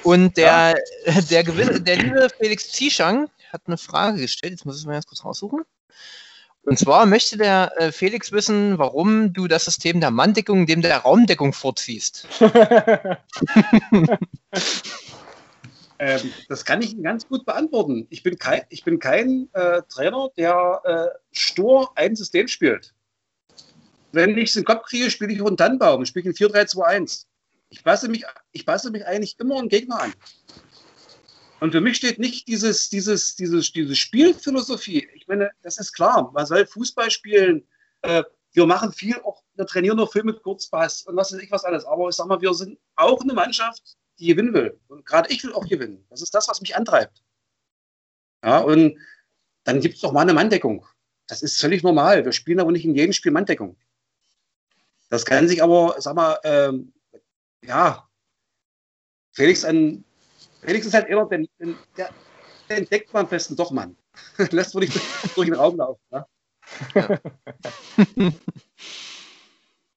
Und 0.03 0.37
der, 0.37 0.75
ja. 1.05 1.21
der, 1.21 1.43
der, 1.43 1.79
der 1.79 1.97
liebe 1.97 2.29
Felix 2.37 2.71
Zieschang 2.71 3.29
hat 3.51 3.63
eine 3.65 3.77
Frage 3.77 4.21
gestellt. 4.21 4.51
Jetzt 4.51 4.65
muss 4.65 4.75
ich 4.75 4.81
es 4.81 4.85
mal 4.85 4.93
ganz 4.93 5.05
kurz 5.05 5.25
raussuchen. 5.25 5.65
Und 6.65 6.79
zwar 6.79 7.05
möchte 7.05 7.37
der 7.37 7.71
äh, 7.77 7.91
Felix 7.91 8.31
wissen, 8.31 8.79
warum 8.79 9.33
du 9.33 9.47
das 9.47 9.65
System 9.65 10.01
der 10.01 10.09
Manndeckung 10.09 10.65
dem 10.65 10.81
der 10.81 10.97
Raumdeckung 10.97 11.53
vorziehst. 11.53 12.27
ähm, 15.99 16.33
das 16.49 16.65
kann 16.65 16.81
ich 16.81 16.99
ganz 17.01 17.27
gut 17.27 17.45
beantworten. 17.45 18.07
Ich 18.09 18.23
bin 18.23 18.39
kein, 18.39 18.63
ich 18.69 18.83
bin 18.83 18.97
kein 18.97 19.47
äh, 19.53 19.83
Trainer, 19.89 20.29
der 20.37 20.81
äh, 20.83 21.05
stur 21.31 21.91
ein 21.95 22.15
System 22.15 22.47
spielt. 22.47 22.95
Wenn 24.11 24.35
ich 24.35 24.49
es 24.49 24.55
in 24.55 24.63
den 24.63 24.67
Kopf 24.67 24.87
kriege, 24.87 25.11
spiele 25.11 25.33
ich 25.33 25.45
einen 25.45 25.57
Tannenbaum, 25.57 26.03
spiele 26.05 26.31
ich 26.31 26.41
in 26.41 26.47
4-3-2-1. 26.47 27.25
Ich 27.69 27.83
passe, 27.83 28.07
mich, 28.09 28.23
ich 28.53 28.65
passe 28.65 28.89
mich 28.89 29.05
eigentlich 29.05 29.39
immer 29.39 29.59
einen 29.59 29.69
Gegner 29.69 30.01
an. 30.01 30.13
Und 31.59 31.71
für 31.71 31.81
mich 31.81 31.97
steht 31.97 32.19
nicht 32.19 32.47
dieses, 32.47 32.89
dieses, 32.89 33.35
dieses, 33.35 33.71
diese 33.71 33.95
Spielphilosophie. 33.95 35.07
Ich 35.13 35.27
meine, 35.27 35.51
das 35.61 35.77
ist 35.77 35.93
klar, 35.93 36.31
man 36.33 36.45
soll 36.45 36.65
Fußball 36.65 37.09
spielen. 37.09 37.65
Äh, 38.01 38.23
wir 38.53 38.65
machen 38.65 38.91
viel, 38.91 39.15
auch 39.23 39.43
wir 39.55 39.65
trainieren 39.65 39.97
noch 39.97 40.11
viel 40.11 40.23
mit 40.23 40.41
Kurzpass 40.41 41.03
und 41.03 41.15
was 41.15 41.33
weiß 41.33 41.41
ich 41.41 41.51
was 41.51 41.65
alles. 41.65 41.85
Aber 41.85 42.09
ich 42.09 42.15
sag 42.15 42.27
mal, 42.27 42.41
wir 42.41 42.53
sind 42.53 42.79
auch 42.95 43.21
eine 43.21 43.33
Mannschaft, 43.33 43.97
die 44.19 44.27
gewinnen 44.27 44.53
will. 44.53 44.79
Und 44.87 45.05
gerade 45.05 45.31
ich 45.31 45.43
will 45.43 45.53
auch 45.53 45.67
gewinnen. 45.67 46.05
Das 46.09 46.21
ist 46.21 46.33
das, 46.33 46.47
was 46.47 46.61
mich 46.61 46.75
antreibt. 46.75 47.21
Ja, 48.43 48.59
und 48.59 48.97
dann 49.63 49.81
gibt 49.81 49.95
es 49.95 50.01
doch 50.01 50.11
mal 50.11 50.21
eine 50.21 50.33
Manndeckung. 50.33 50.85
Das 51.27 51.41
ist 51.41 51.59
völlig 51.59 51.83
normal. 51.83 52.23
Wir 52.23 52.31
spielen 52.31 52.59
aber 52.59 52.71
nicht 52.71 52.85
in 52.85 52.95
jedem 52.95 53.13
Spiel 53.13 53.31
Manndeckung. 53.31 53.75
Das 55.09 55.25
kann 55.25 55.47
sich 55.47 55.61
aber, 55.61 55.95
sag 55.99 56.15
mal, 56.15 56.39
ähm, 56.43 56.93
ja, 57.63 58.07
Felix 59.31 59.65
an 59.65 60.04
Ist 60.67 60.93
halt 60.93 61.07
eher, 61.07 61.25
den, 61.25 61.47
den, 61.59 61.77
der, 61.97 62.09
der 62.69 62.77
entdeckt 62.77 63.13
man 63.13 63.27
festen 63.27 63.55
doch, 63.55 63.71
Mann. 63.71 63.95
Lässt 64.51 64.73
wohl 64.75 64.81
nicht 64.81 64.99
durch 65.35 65.47
den 65.47 65.55
Raum 65.55 65.77
laufen. 65.77 66.01
Ne? 66.11 66.25
Ja. 66.95 67.19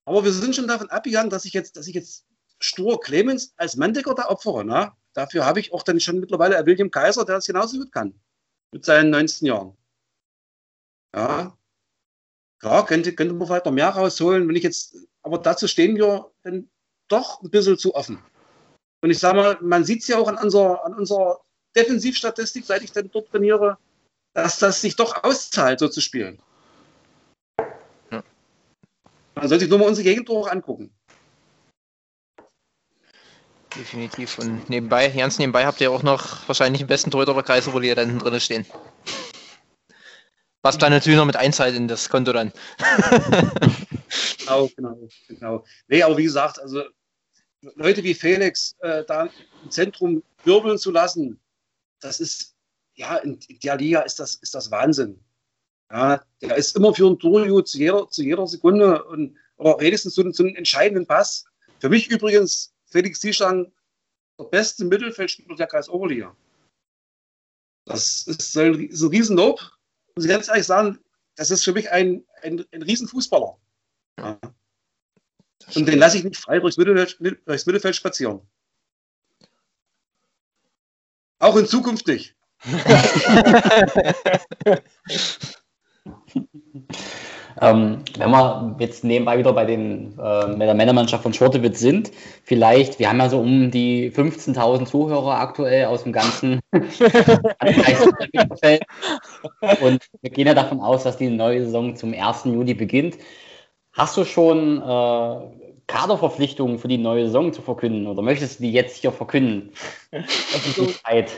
Aber 0.05 0.25
wir 0.25 0.33
sind 0.33 0.55
schon 0.55 0.69
davon 0.69 0.91
abgegangen, 0.91 1.31
dass 1.31 1.45
ich 1.45 1.53
jetzt, 1.53 1.77
dass 1.77 1.87
ich 1.87 1.95
jetzt 1.95 2.25
stur 2.61 3.01
Clemens 3.01 3.53
als 3.57 3.77
Manndecker 3.77 4.15
da 4.15 4.29
opfere. 4.29 4.65
Ne? 4.65 4.93
Dafür 5.13 5.45
habe 5.45 5.61
ich 5.61 5.73
auch 5.73 5.83
dann 5.83 6.01
schon 6.01 6.21
mittlerweile 6.21 6.65
William 6.65 6.91
Kaiser, 6.91 7.25
der 7.25 7.37
das 7.37 7.47
genauso 7.47 7.79
gut 7.79 7.93
kann. 7.93 8.19
Mit 8.73 8.85
seinen 8.85 9.11
19 9.11 9.47
Jahren. 9.47 9.77
Ja. 11.15 11.57
Klar, 12.59 12.87
könnte, 12.87 13.15
könnte 13.15 13.35
man 13.35 13.47
vielleicht 13.47 13.67
noch 13.67 13.73
mehr 13.73 13.89
rausholen, 13.89 14.49
wenn 14.49 14.57
ich 14.57 14.65
jetzt, 14.65 14.97
aber 15.23 15.39
dazu 15.39 15.69
stehen 15.69 15.97
wir 15.97 16.31
dann 16.43 16.69
doch 17.09 17.41
ein 17.43 17.51
bisschen 17.51 17.79
zu 17.79 17.95
offen. 17.95 18.23
Und 19.01 19.11
ich 19.11 19.19
sage 19.19 19.37
mal, 19.37 19.59
man 19.61 19.85
sieht 19.85 20.03
es 20.03 20.09
ja 20.09 20.19
auch 20.19 20.29
an 20.29 20.39
unserer, 20.39 20.85
an 20.85 20.95
unserer 20.95 21.41
Defensivstatistik, 21.77 22.65
seit 22.65 22.83
ich 22.83 22.93
dann 22.93 23.11
dort 23.11 23.31
trainiere, 23.31 23.79
dass 24.35 24.59
das 24.59 24.81
sich 24.81 24.97
doch 24.97 25.23
auszahlt, 25.23 25.79
so 25.79 25.89
zu 25.89 26.01
spielen. 26.01 26.41
Ja. 28.11 28.23
Man 29.35 29.49
sollte 29.49 29.65
sich 29.65 29.71
nur 29.71 29.79
mal 29.79 29.89
unsere 29.89 30.05
Gegentore 30.05 30.51
angucken. 30.51 30.93
Definitiv. 33.77 34.39
Und 34.39 34.69
nebenbei, 34.69 35.09
ganz 35.09 35.39
nebenbei 35.39 35.67
habt 35.67 35.81
ihr 35.81 35.93
auch 35.93 36.03
noch 36.03 36.49
wahrscheinlich 36.49 36.81
den 36.81 36.89
besten 36.89 37.11
Torhüter 37.11 37.35
der 37.35 37.43
Kreise, 37.43 37.73
wo 37.73 37.79
die 37.79 37.95
da 37.95 38.03
hinten 38.03 38.19
drin 38.19 38.41
stehen. 38.41 38.67
Was 40.63 40.79
dann 40.79 40.91
natürlich 40.91 41.17
noch 41.17 41.27
mit 41.27 41.37
einzahlt 41.37 41.77
in 41.77 41.87
das 41.87 42.09
Konto 42.09 42.33
dann. 42.33 42.53
genau, 44.41 44.69
genau, 44.75 45.09
genau. 45.29 45.65
Nee, 45.87 46.03
aber 46.03 46.17
wie 46.17 46.25
gesagt, 46.25 46.59
also 46.61 46.83
Leute 47.61 48.03
wie 48.05 48.15
Felix 48.15 48.77
äh, 48.81 49.05
da 49.05 49.29
im 49.63 49.71
Zentrum 49.71 50.23
wirbeln 50.45 50.79
zu 50.79 50.91
lassen, 50.91 51.41
das 52.01 52.21
ist, 52.21 52.55
ja, 52.95 53.17
in, 53.17 53.39
der 53.63 53.77
Liga 53.77 54.01
ist 54.03 54.21
das, 54.21 54.37
ist 54.37 54.55
das 54.55 54.71
Wahnsinn. 54.71 55.19
Ja, 55.91 56.23
der 56.43 56.57
ist 56.57 56.77
immer 56.77 56.95
für 56.95 57.07
ein 57.07 57.19
Torjut 57.19 57.69
zu 57.69 57.79
jeder, 57.79 58.09
zu 58.11 58.23
jeder 58.23 58.47
Sekunde 58.47 59.05
und, 59.05 59.37
oder 59.57 59.81
wenigstens 59.81 60.15
zu, 60.15 60.31
zu 60.31 60.45
einem 60.45 60.57
entscheidenden 60.57 61.07
Pass. 61.07 61.45
Für 61.81 61.89
mich 61.89 62.09
übrigens 62.09 62.75
Felix 62.87 63.21
Zieschang 63.21 63.73
der 64.39 64.45
beste 64.45 64.85
Mittelfeldspieler 64.85 65.57
der 65.57 65.67
Kreis 65.67 65.89
Oberliga. 65.89 66.37
Das 67.87 68.27
ist 68.27 68.57
ein, 68.57 68.89
ist 68.89 69.01
ein 69.01 69.09
Riesenlob. 69.09 69.61
Muss 70.15 70.27
ich 70.27 70.31
ganz 70.31 70.49
ehrlich 70.49 70.67
sagen, 70.67 70.99
das 71.37 71.51
ist 71.51 71.65
für 71.65 71.73
mich 71.73 71.91
ein, 71.91 72.25
ein, 72.43 72.65
ein 72.73 72.83
Riesenfußballer. 72.83 73.59
Ja. 74.19 74.39
Und 75.75 75.87
den 75.87 75.99
lasse 75.99 76.19
ich 76.19 76.25
nicht 76.25 76.37
frei 76.37 76.61
durchs 76.61 76.77
Mittelfeld, 76.77 77.19
durchs 77.47 77.67
Mittelfeld 77.67 77.97
spazieren. 77.97 78.41
Auch 81.41 81.57
in 81.57 81.67
Zukunft 81.67 82.07
nicht. 82.09 82.35
ähm, 87.61 88.03
wenn 88.17 88.31
wir 88.31 88.77
jetzt 88.81 89.05
nebenbei 89.05 89.39
wieder 89.39 89.53
bei, 89.53 89.65
den, 89.65 90.13
äh, 90.15 90.57
bei 90.57 90.67
der 90.67 90.75
Männermannschaft 90.75 91.23
von 91.23 91.33
Schortewitz 91.33 91.79
sind, 91.79 92.11
vielleicht, 92.43 92.99
wir 92.99 93.09
haben 93.09 93.21
ja 93.21 93.29
so 93.29 93.39
um 93.39 93.71
die 93.71 94.11
15.000 94.11 94.87
Zuhörer 94.87 95.39
aktuell 95.39 95.85
aus 95.85 96.03
dem 96.03 96.13
ganzen 96.13 96.59
und 96.73 96.83
wir 100.21 100.31
gehen 100.31 100.49
ja 100.49 100.55
davon 100.55 100.81
aus, 100.81 101.05
dass 101.05 101.17
die 101.17 101.31
neue 101.31 101.65
Saison 101.65 101.95
zum 101.95 102.13
1. 102.13 102.47
Juli 102.47 102.75
beginnt. 102.75 103.19
Hast 103.99 104.17
du 104.17 104.25
schon 104.25 104.81
äh, 104.81 105.73
Kaderverpflichtungen 105.89 106.79
für 106.79 106.87
die 106.87 106.99
neue 106.99 107.27
Saison 107.27 107.53
zu 107.53 107.63
verkünden 107.63 108.07
oder 108.07 108.23
möchtest 108.23 108.61
du 108.61 108.63
die 108.63 108.73
jetzt 108.73 108.99
hier 108.99 109.11
verkünden? 109.11 109.73
Die 110.13 110.95
Zeit. 111.03 111.33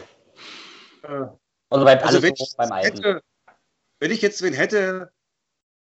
Äh, 1.02 1.22
oder 1.70 1.82
bleibt 1.84 2.04
also 2.04 2.18
alles 2.18 2.38
so 2.38 2.56
beim 2.58 2.70
Alten? 2.70 2.96
Hätte, 2.96 3.22
wenn 3.98 4.10
ich 4.10 4.20
jetzt 4.20 4.42
wen 4.42 4.52
hätte, 4.52 5.10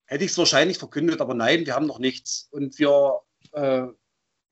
hätte 0.06 0.24
ich 0.24 0.30
es 0.30 0.38
wahrscheinlich 0.38 0.78
verkündet, 0.78 1.20
aber 1.20 1.34
nein, 1.34 1.66
wir 1.66 1.74
haben 1.74 1.86
noch 1.86 1.98
nichts. 1.98 2.48
Und 2.52 2.78
wir 2.78 3.20
äh, 3.50 3.88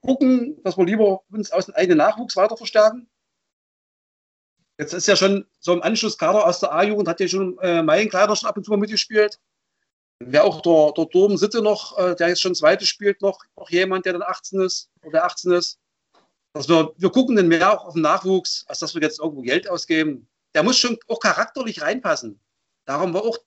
gucken, 0.00 0.60
dass 0.64 0.76
wir 0.76 0.86
lieber 0.86 1.20
uns 1.30 1.52
aus 1.52 1.66
dem 1.66 1.76
eigenen 1.76 1.98
Nachwuchs 1.98 2.34
weiter 2.34 2.56
verstärken. 2.56 3.08
Jetzt 4.76 4.92
ist 4.92 5.06
ja 5.06 5.14
schon 5.14 5.46
so 5.60 5.72
im 5.72 5.82
Anschlusskader 5.82 6.44
aus 6.44 6.58
der 6.58 6.72
A-Jugend, 6.72 7.06
hat 7.06 7.20
ja 7.20 7.28
schon 7.28 7.58
äh, 7.60 7.82
mein 7.82 8.08
Kleider 8.08 8.34
schon 8.34 8.48
ab 8.48 8.56
und 8.56 8.64
zu 8.64 8.72
mal 8.72 8.76
mitgespielt. 8.76 9.38
Wäre 10.20 10.44
auch 10.44 10.60
der, 10.62 10.92
der 10.96 11.06
Dorben 11.06 11.38
Sitte 11.38 11.62
noch, 11.62 11.96
äh, 11.98 12.14
der 12.16 12.28
jetzt 12.28 12.42
schon 12.42 12.54
zweite 12.54 12.84
spielt, 12.86 13.22
noch, 13.22 13.40
noch 13.56 13.70
jemand, 13.70 14.04
der 14.04 14.14
dann 14.14 14.22
18 14.22 14.60
ist 14.60 14.90
oder 15.02 15.24
18 15.24 15.52
ist. 15.52 15.78
Dass 16.54 16.68
wir, 16.68 16.92
wir 16.96 17.10
gucken 17.10 17.36
dann 17.36 17.48
mehr 17.48 17.72
auch 17.72 17.86
auf 17.86 17.94
den 17.94 18.02
Nachwuchs, 18.02 18.64
als 18.66 18.80
dass 18.80 18.94
wir 18.94 19.02
jetzt 19.02 19.20
irgendwo 19.20 19.42
Geld 19.42 19.68
ausgeben. 19.70 20.28
Der 20.54 20.62
muss 20.62 20.78
schon 20.78 20.98
auch 21.06 21.20
charakterlich 21.20 21.82
reinpassen. 21.82 22.40
Darum 22.84 23.14
war 23.14 23.22
auch 23.22 23.38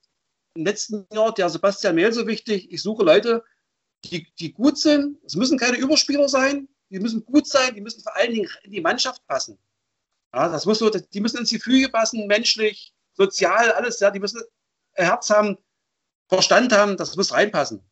im 0.55 0.65
letzten 0.65 1.05
Jahr 1.11 1.34
der 1.34 1.49
Sebastian 1.49 1.95
Mehl 1.95 2.13
so 2.13 2.26
wichtig. 2.28 2.72
Ich 2.72 2.82
suche 2.82 3.03
Leute, 3.03 3.43
die, 4.05 4.32
die 4.39 4.53
gut 4.53 4.78
sind. 4.78 5.17
Es 5.26 5.36
müssen 5.36 5.57
keine 5.57 5.78
Überspieler 5.78 6.30
sein, 6.30 6.69
die 6.89 6.99
müssen 6.99 7.26
gut 7.26 7.47
sein, 7.47 7.76
die 7.76 7.82
müssen 7.82 8.01
vor 8.01 8.15
allen 8.15 8.34
Dingen 8.34 8.49
in 8.63 8.72
die 8.72 8.82
Mannschaft 8.82 9.26
passen. 9.28 9.57
Ja, 10.34 10.49
das 10.49 10.65
muss 10.65 10.80
so, 10.80 10.89
die 10.89 11.19
müssen 11.19 11.39
ins 11.39 11.49
Gefüge 11.49 11.89
passen, 11.89 12.28
menschlich, 12.28 12.93
sozial, 13.13 13.72
alles, 13.72 13.99
ja, 13.99 14.11
die 14.11 14.19
müssen 14.19 14.41
Herz 14.93 15.30
haben, 15.30 15.57
Verstand 16.32 16.71
haben, 16.71 16.95
das 16.95 17.17
muss 17.17 17.34
reinpassen. 17.34 17.84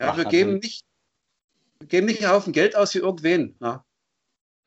Ja, 0.00 0.16
wir 0.16 0.24
geben 0.24 0.58
nicht, 0.58 0.84
wir 1.80 1.88
geben 1.88 2.06
nicht 2.06 2.22
einen 2.22 2.32
Haufen 2.32 2.52
Geld 2.52 2.76
aus 2.76 2.92
für 2.92 3.00
irgendwen. 3.00 3.56
Ja. 3.60 3.84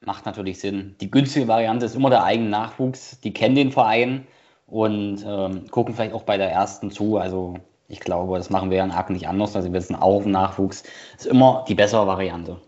Macht 0.04 0.26
natürlich 0.26 0.60
Sinn. 0.60 0.96
Die 1.00 1.10
günstige 1.10 1.48
Variante 1.48 1.86
ist 1.86 1.96
immer 1.96 2.10
der 2.10 2.24
eigene 2.24 2.50
Nachwuchs. 2.50 3.22
Die 3.22 3.32
kennen 3.32 3.56
den 3.56 3.72
Verein 3.72 4.28
und 4.66 5.24
ähm, 5.26 5.70
gucken 5.70 5.96
vielleicht 5.96 6.14
auch 6.14 6.24
bei 6.24 6.38
der 6.38 6.52
ersten 6.52 6.92
zu. 6.92 7.18
Also 7.18 7.58
ich 7.88 8.02
glaube, 8.02 8.38
das 8.38 8.50
machen 8.50 8.70
wir 8.70 8.84
in 8.84 8.92
Aachen 8.92 9.14
nicht 9.14 9.28
anders. 9.28 9.56
Also 9.56 9.72
wir 9.72 9.80
wissen 9.80 9.96
auch 9.96 10.26
im 10.26 10.32
Nachwuchs. 10.32 10.84
Ist 11.18 11.28
immer 11.28 11.64
die 11.68 11.76
bessere 11.76 12.06
Variante. 12.06 12.60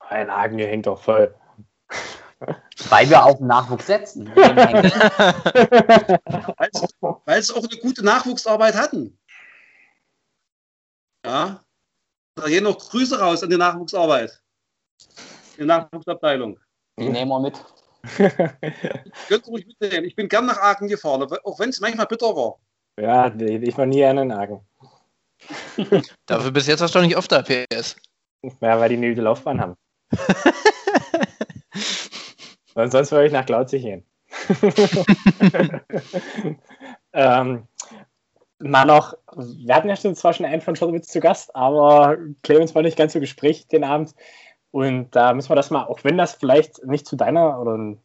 Ein 0.00 0.30
Haken 0.30 0.58
hier 0.58 0.66
hängt 0.66 0.86
doch 0.86 1.00
voll. 1.00 1.32
Weil 2.88 3.10
wir 3.10 3.24
auf 3.24 3.38
den 3.38 3.46
Nachwuchs 3.46 3.86
setzen. 3.86 4.28
Weil 7.24 7.38
es 7.38 7.50
auch 7.50 7.68
eine 7.68 7.78
gute 7.80 8.04
Nachwuchsarbeit 8.04 8.74
hatten. 8.74 9.18
Ja. 11.24 11.62
Da 12.34 12.46
gehen 12.46 12.64
noch 12.64 12.78
Grüße 12.78 13.18
raus 13.18 13.42
an 13.42 13.50
die 13.50 13.58
Nachwuchsarbeit. 13.58 14.42
Die 15.58 15.64
Nachwuchsabteilung. 15.64 16.58
Die 16.98 17.08
nehmen 17.08 17.30
wir 17.30 17.40
mit. 17.40 17.62
Könnt 18.16 19.46
ihr 19.46 19.46
ruhig 19.46 19.66
mitnehmen. 19.66 20.06
Ich 20.06 20.16
bin 20.16 20.28
gern 20.28 20.46
nach 20.46 20.58
Aachen 20.58 20.88
gefahren, 20.88 21.22
auch 21.44 21.58
wenn 21.58 21.68
es 21.68 21.80
manchmal 21.80 22.06
bitter 22.06 22.34
war. 22.34 22.58
Ja, 22.98 23.34
ich 23.34 23.76
war 23.76 23.86
nie 23.86 23.98
gerne 23.98 24.22
in 24.22 24.32
Aachen. 24.32 24.60
Dafür 26.26 26.50
bis 26.50 26.66
jetzt 26.66 26.80
hast 26.80 26.94
du 26.94 26.98
doch 26.98 27.06
nicht 27.06 27.16
oft 27.16 27.30
da, 27.30 27.42
PS. 27.42 27.96
Ja, 28.60 28.80
weil 28.80 28.88
die 28.88 28.96
eine 28.96 29.10
gute 29.10 29.22
Laufbahn 29.22 29.60
haben. 29.60 29.76
Und 32.74 32.90
sonst 32.92 33.12
würde 33.12 33.26
ich 33.26 33.32
nach 33.32 33.46
Glauzig 33.46 33.82
gehen. 33.82 34.04
ähm, 37.12 37.66
mal 38.58 38.84
noch, 38.84 39.14
wir 39.34 39.74
hatten 39.74 39.88
ja 39.88 39.96
schon 39.96 40.14
zwar 40.14 40.32
schon 40.32 40.46
einen 40.46 40.60
von 40.60 40.76
Schottowitz 40.76 41.08
zu 41.08 41.20
Gast, 41.20 41.54
aber 41.56 42.16
Clemens 42.42 42.74
war 42.74 42.82
nicht 42.82 42.96
ganz 42.96 43.12
so 43.12 43.20
gesprächig 43.20 43.68
den 43.68 43.84
Abend. 43.84 44.14
Und 44.70 45.16
da 45.16 45.32
müssen 45.32 45.50
wir 45.50 45.56
das 45.56 45.70
mal, 45.70 45.84
auch 45.84 46.04
wenn 46.04 46.16
das 46.16 46.34
vielleicht 46.34 46.84
nicht 46.84 47.06
zu 47.06 47.16
deiner 47.16 47.60
oder 47.60 47.96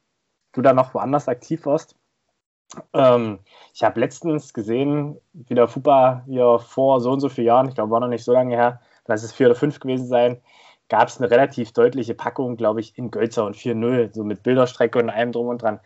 du 0.54 0.62
da 0.62 0.74
noch 0.74 0.94
woanders 0.94 1.28
aktiv 1.28 1.66
warst. 1.66 1.96
Ähm, 2.94 3.40
ich 3.74 3.84
habe 3.84 4.00
letztens 4.00 4.54
gesehen, 4.54 5.18
wie 5.34 5.54
der 5.54 5.68
FUPA 5.68 6.24
hier 6.26 6.60
vor 6.60 7.02
so 7.02 7.12
und 7.12 7.20
so 7.20 7.30
vielen 7.30 7.48
Jahren, 7.48 7.70
ich 7.70 7.76
glaube, 7.76 7.92
war 7.92 8.00
noch 8.00 8.08
nicht 8.08 8.24
so 8.24 8.34
lange 8.34 8.56
her, 8.56 8.82
lass 9.06 9.24
es 9.24 9.34
vier 9.34 9.48
oder 9.48 9.56
fünf 9.56 9.80
gewesen 9.80 10.08
sein, 10.08 10.42
gab 10.90 11.08
es 11.08 11.20
eine 11.20 11.32
relativ 11.32 11.72
deutliche 11.74 12.14
Packung, 12.14 12.58
glaube 12.58 12.80
ich, 12.80 12.98
in 12.98 13.12
Gölzer 13.12 13.46
und 13.46 13.56
4-0, 13.56 14.14
so 14.14 14.24
mit 14.24 14.44
Bilderstrecke 14.44 15.00
und 15.00 15.10
allem 15.10 15.32
drum 15.32 15.48
und 15.48 15.62
dran. 15.62 15.80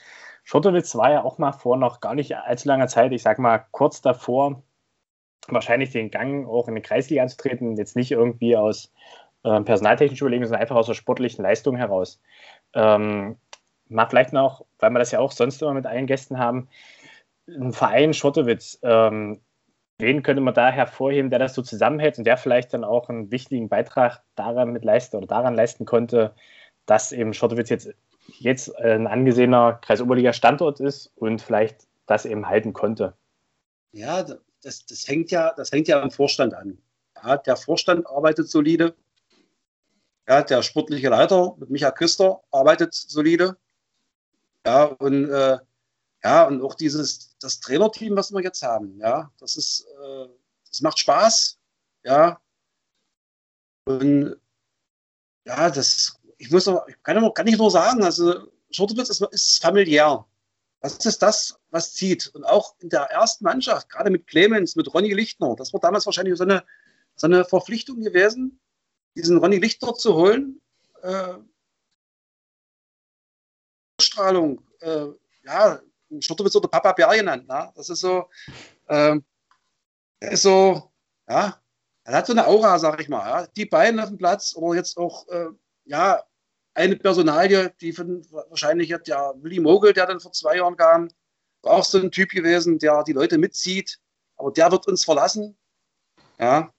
Schottowitz 0.43 0.95
war 0.95 1.12
ja 1.12 1.24
auch 1.24 1.38
mal 1.38 1.52
vor 1.52 1.78
noch 1.78 2.00
gar 2.00 2.16
nicht 2.16 2.36
allzu 2.36 2.68
langer 2.68 2.88
Zeit, 2.88 3.12
ich 3.12 3.22
sag 3.22 3.39
mal 3.39 3.66
kurz 3.72 4.02
davor, 4.02 4.64
wahrscheinlich 5.47 5.91
den 5.91 6.12
Gang 6.12 6.47
auch 6.47 6.68
in 6.68 6.76
die 6.76 6.82
Kreisliga 6.82 7.22
anzutreten, 7.22 7.78
jetzt 7.78 7.95
nicht 7.95 8.12
irgendwie 8.12 8.58
aus 8.58 8.91
äh, 9.43 9.62
personaltechnischen 9.62 10.26
Überlegungen, 10.26 10.47
sondern 10.47 10.62
einfach 10.62 10.76
aus 10.76 10.88
der 10.88 10.95
sportlichen 10.95 11.43
Leistung 11.43 11.76
heraus. 11.76 12.20
Ähm, 12.74 13.38
mal 13.88 14.08
vielleicht 14.08 14.34
noch, 14.34 14.66
weil 14.80 14.91
wir 14.91 15.00
das 15.00 15.12
ja 15.12 15.20
auch 15.20 15.32
sonst 15.32 15.62
immer 15.62 15.74
mit 15.74 15.86
allen 15.86 16.08
Gästen 16.08 16.39
haben, 16.39 16.68
ein 17.47 17.74
Verein 17.74 18.14
Schottowitz, 18.14 18.80
ähm, 18.84 19.41
wen 20.00 20.24
könnte 20.24 20.41
man 20.41 20.54
da 20.54 20.70
hervorheben, 20.70 21.30
der 21.30 21.39
das 21.39 21.54
so 21.54 21.62
zusammenhält 21.62 22.18
und 22.18 22.24
der 22.24 22.38
vielleicht 22.38 22.74
dann 22.74 22.84
auch 22.84 23.10
einen 23.10 23.32
wichtigen 23.32 23.70
Beitrag 23.70 24.24
daran 24.36 24.72
mit 24.72 24.84
leisten 24.84 25.18
oder 25.18 25.28
daran 25.28 25.56
leisten 25.56 25.86
konnte, 25.86 26.34
dass 26.86 27.12
eben 27.12 27.34
Schottowitz 27.34 27.70
jetzt 27.70 27.89
jetzt 28.38 28.76
ein 28.78 29.08
angesehener 29.08 29.80
Kreisoberliga-Standort 29.82 30.80
ist 30.80 31.12
und 31.16 31.41
vielleicht 31.41 31.88
das 32.06 32.26
eben 32.26 32.47
halten 32.47 32.74
konnte. 32.74 33.14
Ja, 33.91 34.24
das, 34.62 34.86
das, 34.86 35.08
hängt 35.08 35.32
ja, 35.32 35.54
das 35.56 35.72
hängt 35.72 35.88
ja 35.88 36.02
am 36.02 36.12
Vorstand 36.12 36.54
an. 36.54 36.78
Ja, 37.16 37.38
der 37.38 37.56
Vorstand 37.56 38.08
arbeitet 38.08 38.50
solide. 38.50 38.95
Ja, 40.28 40.43
der 40.43 40.62
sportliche 40.62 41.10
Leiter 41.10 41.56
mit 41.58 41.70
Michael 41.70 41.93
Küster 41.93 42.41
arbeitet 42.52 42.93
solide. 42.93 43.58
Ja, 44.66 44.84
und, 44.86 45.30
äh, 45.30 45.58
ja, 46.24 46.47
und 46.47 46.61
auch 46.61 46.76
dieses, 46.76 47.38
das 47.39 47.59
Trainerteam, 47.59 48.15
was 48.15 48.32
wir 48.32 48.41
jetzt 48.41 48.61
haben, 48.61 48.97
ja, 48.99 49.32
das 49.39 49.55
ist, 49.55 49.86
äh, 50.03 50.28
das 50.67 50.82
macht 50.82 50.99
Spaß. 50.99 51.57
Ja. 52.03 52.41
Und 53.86 54.39
ja, 55.45 55.70
das 55.70 56.20
ich 56.39 56.49
muss 56.49 56.65
noch, 56.65 56.88
ich 56.88 56.95
kann, 57.03 57.34
kann 57.34 57.45
nicht 57.45 57.59
nur 57.59 57.70
sagen, 57.70 58.01
also 58.03 58.47
Schurtewitz 58.72 59.09
ist, 59.09 59.22
ist 59.22 59.61
familiär. 59.61 60.26
Das 60.82 61.05
ist 61.05 61.22
das, 61.22 61.59
was 61.70 61.93
zieht. 61.93 62.28
Und 62.28 62.45
auch 62.45 62.76
in 62.80 62.89
der 62.89 63.01
ersten 63.01 63.43
Mannschaft, 63.43 63.89
gerade 63.89 64.09
mit 64.09 64.26
Clemens, 64.26 64.78
mit 64.78 64.91
Ronny 64.93 65.13
Lichtner, 65.13 65.55
das 65.57 65.74
war 65.74 65.82
damals 65.82 66.05
wahrscheinlich 66.05 66.38
so 66.38 66.45
eine, 66.45 66.63
so 67.15 67.28
eine 67.28 67.43
Verpflichtung 67.43 68.01
gewesen, 68.01 68.59
diesen 69.15 69.38
Ronny 69.38 69.57
Lichtner 69.57 69.93
zu 69.93 70.15
holen. 70.15 70.61
Äh, 71.01 71.36
Strahlung, 74.01 74.61
äh, 74.80 75.07
ja, 75.43 75.82
Schurtewitz 76.20 76.55
oder 76.55 76.68
Papa 76.68 76.93
Bär 76.93 77.16
genannt. 77.16 77.45
Na? 77.47 77.72
Das 77.76 77.89
ist 77.89 78.01
so, 78.01 78.30
äh, 78.88 79.18
er 80.20 80.32
ist 80.32 80.41
so, 80.43 80.91
ja, 81.28 81.62
er 82.03 82.14
hat 82.14 82.28
so 82.28 82.34
eine 82.34 82.47
Aura, 82.47 82.80
sag 82.80 82.99
ich 83.01 83.10
mal. 83.10 83.28
Ja? 83.28 83.47
Die 83.55 83.66
beiden 83.66 83.99
auf 83.99 84.10
dem 84.10 84.18
Platz, 84.18 84.55
aber 84.55 84.76
jetzt 84.76 84.97
auch, 84.97 85.28
äh, 85.30 85.47
ja, 85.86 86.24
eine 86.74 86.95
Personalie, 86.95 87.74
die 87.82 87.91
von, 87.93 88.26
wahrscheinlich 88.32 88.93
hat 88.93 89.07
ja 89.07 89.34
Willy 89.41 89.60
Mogel, 89.60 89.93
der 89.93 90.05
dann 90.05 90.20
vor 90.20 90.32
zwei 90.32 90.57
Jahren 90.57 90.78
kam, 90.78 91.10
war 91.62 91.74
auch 91.74 91.84
so 91.84 91.99
ein 91.99 92.12
Typ 92.12 92.30
gewesen, 92.30 92.80
der 92.80 93.03
die 93.03 93.14
Leute 93.14 93.38
mitzieht, 93.38 93.99
aber 94.38 94.51
der 94.51 94.72
wird 94.72 94.88
uns 94.88 95.03
verlassen. 95.03 95.57
Ja, 96.39 96.72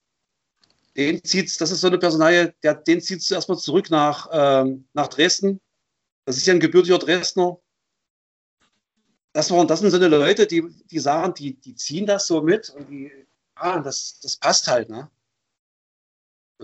den 0.97 1.23
zieht's, 1.23 1.57
das 1.57 1.71
ist 1.71 1.81
so 1.81 1.87
eine 1.87 1.99
Personalie, 1.99 2.53
der, 2.63 2.75
den 2.75 2.99
zieht 2.99 3.19
es 3.19 3.31
erstmal 3.31 3.57
zurück 3.57 3.89
nach, 3.89 4.27
ähm, 4.31 4.87
nach 4.93 5.07
Dresden. 5.07 5.61
Das 6.25 6.37
ist 6.37 6.45
ja 6.47 6.53
ein 6.53 6.59
gebürtiger 6.59 6.97
Dresdner. 6.97 7.60
Das, 9.33 9.49
waren, 9.51 9.67
das 9.67 9.79
sind 9.79 9.91
so 9.91 9.97
eine 9.97 10.07
Leute, 10.07 10.47
die, 10.47 10.63
die 10.91 10.99
sagen, 10.99 11.33
die, 11.33 11.53
die 11.53 11.75
ziehen 11.75 12.05
das 12.05 12.27
so 12.27 12.41
mit 12.41 12.69
und 12.69 12.89
die, 12.89 13.11
ah, 13.55 13.79
das, 13.79 14.19
das 14.19 14.37
passt 14.37 14.67
halt, 14.67 14.89
ne? 14.89 15.09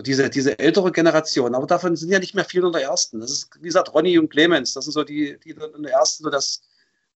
diese, 0.02 0.30
diese 0.30 0.58
ältere 0.58 0.92
Generation. 0.92 1.54
Aber 1.54 1.66
davon 1.66 1.96
sind 1.96 2.10
ja 2.10 2.18
nicht 2.18 2.34
mehr 2.34 2.44
viele 2.44 2.66
in 2.66 2.72
der 2.72 2.82
ersten. 2.82 3.20
Das 3.20 3.30
ist, 3.30 3.50
wie 3.56 3.66
gesagt, 3.66 3.92
Ronny 3.94 4.18
und 4.18 4.30
Clemens. 4.30 4.74
Das 4.74 4.84
sind 4.84 4.92
so 4.92 5.04
die, 5.04 5.38
die 5.40 5.50
in 5.50 5.82
der 5.82 5.92
ersten, 5.92 6.24
so 6.24 6.30
das, 6.30 6.62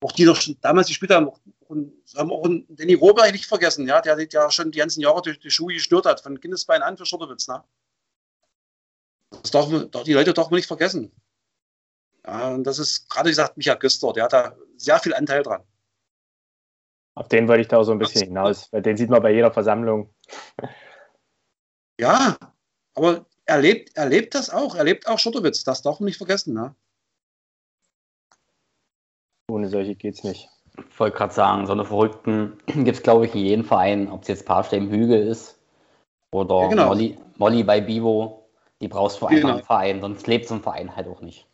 auch 0.01 0.13
die 0.13 0.25
noch 0.25 0.41
damals 0.61 0.89
gespielt 0.89 1.11
haben. 1.11 1.31
Und 1.69 1.93
haben 2.17 2.33
auch 2.33 2.45
einen 2.45 2.67
Danny 2.69 2.95
Robert 2.95 3.33
nicht 3.33 3.47
vergessen, 3.47 3.87
ja, 3.87 4.01
der, 4.01 4.17
der 4.17 4.51
schon 4.51 4.73
die 4.73 4.79
ganzen 4.79 5.01
Jahre 5.01 5.23
durch 5.23 5.39
die 5.39 5.51
Schuhe 5.51 5.75
geschnürt 5.75 6.07
hat, 6.07 6.21
von 6.21 6.41
Kindesbein 6.41 6.83
an 6.83 6.97
für 6.97 7.07
Schurtewitz. 7.07 7.47
Ne? 7.47 7.63
Das 9.31 9.51
darf 9.53 9.69
die 10.05 10.13
Leute 10.13 10.35
darf 10.35 10.51
man 10.51 10.57
nicht 10.57 10.67
vergessen. 10.67 11.13
Ja, 12.27 12.51
und 12.51 12.65
das 12.65 12.79
ist 12.79 13.09
gerade 13.09 13.29
wie 13.29 13.33
gesagt 13.33 13.57
Michael 13.57 13.79
Güster, 13.79 14.13
der 14.13 14.25
hat 14.25 14.33
da 14.33 14.55
sehr 14.77 14.99
viel 14.99 15.15
Anteil 15.15 15.43
dran. 15.43 15.63
Auf 17.15 17.29
den 17.29 17.49
wollte 17.49 17.63
ich 17.63 17.69
da 17.69 17.79
auch 17.79 17.85
so 17.85 17.93
ein 17.93 17.99
bisschen 17.99 18.29
hinaus, 18.29 18.69
weil 18.73 18.83
den 18.83 18.97
sieht 18.97 19.11
man 19.11 19.23
bei 19.23 19.33
jeder 19.33 19.53
Versammlung. 19.53 20.15
Ja, 22.01 22.37
aber 22.95 23.27
er 23.45 23.59
lebt, 23.59 23.97
er 23.97 24.09
lebt 24.09 24.35
das 24.35 24.49
auch. 24.49 24.75
Er 24.75 24.85
lebt 24.85 25.07
auch 25.07 25.19
Schottowitz. 25.19 25.65
Das 25.65 25.83
darf 25.83 26.01
man 26.01 26.07
nicht 26.07 26.19
vergessen. 26.19 26.55
Ne? 26.55 26.75
Ohne 29.51 29.69
solche 29.69 29.97
geht 29.97 30.15
es 30.15 30.25
nicht. 30.25 30.49
Ich 30.89 30.99
wollte 30.99 31.17
gerade 31.17 31.35
sagen, 31.35 31.67
so 31.67 31.73
eine 31.73 31.85
Verrückten 31.85 32.59
gibt 32.67 32.97
es, 32.97 33.03
glaube 33.03 33.27
ich, 33.27 33.35
in 33.35 33.41
jedem 33.41 33.65
Verein, 33.65 34.11
ob 34.11 34.23
es 34.23 34.29
jetzt 34.29 34.47
Paarstell 34.47 34.79
im 34.79 34.91
Hügel 34.91 35.27
ist 35.27 35.59
oder 36.33 36.63
ja, 36.63 36.69
genau. 36.69 36.87
Molly, 36.87 37.19
Molly 37.37 37.65
bei 37.65 37.81
Bivo. 37.81 38.49
Die 38.81 38.89
brauchst 38.89 39.21
du 39.21 39.27
genau. 39.27 39.49
einfach 39.49 39.59
im 39.59 39.67
Verein, 39.67 40.01
sonst 40.01 40.27
lebt 40.27 40.49
so 40.49 40.55
ein 40.55 40.63
Verein 40.63 40.97
halt 40.97 41.07
auch 41.07 41.21
nicht. 41.21 41.47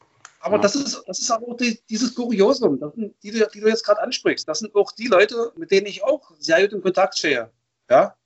Aber 0.46 0.56
ja. 0.56 0.62
das 0.62 0.76
ist, 0.76 1.02
das 1.08 1.18
ist 1.18 1.30
auch 1.32 1.56
die, 1.56 1.80
dieses 1.90 2.14
Kuriosum, 2.14 2.78
sind, 2.78 3.20
die, 3.20 3.32
die, 3.32 3.60
du 3.60 3.66
jetzt 3.66 3.84
gerade 3.84 4.00
ansprichst. 4.00 4.46
Das 4.46 4.60
sind 4.60 4.72
auch 4.76 4.92
die 4.92 5.08
Leute, 5.08 5.52
mit 5.56 5.72
denen 5.72 5.86
ich 5.86 6.04
auch 6.04 6.30
sehr 6.38 6.62
gut 6.62 6.72
in 6.72 6.82
Kontakt 6.82 7.18
stehe. 7.18 7.50
Ja? 7.90 8.16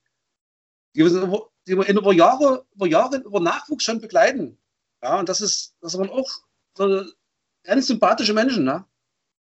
Die 0.95 1.09
sind 1.09 1.35
die 1.67 1.79
wir 1.79 1.89
über 1.89 2.13
Jahre, 2.13 2.67
über 2.75 2.87
Jahre, 2.87 3.17
über 3.17 3.41
Nachwuchs 3.41 3.85
schon 3.85 4.03
begleiten. 4.03 4.59
Ja, 5.03 5.19
und 5.19 5.31
das 5.31 5.41
ist, 5.41 5.75
das 5.81 5.93
sind 5.93 6.11
auch 6.11 6.29
so 6.77 7.05
ganz 7.63 7.87
sympathische 7.87 8.35
Menschen. 8.35 8.65
Ne? 8.65 8.85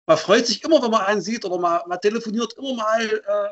Man 0.06 0.18
freut 0.18 0.46
sich 0.46 0.62
immer, 0.66 0.84
wenn 0.84 0.92
man 0.92 1.06
einen 1.06 1.22
sieht 1.22 1.46
oder 1.46 1.60
man, 1.60 1.80
man 1.88 2.02
telefoniert 2.02 2.52
immer 2.58 2.74
mal, 2.74 3.02
äh, 3.02 3.50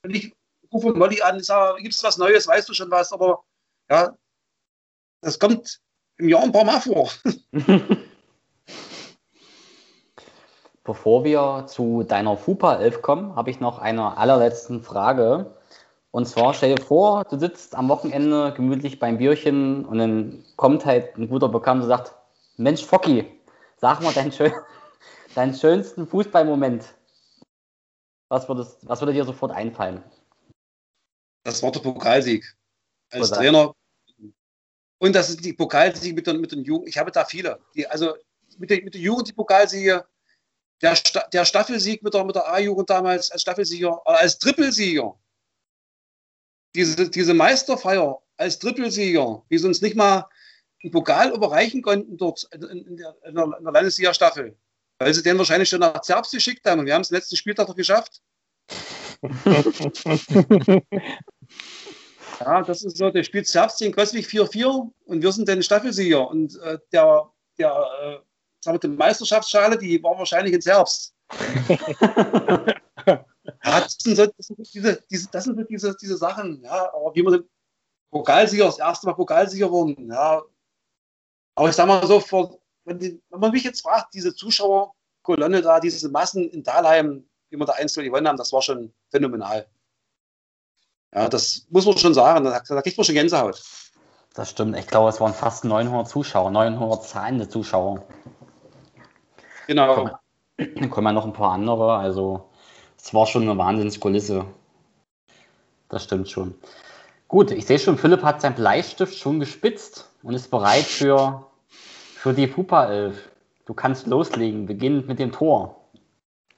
wenn 0.00 0.14
ich 0.14 0.34
rufe 0.72 0.94
Molly 0.94 1.20
an, 1.20 1.38
ich 1.38 1.44
sage, 1.44 1.82
gibt 1.82 1.94
es 1.94 2.02
was 2.02 2.16
Neues, 2.16 2.46
weißt 2.46 2.70
du 2.70 2.72
schon 2.72 2.90
was, 2.90 3.12
aber 3.12 3.44
ja, 3.90 4.16
das 5.20 5.38
kommt 5.38 5.78
im 6.16 6.30
Jahr 6.30 6.42
ein 6.42 6.52
paar 6.52 6.64
Mal 6.64 6.80
vor. 6.80 7.10
Bevor 10.86 11.24
wir 11.24 11.64
zu 11.66 12.04
deiner 12.04 12.36
FUPA 12.36 12.76
11 12.76 13.02
kommen, 13.02 13.34
habe 13.34 13.50
ich 13.50 13.58
noch 13.58 13.80
eine 13.80 14.16
allerletzte 14.16 14.78
Frage. 14.80 15.52
Und 16.12 16.26
zwar 16.26 16.54
stell 16.54 16.76
dir 16.76 16.82
vor, 16.82 17.24
du 17.24 17.38
sitzt 17.38 17.74
am 17.74 17.88
Wochenende 17.88 18.54
gemütlich 18.54 19.00
beim 19.00 19.18
Bierchen 19.18 19.84
und 19.84 19.98
dann 19.98 20.44
kommt 20.54 20.86
halt 20.86 21.18
ein 21.18 21.28
guter 21.28 21.48
Bekannter 21.48 21.82
und 21.82 21.88
sagt, 21.88 22.14
Mensch, 22.56 22.84
Focki, 22.84 23.26
sag 23.78 24.00
mal 24.00 24.14
deinen, 24.14 24.30
schön, 24.30 24.52
deinen 25.34 25.54
schönsten 25.54 26.06
Fußballmoment. 26.06 26.84
Was, 28.28 28.48
würdest, 28.48 28.78
was 28.88 29.00
würde 29.00 29.12
dir 29.12 29.24
sofort 29.24 29.50
einfallen? 29.50 30.04
Das 31.42 31.62
war 31.64 31.72
der 31.72 31.80
Pokalsieg. 31.80 32.56
Als 33.10 33.32
Oder? 33.32 33.40
Trainer. 33.40 33.74
Und 34.98 35.14
das 35.14 35.30
ist 35.30 35.44
die 35.44 35.52
Pokalsieg 35.52 36.14
mit 36.14 36.28
den, 36.28 36.40
mit 36.40 36.52
den 36.52 36.62
Jugend. 36.62 36.88
Ich 36.88 36.96
habe 36.96 37.10
da 37.10 37.24
viele. 37.24 37.58
Die, 37.74 37.86
also 37.88 38.14
mit 38.58 38.70
der, 38.70 38.82
mit 38.82 38.94
der 38.94 39.00
Jugend 39.00 39.28
die 39.28 39.32
Pokalsiege. 39.32 40.06
Der, 40.82 40.94
Sta 40.94 41.26
der 41.32 41.44
Staffelsieg 41.44 42.02
mit 42.02 42.14
der, 42.14 42.24
mit 42.24 42.36
der 42.36 42.52
A-Jugend 42.52 42.90
damals 42.90 43.30
als 43.30 43.42
Staffelsieger, 43.42 44.00
äh, 44.04 44.10
als 44.12 44.38
Trippelsieger. 44.38 45.18
Diese, 46.74 47.08
diese 47.08 47.34
Meisterfeier 47.34 48.20
als 48.36 48.58
Trippelsieger, 48.58 49.42
die 49.50 49.58
sie 49.58 49.66
uns 49.66 49.80
nicht 49.80 49.96
mal 49.96 50.28
einen 50.82 50.92
Pokal 50.92 51.32
überreichen 51.32 51.80
konnten 51.82 52.18
dort 52.18 52.44
in, 52.52 52.96
der, 52.96 53.16
in 53.24 53.34
der, 53.34 53.46
Landesliga-Staffel. 53.60 54.56
Weil 54.98 55.14
sie 55.14 55.22
den 55.22 55.38
wahrscheinlich 55.38 55.68
schon 55.68 55.80
nach 55.80 56.00
Zerbst 56.02 56.32
geschickt 56.32 56.66
haben. 56.66 56.80
Und 56.80 56.86
wir 56.86 56.94
haben 56.94 57.02
es 57.02 57.10
letzten 57.10 57.36
Spieltag 57.36 57.68
noch 57.68 57.76
geschafft. 57.76 58.20
Ja, 62.40 62.62
das 62.62 62.82
ist 62.82 62.96
so, 62.98 63.10
der 63.10 63.22
spielt 63.22 63.46
Zerbst 63.46 63.78
gegen 63.78 63.94
Coswig 63.94 64.26
4-4 64.26 64.90
und 65.06 65.22
wir 65.22 65.32
sind 65.32 65.48
dann 65.48 65.62
Staffelsieger. 65.62 66.28
Und 66.28 66.58
äh, 66.60 66.78
der, 66.92 67.30
der 67.58 67.86
äh, 68.02 68.18
die 68.66 68.88
Meisterschaftsschale, 68.88 69.78
die 69.78 70.02
war 70.02 70.18
wahrscheinlich 70.18 70.54
in 70.54 70.60
Zerbst. 70.60 71.14
ja, 73.06 73.24
das 73.64 73.96
sind 73.98 74.16
so, 74.16 74.26
das 74.26 74.46
sind 74.46 74.56
so 74.56 74.72
diese, 74.72 75.02
diese, 75.10 75.28
das 75.30 75.44
sind 75.44 75.56
so 75.56 75.64
diese, 75.64 75.96
diese 75.96 76.16
Sachen, 76.16 76.62
ja, 76.62 76.92
aber 76.92 77.14
wie 77.14 77.22
man 77.22 77.32
den 77.34 77.48
Pokalsieger, 78.10 78.66
das 78.66 78.78
erste 78.78 79.06
Mal 79.06 79.14
Pokalsieger 79.14 79.70
wurden, 79.70 80.10
ja. 80.10 80.42
Aber 81.54 81.68
ich 81.68 81.74
sag 81.74 81.86
mal 81.86 82.06
so, 82.06 82.20
vor, 82.20 82.58
wenn, 82.84 82.98
die, 82.98 83.20
wenn 83.30 83.40
man 83.40 83.50
mich 83.50 83.64
jetzt 83.64 83.82
fragt, 83.82 84.14
diese 84.14 84.34
Zuschauerkolonne 84.34 85.62
da, 85.62 85.80
diese 85.80 86.08
Massen 86.08 86.48
in 86.50 86.62
Dahlheim, 86.62 87.28
wie 87.50 87.56
wir 87.56 87.66
da 87.66 87.72
1 87.74 87.94
gewonnen 87.94 88.28
haben, 88.28 88.36
das 88.36 88.52
war 88.52 88.62
schon 88.62 88.92
phänomenal. 89.10 89.66
Ja, 91.14 91.28
das 91.28 91.66
muss 91.70 91.86
man 91.86 91.96
schon 91.96 92.14
sagen. 92.14 92.44
Da, 92.44 92.60
da 92.60 92.82
kriegt 92.82 92.98
man 92.98 93.04
schon 93.04 93.14
Gänsehaut. 93.14 93.62
Das 94.34 94.50
stimmt. 94.50 94.76
Ich 94.76 94.86
glaube, 94.86 95.08
es 95.08 95.18
waren 95.18 95.32
fast 95.32 95.64
900 95.64 96.08
Zuschauer, 96.08 96.50
900 96.50 97.04
zahlende 97.04 97.48
Zuschauer. 97.48 98.06
Genau. 99.66 100.18
Dann 100.56 100.90
kommen 100.90 101.06
ja 101.06 101.12
noch 101.12 101.26
ein 101.26 101.32
paar 101.32 101.52
andere. 101.52 101.94
Also, 101.94 102.48
es 102.96 103.12
war 103.12 103.26
schon 103.26 103.42
eine 103.42 103.58
Wahnsinnskulisse. 103.58 104.46
Das 105.88 106.04
stimmt 106.04 106.28
schon. 106.28 106.54
Gut, 107.28 107.50
ich 107.50 107.66
sehe 107.66 107.78
schon, 107.78 107.98
Philipp 107.98 108.22
hat 108.22 108.40
seinen 108.40 108.54
Bleistift 108.54 109.16
schon 109.16 109.40
gespitzt 109.40 110.10
und 110.22 110.34
ist 110.34 110.50
bereit 110.50 110.84
für, 110.84 111.46
für 111.68 112.32
die 112.32 112.46
Fupa 112.46 112.86
11. 112.86 113.30
Du 113.64 113.74
kannst 113.74 114.06
loslegen, 114.06 114.66
beginnend 114.66 115.08
mit 115.08 115.18
dem 115.18 115.32
Tor. 115.32 115.88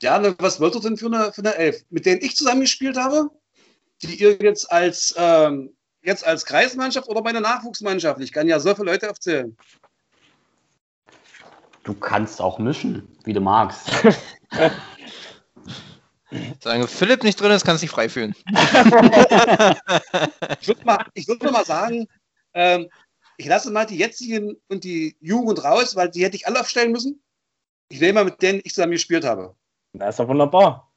Ja, 0.03 0.19
ne, 0.19 0.37
was 0.39 0.61
wollt 0.61 0.75
ihr 0.75 0.81
denn 0.81 0.97
für 0.97 1.07
eine, 1.07 1.33
für 1.33 1.41
eine 1.41 1.55
Elf? 1.55 1.85
Mit 1.91 2.07
denen 2.07 2.21
ich 2.23 2.37
zusammengespielt 2.37 2.97
habe, 2.97 3.31
die 4.03 4.23
ihr 4.23 4.37
jetzt 4.41 4.71
als, 4.71 5.15
ähm, 5.17 5.75
jetzt 6.03 6.27
als 6.27 6.45
Kreismannschaft 6.45 7.09
oder 7.09 7.23
bei 7.23 7.31
einer 7.31 7.41
Nachwuchsmannschaft? 7.41 8.21
Ich 8.21 8.33
kann 8.33 8.47
ja 8.47 8.61
so 8.61 8.75
viele 8.75 8.93
Leute 8.93 9.11
aufzählen. 9.11 9.57
Du 11.85 11.95
kannst 11.95 12.41
auch 12.41 12.59
mischen, 12.59 13.09
wie 13.25 13.33
du 13.33 13.41
magst. 13.41 13.91
Solange 16.61 16.87
Philipp 16.87 17.23
nicht 17.23 17.41
drin 17.41 17.53
ist, 17.53 17.65
kannst 17.65 17.83
du 17.83 17.87
dich 17.87 17.91
frei 17.91 18.09
fühlen. 18.09 18.35
Ich 20.61 20.69
würde 20.69 20.85
mal, 20.85 21.07
ich 21.15 21.27
würd 21.27 21.43
mal 21.43 21.65
sagen, 21.65 22.07
ähm, 22.53 22.89
ich 23.39 23.47
lasse 23.47 23.71
mal 23.71 23.87
die 23.87 23.97
jetzigen 23.97 24.57
und 24.69 24.85
die 24.85 25.17
Jugend 25.21 25.65
raus, 25.65 25.97
weil 25.97 26.11
die 26.11 26.25
hätte 26.25 26.37
ich 26.37 26.47
alle 26.47 26.61
aufstellen 26.61 26.93
müssen. 26.93 27.23
Ich 27.89 28.01
nehme 28.01 28.15
mal 28.15 28.25
mit 28.25 28.43
denen 28.43 28.61
ich 28.65 28.75
zusammen 28.75 28.93
gespielt 28.93 29.25
habe. 29.25 29.55
Das 29.95 30.11
ist 30.11 30.21
doch 30.21 30.29
wunderbar. 30.29 30.93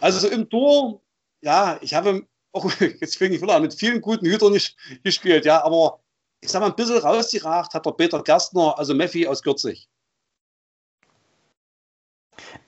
Also 0.00 0.20
so 0.20 0.28
im 0.28 0.48
Tor, 0.48 1.02
ja, 1.42 1.78
ich 1.82 1.92
habe 1.94 2.26
auch, 2.52 2.70
jetzt 2.80 3.18
fing 3.18 3.32
ich 3.32 3.42
wieder 3.42 3.56
an, 3.56 3.62
mit 3.62 3.74
vielen 3.74 4.00
guten 4.00 4.26
Hütern 4.26 4.52
nicht 4.52 4.76
gespielt, 5.02 5.44
ja, 5.44 5.62
aber 5.62 6.00
ich 6.40 6.50
sag 6.50 6.60
mal, 6.60 6.68
ein 6.68 6.76
bisschen 6.76 6.98
rausgeracht 6.98 7.74
hat 7.74 7.86
der 7.86 7.92
Peter 7.92 8.22
Gerstner, 8.22 8.78
also 8.78 8.94
Meffi 8.94 9.26
aus 9.26 9.42
Gürzig. 9.42 9.88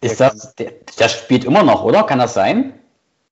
Ist 0.01 0.21
das, 0.21 0.55
der, 0.57 0.73
der 0.99 1.09
spielt 1.09 1.45
immer 1.45 1.63
noch, 1.63 1.85
oder? 1.85 2.05
Kann 2.05 2.19
das 2.19 2.35
sein? 2.35 2.83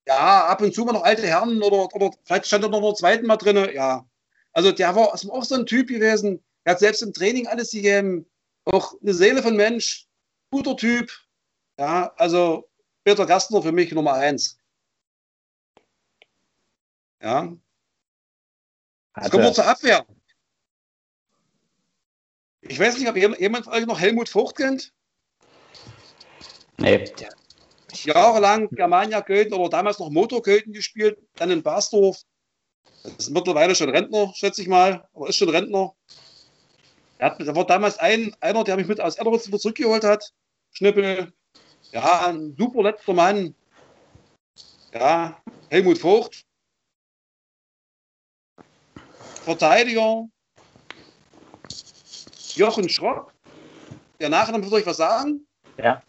Ja, 0.07 0.47
ab 0.47 0.62
und 0.62 0.74
zu 0.74 0.84
mal 0.84 0.93
noch 0.93 1.03
alte 1.03 1.26
Herren 1.26 1.62
oder, 1.62 1.93
oder 1.95 2.11
vielleicht 2.24 2.47
stand 2.47 2.64
er 2.64 2.70
noch 2.70 2.80
der 2.80 2.95
zweiten 2.95 3.26
Mal 3.26 3.36
drin, 3.36 3.70
ja. 3.74 4.07
Also 4.53 4.72
der 4.72 4.95
war 4.95 5.12
also 5.12 5.32
auch 5.32 5.45
so 5.45 5.57
ein 5.57 5.66
Typ 5.66 5.89
gewesen, 5.89 6.43
der 6.64 6.72
hat 6.72 6.80
selbst 6.80 7.03
im 7.03 7.12
Training 7.12 7.47
alles 7.47 7.70
gegeben, 7.70 8.26
auch 8.64 8.95
eine 9.03 9.12
Seele 9.14 9.43
von 9.43 9.57
Mensch, 9.57 10.07
guter 10.51 10.76
Typ, 10.76 11.11
ja, 11.78 12.12
also 12.16 12.68
Peter 13.05 13.26
Gerstner 13.26 13.62
für 13.62 13.72
mich 13.72 13.93
Nummer 13.93 14.14
eins. 14.14 14.59
Ja, 17.20 17.53
Jetzt 19.16 19.30
kommen 19.30 19.45
wir 19.45 19.53
zur 19.53 19.66
Abwehr. 19.66 20.07
Ich 22.69 22.79
weiß 22.79 22.99
nicht, 22.99 23.09
ob 23.09 23.16
jem- 23.16 23.37
jemand 23.39 23.64
von 23.64 23.75
euch 23.75 23.87
noch 23.87 23.99
Helmut 23.99 24.29
Vogt 24.29 24.57
kennt. 24.57 24.93
Nee. 26.77 27.11
Jahrelang 28.05 28.69
Germania 28.71 29.23
Köln 29.23 29.53
oder 29.53 29.71
damals 29.71 29.99
noch 29.99 30.11
Motor 30.11 30.43
Köln 30.43 30.73
gespielt, 30.73 31.19
dann 31.37 31.51
in 31.51 31.62
Basdorf. 31.62 32.23
Das 33.03 33.14
ist 33.19 33.31
mittlerweile 33.31 33.75
schon 33.75 33.89
Rentner, 33.89 34.33
schätze 34.35 34.61
ich 34.61 34.69
mal, 34.69 35.09
aber 35.14 35.29
ist 35.29 35.37
schon 35.37 35.49
Rentner. 35.49 35.95
Er, 37.16 37.31
hat, 37.31 37.41
er 37.41 37.57
war 37.57 37.66
damals 37.66 37.99
ein, 37.99 38.37
einer, 38.41 38.62
der 38.62 38.77
mich 38.77 38.87
mit 38.87 39.01
aus 39.01 39.19
wieder 39.19 39.59
zurückgeholt 39.59 40.05
hat. 40.05 40.33
Schnippel. 40.73 41.33
Ja, 41.91 42.27
ein 42.27 42.55
super 42.57 42.83
letzter 42.83 43.14
Mann. 43.14 43.55
Ja, 44.93 45.43
Helmut 45.71 45.99
Vogt. 45.99 46.45
Verteidiger. 49.45 50.29
Jochen 52.59 52.88
Schropp. 52.88 53.32
Der 54.20 54.28
Nachname 54.28 54.64
wird 54.64 54.72
euch 54.72 54.86
was 54.86 54.96
sagen. 54.96 55.46
ja. 55.78 56.02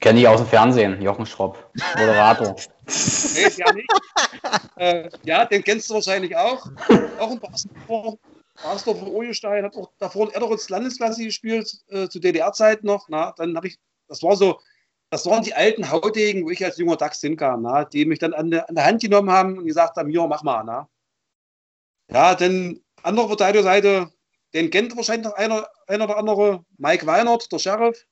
Kenne 0.00 0.18
ich 0.18 0.26
aus 0.26 0.40
dem 0.40 0.48
Fernsehen, 0.48 1.00
Jochen 1.00 1.24
Schropp, 1.26 1.70
Moderator. 1.96 2.56
Nee, 3.36 3.48
ja 3.56 3.72
nicht. 3.72 3.88
äh, 4.74 5.08
ja, 5.22 5.44
den 5.44 5.62
kennst 5.62 5.88
du 5.88 5.94
wahrscheinlich 5.94 6.36
auch. 6.36 6.66
Auch 7.20 7.30
ein 7.30 7.38
Basdorfer. 7.38 8.18
Basdorfer 8.60 9.06
Ojenstein 9.06 9.64
hat 9.64 9.76
auch 9.76 9.92
davor 10.00 10.26
in 10.26 10.34
Erderitz 10.34 10.68
Landesklasse 10.68 11.22
gespielt, 11.22 11.72
äh, 11.86 12.08
zu 12.08 12.18
DDR-Zeiten 12.18 12.84
noch. 12.84 13.08
Na, 13.08 13.32
dann 13.36 13.56
habe 13.56 13.68
ich, 13.68 13.78
das 14.08 14.24
war 14.24 14.34
so, 14.34 14.58
das 15.10 15.24
waren 15.26 15.44
die 15.44 15.54
alten 15.54 15.88
Haudegen, 15.88 16.44
wo 16.44 16.50
ich 16.50 16.64
als 16.64 16.78
junger 16.78 16.96
Dachs 16.96 17.20
hinkam, 17.20 17.62
na, 17.62 17.84
die 17.84 18.04
mich 18.04 18.18
dann 18.18 18.34
an 18.34 18.50
der, 18.50 18.68
an 18.68 18.74
der 18.74 18.84
Hand 18.84 19.00
genommen 19.00 19.30
haben 19.30 19.56
und 19.56 19.66
gesagt 19.66 19.96
haben, 19.96 20.10
ja, 20.10 20.26
mach 20.26 20.42
mal. 20.42 20.64
Na. 20.64 20.88
Ja, 22.10 22.34
dann 22.34 22.80
andere 23.04 23.28
Verteidigerseite, 23.28 24.10
den 24.54 24.70
kennt 24.70 24.96
wahrscheinlich 24.96 25.26
noch 25.26 25.34
einer, 25.34 25.68
einer 25.86 26.04
oder 26.04 26.16
andere, 26.16 26.64
Mike 26.78 27.06
Weinert, 27.06 27.50
der 27.52 27.58
Sheriff, 27.58 28.06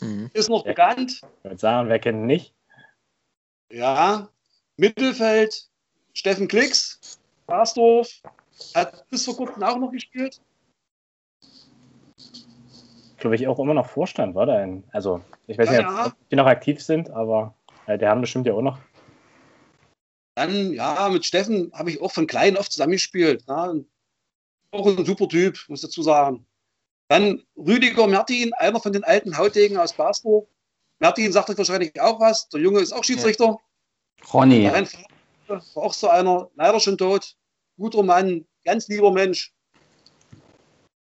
Mhm. 0.00 0.30
ist 0.34 0.48
noch 0.48 0.64
Ja. 0.64 0.72
bekannt. 0.72 1.12
Ich 1.12 1.44
würde 1.44 1.58
sagen, 1.58 1.88
wer 1.88 1.98
kennt 1.98 2.18
ihn 2.18 2.26
nicht? 2.26 2.54
Ja, 3.70 4.28
Mittelfeld, 4.76 5.68
Steffen 6.12 6.48
Klicks, 6.48 7.18
Basdorf, 7.46 8.22
hat 8.74 9.08
bis 9.08 9.24
vor 9.24 9.36
kurzem 9.36 9.62
auch 9.62 9.78
noch 9.78 9.90
gespielt. 9.92 10.40
Glaube 13.18 13.36
ich 13.36 13.46
auch 13.46 13.58
immer 13.58 13.74
noch 13.74 13.88
Vorstand, 13.88 14.34
war 14.34 14.46
der? 14.46 14.64
In, 14.64 14.84
also, 14.92 15.22
ich 15.46 15.56
weiß 15.56 15.70
Ja, 15.70 15.72
nicht, 15.72 15.82
ja. 15.82 16.06
ob 16.06 16.28
die 16.28 16.36
noch 16.36 16.46
aktiv 16.46 16.82
sind, 16.82 17.10
aber 17.10 17.54
äh, 17.86 17.96
der 17.96 18.10
haben 18.10 18.20
bestimmt 18.20 18.46
ja 18.46 18.52
auch 18.52 18.62
noch. 18.62 18.78
Dann, 20.36 20.72
ja, 20.72 21.08
mit 21.08 21.24
Steffen 21.24 21.72
habe 21.72 21.90
ich 21.90 22.02
auch 22.02 22.10
von 22.12 22.26
klein 22.26 22.56
auf 22.56 22.68
zusammengespielt. 22.68 23.44
Ja. 23.46 23.74
Auch 24.74 24.86
ein 24.86 25.04
super 25.06 25.28
Typ, 25.28 25.56
muss 25.68 25.84
ich 25.84 25.88
dazu 25.88 26.02
sagen. 26.02 26.44
Dann 27.08 27.44
Rüdiger 27.56 28.08
Mertin, 28.08 28.52
einer 28.54 28.80
von 28.80 28.92
den 28.92 29.04
alten 29.04 29.38
Hautdegen 29.38 29.76
aus 29.76 29.92
Basdorf. 29.92 30.48
Mertin 30.98 31.32
sagt 31.32 31.48
euch 31.48 31.58
wahrscheinlich 31.58 32.00
auch 32.00 32.18
was. 32.18 32.48
Der 32.48 32.60
Junge 32.60 32.80
ist 32.80 32.92
auch 32.92 33.04
Schiedsrichter. 33.04 33.56
Ronny, 34.32 34.68
Vater 35.46 35.64
war 35.74 35.84
auch 35.84 35.94
so 35.94 36.08
einer, 36.08 36.50
leider 36.56 36.80
schon 36.80 36.98
tot. 36.98 37.36
Guter 37.78 38.02
Mann, 38.02 38.46
ganz 38.64 38.88
lieber 38.88 39.12
Mensch. 39.12 39.52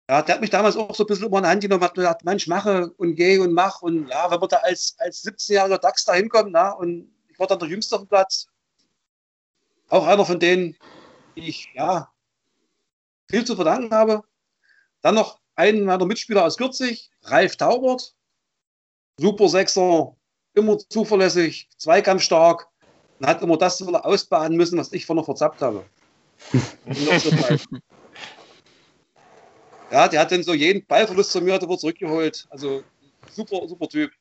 Ja, 0.08 0.22
der 0.22 0.36
hat 0.36 0.40
mich 0.40 0.50
damals 0.50 0.76
auch 0.76 0.94
so 0.94 1.04
ein 1.04 1.06
bisschen 1.06 1.26
über 1.26 1.42
die 1.42 1.46
Hand 1.46 1.60
genommen, 1.60 1.84
hat 1.84 1.94
mir 1.94 2.04
gesagt, 2.04 2.24
Mensch, 2.24 2.46
mache 2.46 2.90
und 2.96 3.16
geh 3.16 3.38
und 3.38 3.52
mach. 3.52 3.82
Und 3.82 4.08
ja, 4.08 4.30
wenn 4.30 4.40
man 4.40 4.48
da 4.48 4.56
als, 4.58 4.94
als 4.98 5.22
17-jähriger 5.24 5.76
Dachs 5.76 6.06
da 6.06 6.14
hinkommt, 6.14 6.52
na, 6.52 6.70
und 6.70 7.12
ich 7.28 7.38
war 7.38 7.46
dann 7.46 7.58
der 7.58 7.68
Jüngste 7.68 7.96
auf 7.96 8.02
dem 8.02 8.08
Platz. 8.08 8.46
Auch 9.90 10.06
einer 10.06 10.24
von 10.24 10.40
denen, 10.40 10.74
die 11.36 11.48
ich, 11.48 11.68
ja, 11.74 12.10
viel 13.30 13.44
zu 13.44 13.56
verdanken 13.56 13.94
habe. 13.94 14.22
Dann 15.02 15.14
noch 15.14 15.38
einen 15.54 15.84
meiner 15.84 16.06
Mitspieler 16.06 16.44
aus 16.44 16.56
Gürzig, 16.56 17.10
Ralf 17.24 17.56
Taubert. 17.56 18.14
Super 19.18 19.48
Sechser, 19.48 20.16
immer 20.54 20.78
zuverlässig, 20.78 21.68
zweikampfstark. 21.76 22.68
und 23.18 23.26
hat 23.26 23.42
immer 23.42 23.56
das 23.56 23.84
wieder 23.84 24.06
ausbaden 24.06 24.56
müssen, 24.56 24.78
was 24.78 24.92
ich 24.92 25.04
vorne 25.04 25.24
verzappt 25.24 25.60
habe. 25.60 25.84
ja, 29.90 30.06
der 30.06 30.20
hat 30.20 30.30
dann 30.30 30.44
so 30.44 30.54
jeden 30.54 30.86
Ballverlust 30.86 31.32
von 31.32 31.42
mir 31.42 31.54
hat 31.54 31.64
er 31.64 31.78
zurückgeholt. 31.78 32.46
Also 32.50 32.84
super, 33.30 33.66
super 33.66 33.88
Typ. 33.88 34.12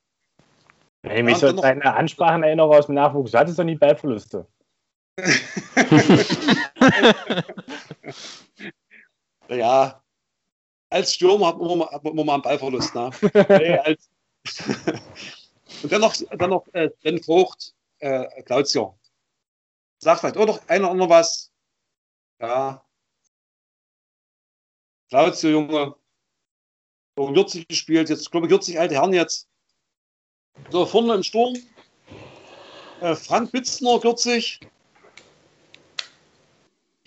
Wenn 1.04 1.18
ich 1.18 1.24
mich 1.24 1.38
so 1.38 1.46
an 1.48 1.58
deine 1.58 1.94
Ansprachen 1.94 2.42
erinnere 2.42 2.70
aus 2.70 2.88
dem 2.88 2.96
Nachwuchs, 2.96 3.32
du 3.32 3.38
hattest 3.38 3.60
doch 3.60 3.64
nie 3.64 3.76
Ballverluste. 3.76 4.48
ja, 9.50 10.04
als 10.90 11.14
Stürmer 11.14 11.48
hat 11.48 11.58
man 11.58 11.82
hat 11.82 12.04
man 12.04 12.14
immer 12.14 12.24
mal 12.24 12.34
einen 12.36 12.44
Ballverlust. 12.44 12.96
Ne? 12.96 13.10
nee, 13.50 13.78
als 13.78 14.10
Und 15.84 15.92
dann 15.92 16.02
noch, 16.02 16.16
dann 16.38 16.50
noch 16.50 16.66
äh, 16.74 16.90
Ben 17.04 17.22
Vogt, 17.22 17.74
äh, 18.00 18.42
Claudio. 18.44 18.98
Sagt 20.00 20.22
vielleicht 20.22 20.38
auch 20.38 20.46
noch 20.46 20.68
einer 20.68 20.92
oder 20.92 21.10
was. 21.10 21.52
Ja. 22.40 22.86
Claudio, 25.10 25.50
Junge. 25.50 25.96
So 27.18 27.34
40 27.34 27.68
gespielt, 27.68 28.10
jetzt 28.10 28.30
glaube 28.30 28.48
ich 28.48 28.52
40 28.52 28.80
alte 28.80 28.96
Herren 28.96 29.14
jetzt. 29.14 29.48
So, 30.70 30.86
vorne 30.86 31.16
im 31.16 31.24
Sturm. 31.24 31.56
Äh, 33.02 33.16
Frank 33.16 33.52
Bitzner, 33.52 34.00
40. 34.00 34.60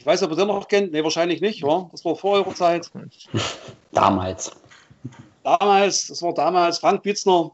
Ich 0.01 0.07
weiß, 0.07 0.23
ob 0.23 0.31
ihr 0.31 0.37
den 0.37 0.47
noch 0.49 0.67
kennt. 0.67 0.93
Ne, 0.93 1.05
wahrscheinlich 1.05 1.43
nicht, 1.43 1.63
wa? 1.63 1.91
Das 1.93 2.03
war 2.07 2.17
vor 2.17 2.33
eurer 2.37 2.55
Zeit. 2.55 2.91
Damals. 3.93 4.51
Damals, 5.43 6.07
das 6.07 6.23
war 6.23 6.33
damals 6.33 6.79
Frank 6.79 7.03
Bitzner. 7.03 7.51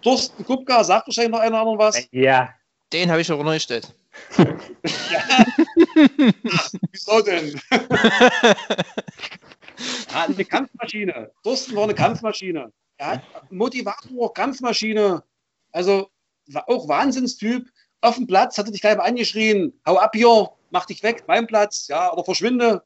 Thorsten 0.00 0.42
Kupka, 0.44 0.82
sagt 0.84 1.06
wahrscheinlich 1.06 1.32
noch 1.32 1.40
einer 1.40 1.58
anderen 1.58 1.78
was. 1.78 2.08
Ja. 2.12 2.48
Den 2.94 3.10
habe 3.10 3.20
ich 3.20 3.26
schon 3.26 3.36
runtergestellt. 3.36 3.94
ja. 4.38 4.44
Ach, 6.50 6.70
wieso 6.92 7.20
denn? 7.20 7.60
ja, 10.10 10.24
eine 10.24 10.44
Kampfmaschine. 10.46 11.30
Thorsten 11.42 11.76
war 11.76 11.84
eine 11.84 11.94
Kampfmaschine. 11.94 12.72
Er 12.96 13.06
hat 13.06 13.22
Motivator, 13.50 14.32
Kampfmaschine. 14.32 15.22
Also 15.72 16.08
auch 16.66 16.88
Wahnsinnstyp. 16.88 17.68
Auf 18.00 18.16
dem 18.16 18.26
Platz 18.26 18.56
hat 18.56 18.64
er 18.66 18.72
dich 18.72 18.80
gleich 18.80 18.96
mal 18.96 19.04
angeschrien: 19.04 19.78
Hau 19.86 19.98
ab 19.98 20.12
hier, 20.14 20.48
mach 20.70 20.86
dich 20.86 21.02
weg, 21.02 21.24
mein 21.26 21.46
Platz, 21.46 21.88
ja, 21.88 22.12
oder 22.12 22.24
verschwinde. 22.24 22.82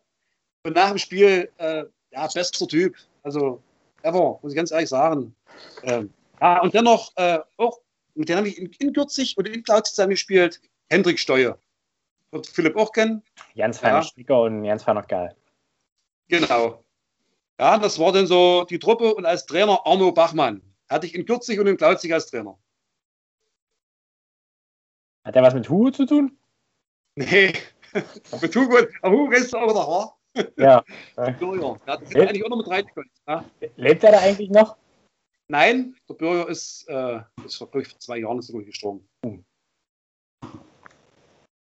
Und 0.65 0.75
nach 0.75 0.89
dem 0.89 0.99
Spiel, 0.99 1.51
äh, 1.59 1.85
ja, 2.11 2.29
bester 2.29 2.67
Typ. 2.67 2.97
Also, 3.23 3.63
ever, 4.03 4.39
muss 4.43 4.53
ich 4.53 4.57
ganz 4.57 4.71
ehrlich 4.71 4.89
sagen. 4.89 5.35
Ähm, 5.83 6.13
ja, 6.41 6.61
und 6.61 6.75
dennoch 6.75 7.13
äh, 7.17 7.39
auch, 7.57 7.81
mit 8.15 8.29
dem 8.29 8.39
habe 8.39 8.49
ich 8.49 8.59
in, 8.59 8.71
in 8.79 8.93
Gürzig 8.93 9.37
und 9.39 9.49
in 9.49 9.63
Cloud 9.63 9.87
zusammen 9.87 10.11
gespielt, 10.11 10.61
Hendrik 10.89 11.19
Steuer. 11.19 11.59
Wird 12.31 12.47
Philipp 12.47 12.77
auch 12.77 12.93
kennen. 12.93 13.23
Jans 13.55 13.79
feiner 13.79 13.99
ja. 13.99 14.03
Sticker 14.03 14.43
und 14.43 14.65
Jans 14.65 14.83
feiner 14.83 15.03
geil. 15.03 15.35
Genau. 16.29 16.85
Ja, 17.59 17.77
das 17.77 17.99
war 17.99 18.13
dann 18.13 18.27
so 18.27 18.65
die 18.65 18.79
Truppe 18.79 19.15
und 19.15 19.27
als 19.27 19.47
Trainer 19.47 19.81
Arno 19.85 20.13
Bachmann. 20.13 20.63
Hatte 20.89 21.07
ich 21.07 21.15
in 21.15 21.27
Kürzig 21.27 21.59
und 21.61 21.67
in 21.67 21.77
Klautzig 21.77 22.13
als 22.13 22.27
Trainer. 22.27 22.59
Hat 25.25 25.35
der 25.35 25.43
was 25.43 25.55
mit 25.55 25.69
Hugo 25.69 25.91
zu 25.91 26.07
tun? 26.07 26.39
Nee, 27.21 27.53
aber 28.33 28.49
Hugo 28.49 29.33
ist 29.33 29.55
auch 29.55 29.75
noch, 29.75 29.89
wa? 29.89 30.17
Ja. 30.57 30.83
ja, 31.17 31.77
das 31.87 32.03
ist 32.03 32.17
eigentlich 32.17 32.45
auch 32.45 32.49
noch 32.49 32.57
mit 32.59 32.69
reingekommen. 32.69 33.11
Ja? 33.29 33.45
Lebt 33.77 34.05
er 34.05 34.13
da 34.13 34.21
eigentlich 34.21 34.49
noch? 34.49 34.77
Nein, 35.49 35.97
der 36.09 36.15
Bürger 36.15 36.49
ist, 36.49 36.89
äh, 36.89 37.21
ist 37.45 37.59
glaube 37.59 37.83
ich, 37.83 37.89
vor 37.89 37.99
zwei 37.99 38.19
Jahren 38.19 38.41
sogar 38.41 38.63
gestorben. 38.63 39.07
Mhm. 39.23 39.45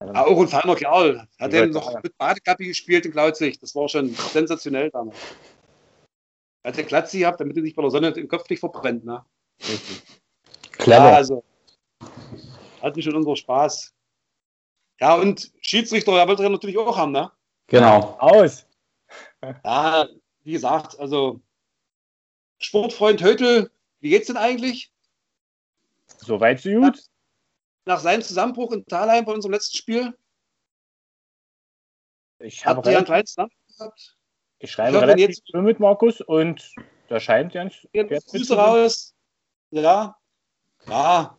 auch 0.00 0.40
ein 0.40 0.48
feiner 0.48 0.76
Kerl. 0.76 1.28
Hat 1.38 1.52
eben 1.52 1.72
noch 1.72 2.02
mit 2.02 2.16
Badekappe 2.16 2.64
gespielt 2.64 3.04
in 3.04 3.12
Klautzig. 3.12 3.58
Das 3.58 3.74
war 3.74 3.88
schon 3.88 4.14
sensationell 4.14 4.90
damals. 4.90 5.18
Er 6.62 6.70
hat 6.70 6.78
eine 6.78 6.86
Glatze 6.86 7.18
gehabt, 7.18 7.40
damit 7.40 7.56
er 7.56 7.62
sich 7.64 7.74
bei 7.74 7.82
der 7.82 7.90
Sonne 7.90 8.12
den 8.12 8.28
Kopf 8.28 8.48
nicht 8.48 8.60
verbrennt. 8.60 9.04
Ne? 9.04 9.22
Clever. 10.78 11.10
Ja, 11.10 11.16
also 11.16 11.44
hatten 12.80 13.02
schon 13.02 13.16
unser 13.16 13.36
Spaß. 13.36 13.92
Ja, 15.02 15.16
und 15.16 15.50
Schiedsrichter, 15.60 16.12
er 16.12 16.28
wollte 16.28 16.44
er 16.44 16.48
natürlich 16.48 16.78
auch 16.78 16.96
haben, 16.96 17.10
ne? 17.10 17.32
Genau. 17.66 18.16
Aus. 18.20 18.66
Ja, 19.64 20.06
wie 20.44 20.52
gesagt, 20.52 20.98
also 21.00 21.40
Sportfreund 22.58 23.20
Hötel, 23.20 23.72
wie 23.98 24.10
geht's 24.10 24.28
denn 24.28 24.36
eigentlich? 24.36 24.92
Soweit 26.18 26.60
so 26.60 26.70
gut. 26.70 27.02
Nach 27.84 27.98
seinem 27.98 28.22
Zusammenbruch 28.22 28.70
in 28.70 28.86
Thalheim 28.86 29.24
bei 29.24 29.32
unserem 29.32 29.52
letzten 29.52 29.76
Spiel? 29.76 30.16
Ich 32.38 32.64
habe 32.64 32.84
einen 32.84 33.04
kleinen 33.04 33.24
gehabt. 33.76 34.16
Ich 34.60 34.70
schreibe 34.70 34.96
ich 34.98 35.02
relativ 35.02 35.28
jetzt 35.30 35.42
viel 35.50 35.62
mit 35.62 35.80
Markus 35.80 36.20
und 36.20 36.72
da 37.08 37.18
scheint 37.18 37.54
ja 37.54 37.64
nicht. 37.64 37.88
Füße 38.30 38.56
raus. 38.56 39.12
Ja. 39.72 40.16
Ja. 40.86 41.38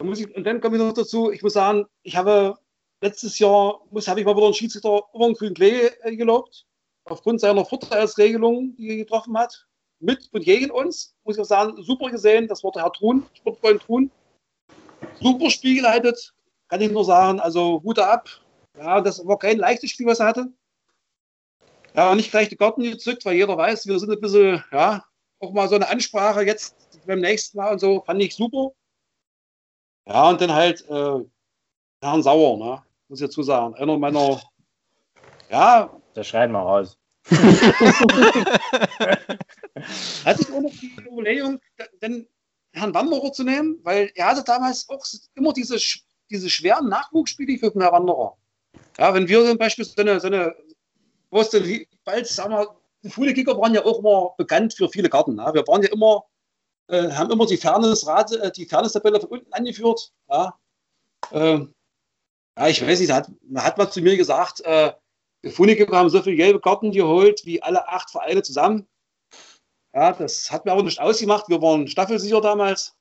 Da 0.00 0.06
muss 0.06 0.18
ich, 0.18 0.34
und 0.34 0.44
dann 0.44 0.62
komme 0.62 0.78
ich 0.78 0.82
noch 0.82 0.94
dazu, 0.94 1.30
ich 1.30 1.42
muss 1.42 1.52
sagen, 1.52 1.84
ich 2.02 2.16
habe 2.16 2.56
letztes 3.02 3.38
Jahr, 3.38 3.82
muss, 3.90 4.08
habe 4.08 4.18
ich 4.18 4.24
mal 4.24 4.34
wieder 4.34 4.46
einen 4.46 4.54
Schiedsrichter 4.54 5.02
über 5.12 5.26
den 5.26 5.34
grünen 5.34 5.54
Klee 5.54 5.90
äh, 6.00 6.16
gelobt 6.16 6.64
aufgrund 7.04 7.38
seiner 7.38 7.66
Vorteilsregelung, 7.66 8.74
die 8.76 8.88
er 8.88 8.96
getroffen 8.96 9.36
hat, 9.36 9.66
mit 9.98 10.30
und 10.32 10.42
gegen 10.42 10.70
uns, 10.70 11.14
muss 11.24 11.36
ich 11.36 11.44
sagen, 11.44 11.82
super 11.82 12.08
gesehen. 12.08 12.48
Das 12.48 12.64
wurde 12.64 12.80
Herr 12.80 12.90
Truhn, 12.94 13.26
Sportfreund 13.34 13.82
Truhn. 13.82 14.10
Super 15.20 15.50
Spiel 15.50 15.76
geleitet, 15.76 16.32
kann 16.68 16.80
ich 16.80 16.90
nur 16.90 17.04
sagen. 17.04 17.38
Also 17.38 17.82
Hut 17.84 17.98
ab. 17.98 18.26
Ja, 18.78 19.02
das 19.02 19.26
war 19.26 19.38
kein 19.38 19.58
leichtes 19.58 19.90
Spiel, 19.90 20.06
was 20.06 20.20
er 20.20 20.28
hatte. 20.28 20.50
Ja, 21.94 22.14
nicht 22.14 22.30
gleich 22.30 22.48
die 22.48 22.56
Karten 22.56 22.84
gezückt, 22.84 23.26
weil 23.26 23.36
jeder 23.36 23.54
weiß, 23.54 23.86
wir 23.86 23.98
sind 23.98 24.10
ein 24.10 24.20
bisschen, 24.20 24.64
ja, 24.72 25.04
auch 25.40 25.52
mal 25.52 25.68
so 25.68 25.74
eine 25.74 25.90
Ansprache 25.90 26.42
jetzt 26.42 26.74
beim 27.04 27.20
nächsten 27.20 27.58
Mal 27.58 27.72
und 27.72 27.80
so, 27.80 28.00
fand 28.06 28.22
ich 28.22 28.34
super. 28.34 28.72
Ja, 30.06 30.28
und 30.28 30.40
dann 30.40 30.52
halt 30.52 30.88
äh, 30.88 31.20
Herrn 32.00 32.22
Sauer, 32.22 32.56
ne? 32.58 32.82
muss 33.08 33.20
ich 33.20 33.26
dazu 33.26 33.42
sagen. 33.42 33.74
Einer 33.74 33.98
meiner, 33.98 34.40
ja, 35.50 35.90
das 36.14 36.26
schreiben 36.26 36.52
wir 36.52 36.60
raus. 36.60 36.96
hatte 40.24 40.42
ich 40.42 40.52
auch 40.52 40.60
noch 40.60 40.70
die 40.70 40.96
Überlegung, 41.06 41.60
den 42.02 42.26
Herrn 42.72 42.94
Wanderer 42.94 43.32
zu 43.32 43.44
nehmen, 43.44 43.78
weil 43.82 44.10
er 44.14 44.26
hatte 44.26 44.42
damals 44.44 44.88
auch 44.88 45.04
immer 45.34 45.52
diese, 45.52 45.76
diese 46.30 46.48
schweren 46.48 46.88
Nachwuchsspiele 46.88 47.58
für 47.58 47.70
den 47.70 47.82
Herrn 47.82 47.92
Wanderer. 47.92 48.36
Ja, 48.98 49.12
wenn 49.14 49.28
wir 49.28 49.44
zum 49.44 49.58
Beispiel 49.58 49.84
so 49.84 50.00
eine, 50.00 50.18
so 50.20 50.28
eine 50.28 50.54
wo 51.30 51.42
dann 51.42 51.86
bald, 52.04 52.26
sagen 52.26 52.52
wir, 52.52 52.76
die 53.02 53.10
Fuhle-Kicker 53.10 53.56
waren 53.58 53.74
ja 53.74 53.84
auch 53.84 53.98
immer 54.00 54.34
bekannt 54.36 54.74
für 54.74 54.88
viele 54.88 55.08
Karten. 55.08 55.38
Ja. 55.38 55.54
Wir 55.54 55.66
waren 55.66 55.82
ja 55.82 55.90
immer, 55.92 56.24
äh, 56.90 57.12
haben 57.12 57.30
immer 57.30 57.46
die 57.46 57.56
Fairness-Rate, 57.56 58.40
äh, 58.40 58.52
die 58.52 58.66
Fairness-Tabelle 58.66 59.20
von 59.20 59.30
unten 59.30 59.52
angeführt. 59.52 60.12
Ja. 60.28 60.58
Äh, 61.30 61.66
ja, 62.58 62.68
ich 62.68 62.86
weiß 62.86 63.00
nicht, 63.00 63.12
hat, 63.12 63.30
man 63.48 63.64
hat 63.64 63.78
mal 63.78 63.90
zu 63.90 64.00
mir 64.02 64.16
gesagt, 64.16 64.60
äh, 64.62 64.92
wir 65.42 65.52
Funike 65.52 65.86
haben 65.90 66.10
so 66.10 66.22
viele 66.22 66.36
gelbe 66.36 66.60
Karten 66.60 66.92
geholt 66.92 67.42
wie 67.44 67.62
alle 67.62 67.88
acht 67.88 68.10
Vereine 68.10 68.42
zusammen. 68.42 68.86
Ja, 69.94 70.12
das 70.12 70.50
hat 70.50 70.64
mir 70.64 70.72
aber 70.72 70.82
nicht 70.82 71.00
ausgemacht. 71.00 71.48
Wir 71.48 71.62
waren 71.62 71.88
staffelsicher 71.88 72.40
damals. 72.40 72.94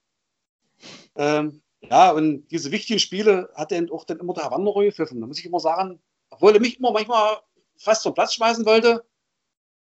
Ähm, 1.15 1.61
ja, 1.81 2.11
und 2.11 2.47
diese 2.47 2.71
wichtigen 2.71 2.99
Spiele 2.99 3.49
hat 3.55 3.71
er 3.71 3.91
auch 3.91 4.05
dann 4.05 4.19
immer 4.19 4.33
der 4.33 4.43
Herr 4.43 4.51
Wanderer 4.51 4.83
gepfiffen. 4.83 5.21
Da 5.21 5.27
muss 5.27 5.39
ich 5.39 5.45
immer 5.45 5.59
sagen, 5.59 6.01
obwohl 6.29 6.53
er 6.53 6.61
mich 6.61 6.79
immer 6.79 6.91
manchmal 6.91 7.41
fast 7.77 8.03
zum 8.03 8.13
Platz 8.13 8.33
schmeißen 8.33 8.65
wollte. 8.65 9.05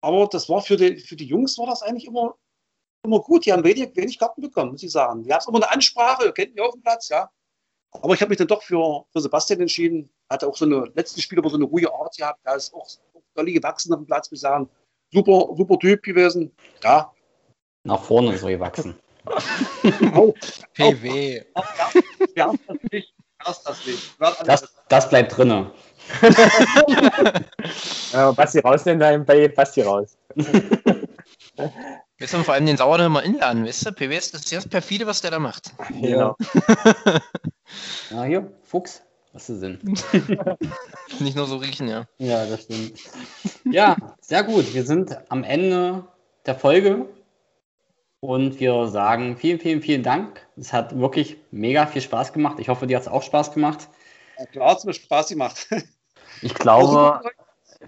Aber 0.01 0.27
das 0.27 0.49
war 0.49 0.63
für 0.63 0.77
die, 0.77 0.99
für 0.99 1.17
die 1.17 1.27
Jungs 1.27 1.59
war 1.59 1.67
das 1.67 1.83
eigentlich 1.83 2.07
immer, 2.07 2.37
immer 3.03 3.21
gut. 3.21 3.47
Die 3.47 3.53
haben 3.53 3.65
wenig, 3.65 3.95
wenig 3.95 4.19
Karten 4.19 4.43
bekommen, 4.43 4.73
muss 4.73 4.83
ich 4.83 4.93
sagen. 4.93 5.23
Die 5.25 5.33
haben 5.33 5.45
immer 5.49 5.59
eine 5.59 5.71
Ansprache, 5.71 6.27
ihr 6.27 6.33
kennt 6.33 6.55
mich 6.55 6.63
auf 6.63 6.73
dem 6.73 6.83
Platz, 6.83 7.09
ja. 7.09 7.31
Aber 7.91 8.15
ich 8.15 8.21
habe 8.21 8.31
mich 8.31 8.39
dann 8.39 8.47
doch 8.47 8.63
für, 8.63 9.05
für 9.13 9.21
Sebastian 9.21 9.61
entschieden. 9.61 10.09
Hatte 10.31 10.49
auch 10.49 10.57
so 10.57 10.65
eine 10.65 10.91
letzten 10.95 11.21
Spiel 11.21 11.39
aber 11.39 11.51
so 11.51 11.57
eine 11.57 11.65
ruhige 11.65 11.93
Art 11.93 12.17
gehabt. 12.17 12.41
Da 12.45 12.55
ist 12.55 12.73
auch 12.73 12.89
dolly 13.35 13.53
gewachsen 13.53 13.93
auf 13.93 14.01
dem 14.01 14.07
Platz, 14.07 14.31
muss 14.31 14.39
ich 14.39 14.43
sagen. 14.43 14.69
Super, 15.13 15.49
super 15.57 15.79
Typ 15.79 16.03
gewesen. 16.03 16.51
Ja. 16.83 17.13
Nach 17.85 18.03
vorne 18.03 18.39
so 18.39 18.47
gewachsen. 18.47 18.99
oh, 20.17 20.33
PW. 20.75 21.45
Ja, 22.35 22.53
das 22.67 23.85
nicht. 23.85 24.17
Das, 24.47 24.73
das 24.89 25.09
bleibt 25.09 25.37
drinne. 25.37 25.73
ja, 28.13 28.31
Basti 28.33 28.61
rausnehmen, 28.61 29.01
dann 29.01 29.25
bei 29.25 29.49
Basti 29.49 29.83
raus. 29.83 30.17
Wir 32.23 32.27
müssen 32.27 32.45
vor 32.45 32.55
allem 32.55 32.67
den 32.67 32.77
Sauer 32.77 33.01
immer 33.01 33.25
inladen, 33.25 33.65
wisst 33.65 33.85
ihr? 33.85 33.91
PW 33.91 34.17
ist 34.17 34.33
das 34.33 34.69
perfide, 34.69 35.09
was 35.09 35.23
der 35.23 35.33
da 35.33 35.41
macht. 35.41 35.73
Genau. 35.91 36.37
ja, 38.11 38.23
hier, 38.27 38.53
Fuchs. 38.63 39.03
Was 39.33 39.51
ist 39.51 39.61
denn? 39.61 39.81
Nicht 41.19 41.35
nur 41.35 41.47
so 41.47 41.57
riechen, 41.57 41.89
ja. 41.89 42.07
Ja, 42.19 42.47
das 42.47 42.63
stimmt. 42.63 42.97
Ja, 43.65 43.97
sehr 44.21 44.45
gut. 44.45 44.73
Wir 44.73 44.85
sind 44.85 45.19
am 45.31 45.43
Ende 45.43 46.05
der 46.47 46.55
Folge. 46.55 47.07
Und 48.21 48.61
wir 48.61 48.87
sagen 48.87 49.37
vielen, 49.37 49.59
vielen, 49.59 49.83
vielen 49.83 50.05
Dank. 50.05 50.47
Es 50.57 50.73
hat 50.73 50.97
wirklich 50.97 51.39
mega 51.51 51.89
viel 51.89 52.03
Spaß 52.03 52.33
gemacht. 52.33 52.61
Ich 52.61 52.69
hoffe, 52.69 52.87
dir 52.87 52.99
hat 52.99 53.03
es 53.03 53.09
auch 53.09 53.25
Spaß 53.25 53.53
gemacht. 53.53 53.89
Ja, 54.39 54.47
klar, 54.47 54.71
hat 54.71 54.79
es 54.79 54.85
mir 54.85 54.95
Spaß 54.95 55.31
gemacht. 55.31 55.67
Ich 56.41 56.55
glaube, 56.55 57.21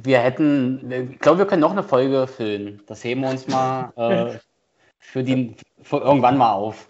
wir 0.03 0.19
hätten, 0.21 0.91
ich 1.13 1.19
glaube, 1.21 1.39
wir 1.39 1.47
können 1.47 1.61
noch 1.61 1.71
eine 1.73 1.83
Folge 1.83 2.27
füllen. 2.27 2.83
Das 2.87 3.03
heben 3.05 3.21
wir 3.23 3.31
uns 3.31 3.47
mal 3.49 3.93
äh, 3.97 4.39
für, 4.99 5.23
die, 5.23 5.57
für 5.83 5.99
irgendwann 5.99 6.37
mal 6.37 6.53
auf. 6.53 6.89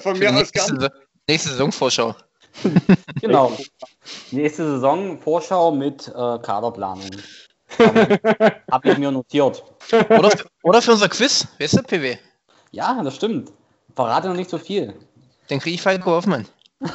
Von 0.00 0.18
mir 0.18 0.30
aus 0.30 0.34
nächste, 0.36 0.52
gern. 0.58 0.66
Saison- 0.80 0.90
nächste 1.28 1.48
Saisonvorschau. 1.50 2.14
Genau. 3.20 3.52
Nächste 4.30 4.64
Saison 4.64 5.18
Vorschau 5.20 5.72
mit 5.72 6.06
äh, 6.08 6.12
Kaderplanung. 6.12 7.10
Habe 7.78 8.60
hab 8.70 8.84
ich 8.84 8.96
mir 8.98 9.10
notiert. 9.10 9.64
Oder, 10.10 10.30
für- 10.30 10.46
oder 10.62 10.80
für 10.80 10.92
unser 10.92 11.08
Quiz. 11.08 11.48
Wer 11.58 11.64
ist 11.64 11.76
der 11.76 11.82
PW? 11.82 12.16
Ja, 12.70 13.02
das 13.02 13.16
stimmt. 13.16 13.50
Verrate 13.96 14.28
noch 14.28 14.36
nicht 14.36 14.50
so 14.50 14.58
viel. 14.58 14.94
Dann 15.48 15.58
kriege 15.58 15.74
ich 15.74 15.82
Falco 15.82 16.10
Hoffmann. 16.12 16.46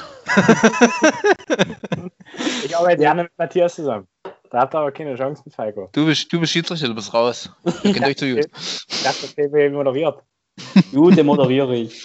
Ich 2.64 2.76
arbeite 2.78 2.98
gerne 3.02 3.24
mit 3.24 3.32
Matthias 3.38 3.76
zusammen. 3.76 4.08
Da 4.52 4.60
habt 4.62 4.74
ihr 4.74 4.80
aber 4.80 4.92
keine 4.92 5.16
Chance 5.16 5.44
mit 5.46 5.54
Falco. 5.54 5.90
Du 5.92 6.06
bist, 6.06 6.32
du 6.34 6.40
bist 6.40 6.52
Schiedsrichter, 6.54 6.88
du 6.88 6.96
bist 6.96 7.14
raus. 7.14 7.50
Ihr 7.84 7.94
kennt 7.94 8.06
euch 8.08 8.18
zu 8.18 8.34
gut. 8.36 8.46
Ich 8.90 9.04
dachte, 9.04 9.28
PW 9.36 9.70
moderiert. 9.70 10.24
Gut, 10.92 11.16
den 11.18 11.26
moderiere 11.26 11.74
ich. 11.76 12.04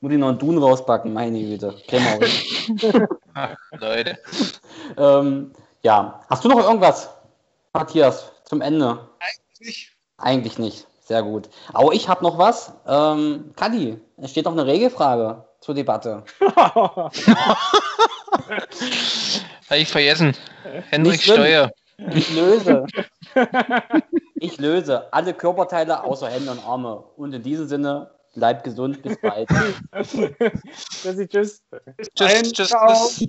Muss 0.00 0.12
ich 0.12 0.18
noch 0.18 0.28
einen 0.28 0.38
Dun 0.38 0.58
rauspacken, 0.58 1.12
meine 1.12 1.40
Güte. 1.40 1.74
Creme 1.88 2.20
Ach, 3.32 3.56
Leute. 3.80 4.18
ähm, 4.98 5.52
Ja, 5.82 6.20
hast 6.28 6.44
du 6.44 6.48
noch 6.48 6.58
irgendwas, 6.58 7.08
Matthias, 7.72 8.30
zum 8.44 8.60
Ende? 8.60 9.08
Nicht. 9.60 9.96
Eigentlich 10.18 10.58
nicht. 10.58 10.86
Sehr 11.00 11.22
gut. 11.22 11.48
Aber 11.72 11.92
ich 11.94 12.08
habe 12.08 12.22
noch 12.24 12.36
was. 12.36 12.72
Ähm, 12.86 13.52
Kadi, 13.56 13.98
es 14.18 14.32
steht 14.32 14.44
noch 14.44 14.52
eine 14.52 14.66
Regelfrage 14.66 15.44
zur 15.60 15.74
Debatte. 15.74 16.24
Habe 19.70 19.80
ich 19.80 19.88
vergessen. 19.88 20.34
Hendrik. 20.90 21.22
Steuer. 21.22 21.70
Ich 22.12 22.34
löse. 22.34 22.84
Ich 24.38 24.58
löse 24.58 25.12
alle 25.12 25.32
Körperteile 25.32 26.04
außer 26.04 26.28
Hände 26.28 26.50
und 26.50 26.64
Arme. 26.64 26.96
Und 27.16 27.32
in 27.32 27.42
diesem 27.42 27.66
Sinne, 27.68 28.10
bleibt 28.34 28.64
gesund, 28.64 29.02
bis 29.02 29.18
bald. 29.20 29.48
Tschüss. 31.30 31.62
Tschüss, 32.14 32.52
tschüss. 32.52 33.28